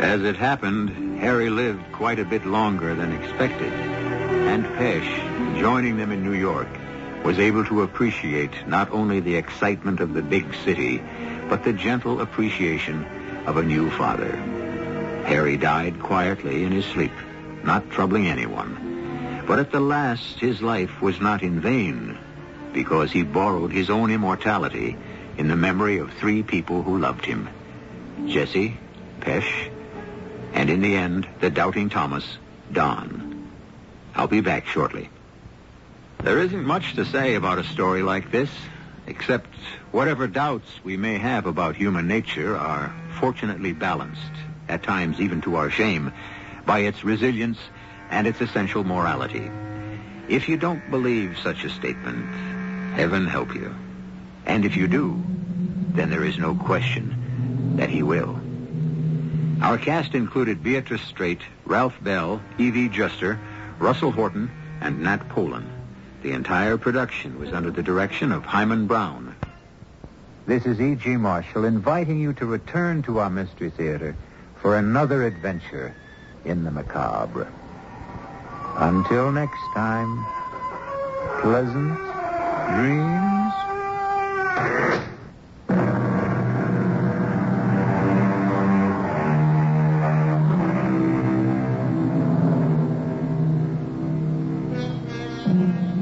As 0.00 0.22
it 0.22 0.36
happened, 0.36 1.18
Harry 1.20 1.50
lived 1.50 1.92
quite 1.92 2.18
a 2.18 2.24
bit 2.24 2.46
longer 2.46 2.94
than 2.94 3.12
expected. 3.12 3.72
And 3.72 4.64
Pesh, 4.64 5.58
joining 5.58 5.96
them 5.96 6.12
in 6.12 6.22
New 6.22 6.34
York, 6.34 6.68
was 7.24 7.38
able 7.38 7.64
to 7.64 7.82
appreciate 7.82 8.68
not 8.68 8.90
only 8.92 9.20
the 9.20 9.34
excitement 9.34 10.00
of 10.00 10.14
the 10.14 10.22
big 10.22 10.54
city, 10.64 11.02
but 11.48 11.64
the 11.64 11.72
gentle 11.72 12.20
appreciation 12.20 13.04
of 13.46 13.56
a 13.56 13.62
new 13.62 13.90
father. 13.90 14.36
Harry 15.24 15.56
died 15.56 16.00
quietly 16.00 16.64
in 16.64 16.72
his 16.72 16.84
sleep, 16.84 17.12
not 17.64 17.90
troubling 17.90 18.26
anyone. 18.26 19.44
But 19.46 19.60
at 19.60 19.70
the 19.70 19.80
last, 19.80 20.38
his 20.38 20.60
life 20.60 21.00
was 21.00 21.20
not 21.20 21.42
in 21.42 21.60
vain, 21.60 22.18
because 22.72 23.12
he 23.12 23.22
borrowed 23.22 23.72
his 23.72 23.88
own 23.88 24.10
immortality 24.10 24.96
in 25.38 25.48
the 25.48 25.56
memory 25.56 25.98
of 25.98 26.12
three 26.14 26.42
people 26.42 26.82
who 26.82 26.98
loved 26.98 27.24
him. 27.24 27.48
Jesse, 28.26 28.76
Pesh, 29.20 29.70
and 30.52 30.68
in 30.68 30.80
the 30.80 30.96
end, 30.96 31.28
the 31.40 31.50
doubting 31.50 31.88
Thomas, 31.88 32.38
Don. 32.72 33.50
I'll 34.14 34.26
be 34.26 34.40
back 34.40 34.66
shortly. 34.66 35.10
There 36.22 36.38
isn't 36.38 36.64
much 36.64 36.94
to 36.94 37.04
say 37.04 37.34
about 37.34 37.58
a 37.58 37.64
story 37.64 38.02
like 38.02 38.32
this, 38.32 38.50
except 39.06 39.54
whatever 39.92 40.26
doubts 40.26 40.68
we 40.82 40.96
may 40.96 41.18
have 41.18 41.46
about 41.46 41.76
human 41.76 42.08
nature 42.08 42.56
are 42.56 42.94
fortunately 43.16 43.72
balanced, 43.72 44.20
at 44.68 44.82
times 44.82 45.20
even 45.20 45.40
to 45.42 45.56
our 45.56 45.70
shame, 45.70 46.12
by 46.64 46.80
its 46.80 47.04
resilience 47.04 47.58
and 48.10 48.26
its 48.26 48.40
essential 48.40 48.84
morality. 48.84 49.50
If 50.28 50.48
you 50.48 50.56
don't 50.56 50.90
believe 50.90 51.38
such 51.38 51.64
a 51.64 51.70
statement, 51.70 52.26
heaven 52.94 53.26
help 53.26 53.54
you. 53.54 53.74
And 54.44 54.64
if 54.64 54.76
you 54.76 54.88
do, 54.88 55.22
then 55.90 56.10
there 56.10 56.24
is 56.24 56.38
no 56.38 56.54
question 56.54 57.76
that 57.76 57.90
he 57.90 58.02
will. 58.02 58.40
Our 59.62 59.78
cast 59.78 60.14
included 60.14 60.62
Beatrice 60.62 61.02
Straight, 61.02 61.40
Ralph 61.64 61.94
Bell, 62.02 62.42
Evie 62.58 62.88
Juster, 62.88 63.38
Russell 63.78 64.10
Horton, 64.10 64.50
and 64.80 65.02
Nat 65.02 65.28
Polen. 65.28 65.70
The 66.22 66.32
entire 66.32 66.76
production 66.76 67.38
was 67.38 67.52
under 67.52 67.70
the 67.70 67.82
direction 67.82 68.32
of 68.32 68.44
Himan 68.44 68.86
Brown. 68.86 69.35
This 70.46 70.64
is 70.64 70.80
E.G. 70.80 71.16
Marshall 71.16 71.64
inviting 71.64 72.20
you 72.20 72.32
to 72.34 72.46
return 72.46 73.02
to 73.02 73.18
our 73.18 73.28
Mystery 73.28 73.68
Theater 73.68 74.14
for 74.62 74.78
another 74.78 75.26
adventure 75.26 75.92
in 76.44 76.62
the 76.62 76.70
macabre. 76.70 77.52
Until 78.76 79.32
next 79.32 79.58
time, 79.74 80.24
pleasant 81.40 81.98
dreams. 82.76 83.52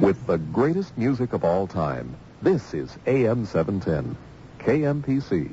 With 0.02 0.26
the 0.26 0.36
greatest 0.52 0.98
music 0.98 1.32
of 1.32 1.44
all 1.44 1.66
time, 1.66 2.14
this 2.42 2.74
is 2.74 2.94
AM 3.06 3.46
710, 3.46 4.18
KMPC. 4.64 5.50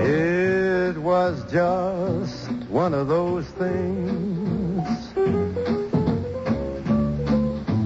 It 0.00 0.96
was 0.96 1.52
just 1.52 2.50
one 2.70 2.94
of 2.94 3.08
those 3.08 3.44
things. 3.48 4.88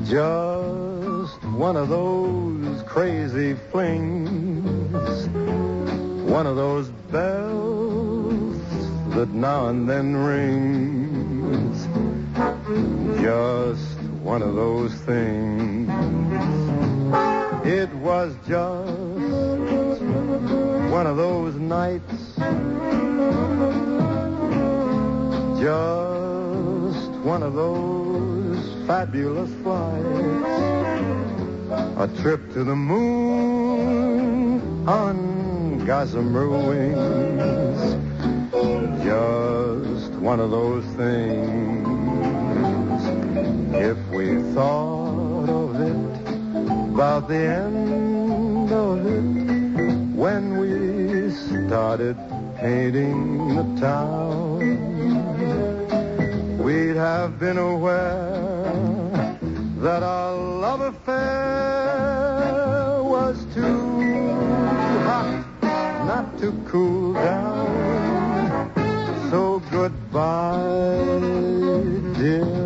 Just 0.09 1.43
one 1.57 1.77
of 1.77 1.89
those 1.89 2.83
crazy 2.83 3.55
flings. 3.73 5.27
One 6.31 6.47
of 6.47 6.55
those 6.55 6.91
bells 7.11 8.57
that 9.17 9.31
now 9.31 9.67
and 9.67 9.89
then 9.91 10.15
rings. 10.15 11.89
Just 13.21 13.92
one 14.23 14.41
of 14.41 14.55
those 14.55 14.95
things. 15.03 15.89
It 17.67 17.93
was 17.95 18.35
just 18.47 20.03
one 20.93 21.07
of 21.09 21.17
those 21.17 21.57
nights. 21.57 22.37
Just 25.61 27.11
one 27.25 27.43
of 27.43 27.55
those 27.55 28.87
fabulous 28.87 29.51
flights. 29.63 30.07
A 31.99 32.09
trip 32.23 32.53
to 32.53 32.63
the 32.63 32.77
moon 32.77 34.61
on 34.89 35.85
gossamer 35.85 36.49
wings. 36.49 37.97
Just 39.03 40.13
one 40.21 40.39
of 40.39 40.53
those 40.53 40.85
things. 40.95 41.92
If 43.75 43.99
we 44.09 44.43
thought 44.53 45.49
of 45.49 45.81
it 45.81 46.13
about 46.95 47.27
the 47.27 47.37
end 47.37 48.71
of 48.71 49.07
it 49.07 49.23
when 50.15 50.59
we 50.59 51.31
started 51.31 52.17
painting 52.63 53.57
the 53.57 53.65
town. 53.81 54.59
We'd 56.59 56.97
have 56.97 57.39
been 57.41 57.59
aware 57.59 58.33
that 59.79 60.03
our 60.03 60.35
love 60.37 60.81
affair 60.83 61.83
was 63.03 63.45
too 63.55 64.03
hot 65.09 65.45
not 66.07 66.39
to 66.39 66.53
cool 66.69 67.15
down. 67.15 68.71
So 69.31 69.61
goodbye, 69.71 71.19
dear 72.19 72.62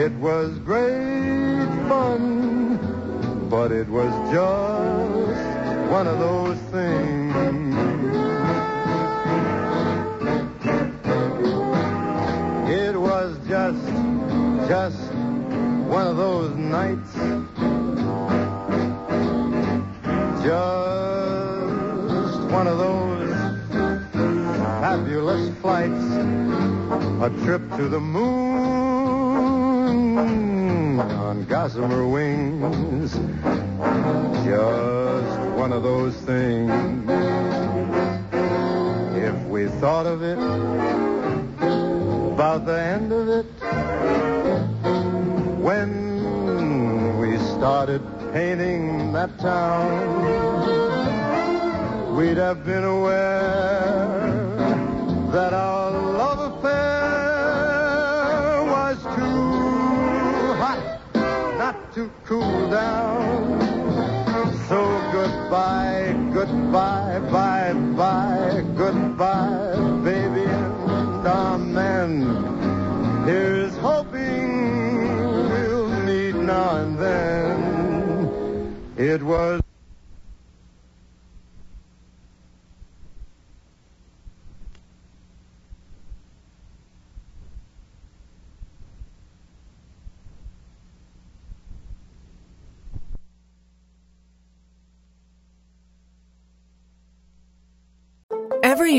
It 0.00 0.12
was 0.12 0.58
great 0.60 1.68
fun, 1.86 2.78
but 3.50 3.70
it 3.70 3.86
was 3.86 4.10
just 4.32 5.90
one 5.90 6.06
of 6.06 6.18
those 6.18 6.56
things. 6.72 7.34
It 12.70 12.98
was 12.98 13.36
just, 13.46 13.86
just 14.70 15.12
one 15.84 16.06
of 16.06 16.16
those 16.16 16.56
nights. 16.56 17.12
Just 20.42 22.40
one 22.50 22.66
of 22.66 22.78
those 22.78 23.34
fabulous 24.80 25.50
flights. 25.60 26.04
A 27.20 27.28
trip 27.44 27.60
to 27.76 27.86
the 27.90 28.00
moon 28.00 28.79
on 29.90 31.44
gossamer 31.44 32.06
wings. 32.06 33.12
Just 34.44 35.40
one 35.56 35.72
of 35.72 35.82
those 35.82 36.14
things. 36.16 36.70
If 39.16 39.36
we 39.46 39.66
thought 39.80 40.06
of 40.06 40.22
it, 40.22 40.38
about 42.34 42.64
the 42.66 42.80
end 42.80 43.12
of 43.12 43.28
it, 43.28 43.46
when 45.60 47.18
we 47.18 47.36
started 47.38 48.02
painting 48.32 49.12
that 49.12 49.38
town, 49.38 49.86
we'd 52.16 52.36
have 52.36 52.64
been 52.64 52.84
aware 52.84 54.20
that 55.32 55.52
our 55.52 55.69
cool 62.30 62.70
down. 62.70 63.60
So 64.68 64.80
goodbye, 65.10 66.14
goodbye, 66.32 67.18
bye, 67.28 67.72
bye, 67.96 68.64
goodbye, 68.76 69.74
baby, 70.04 70.46
and 70.48 71.26
amen. 71.26 72.10
Here's 73.26 73.76
hoping 73.78 75.48
we'll 75.50 75.88
meet 76.06 76.36
now 76.36 76.76
and 76.76 76.96
then. 76.96 78.76
It 78.96 79.24
was. 79.24 79.60
Every 98.62 98.89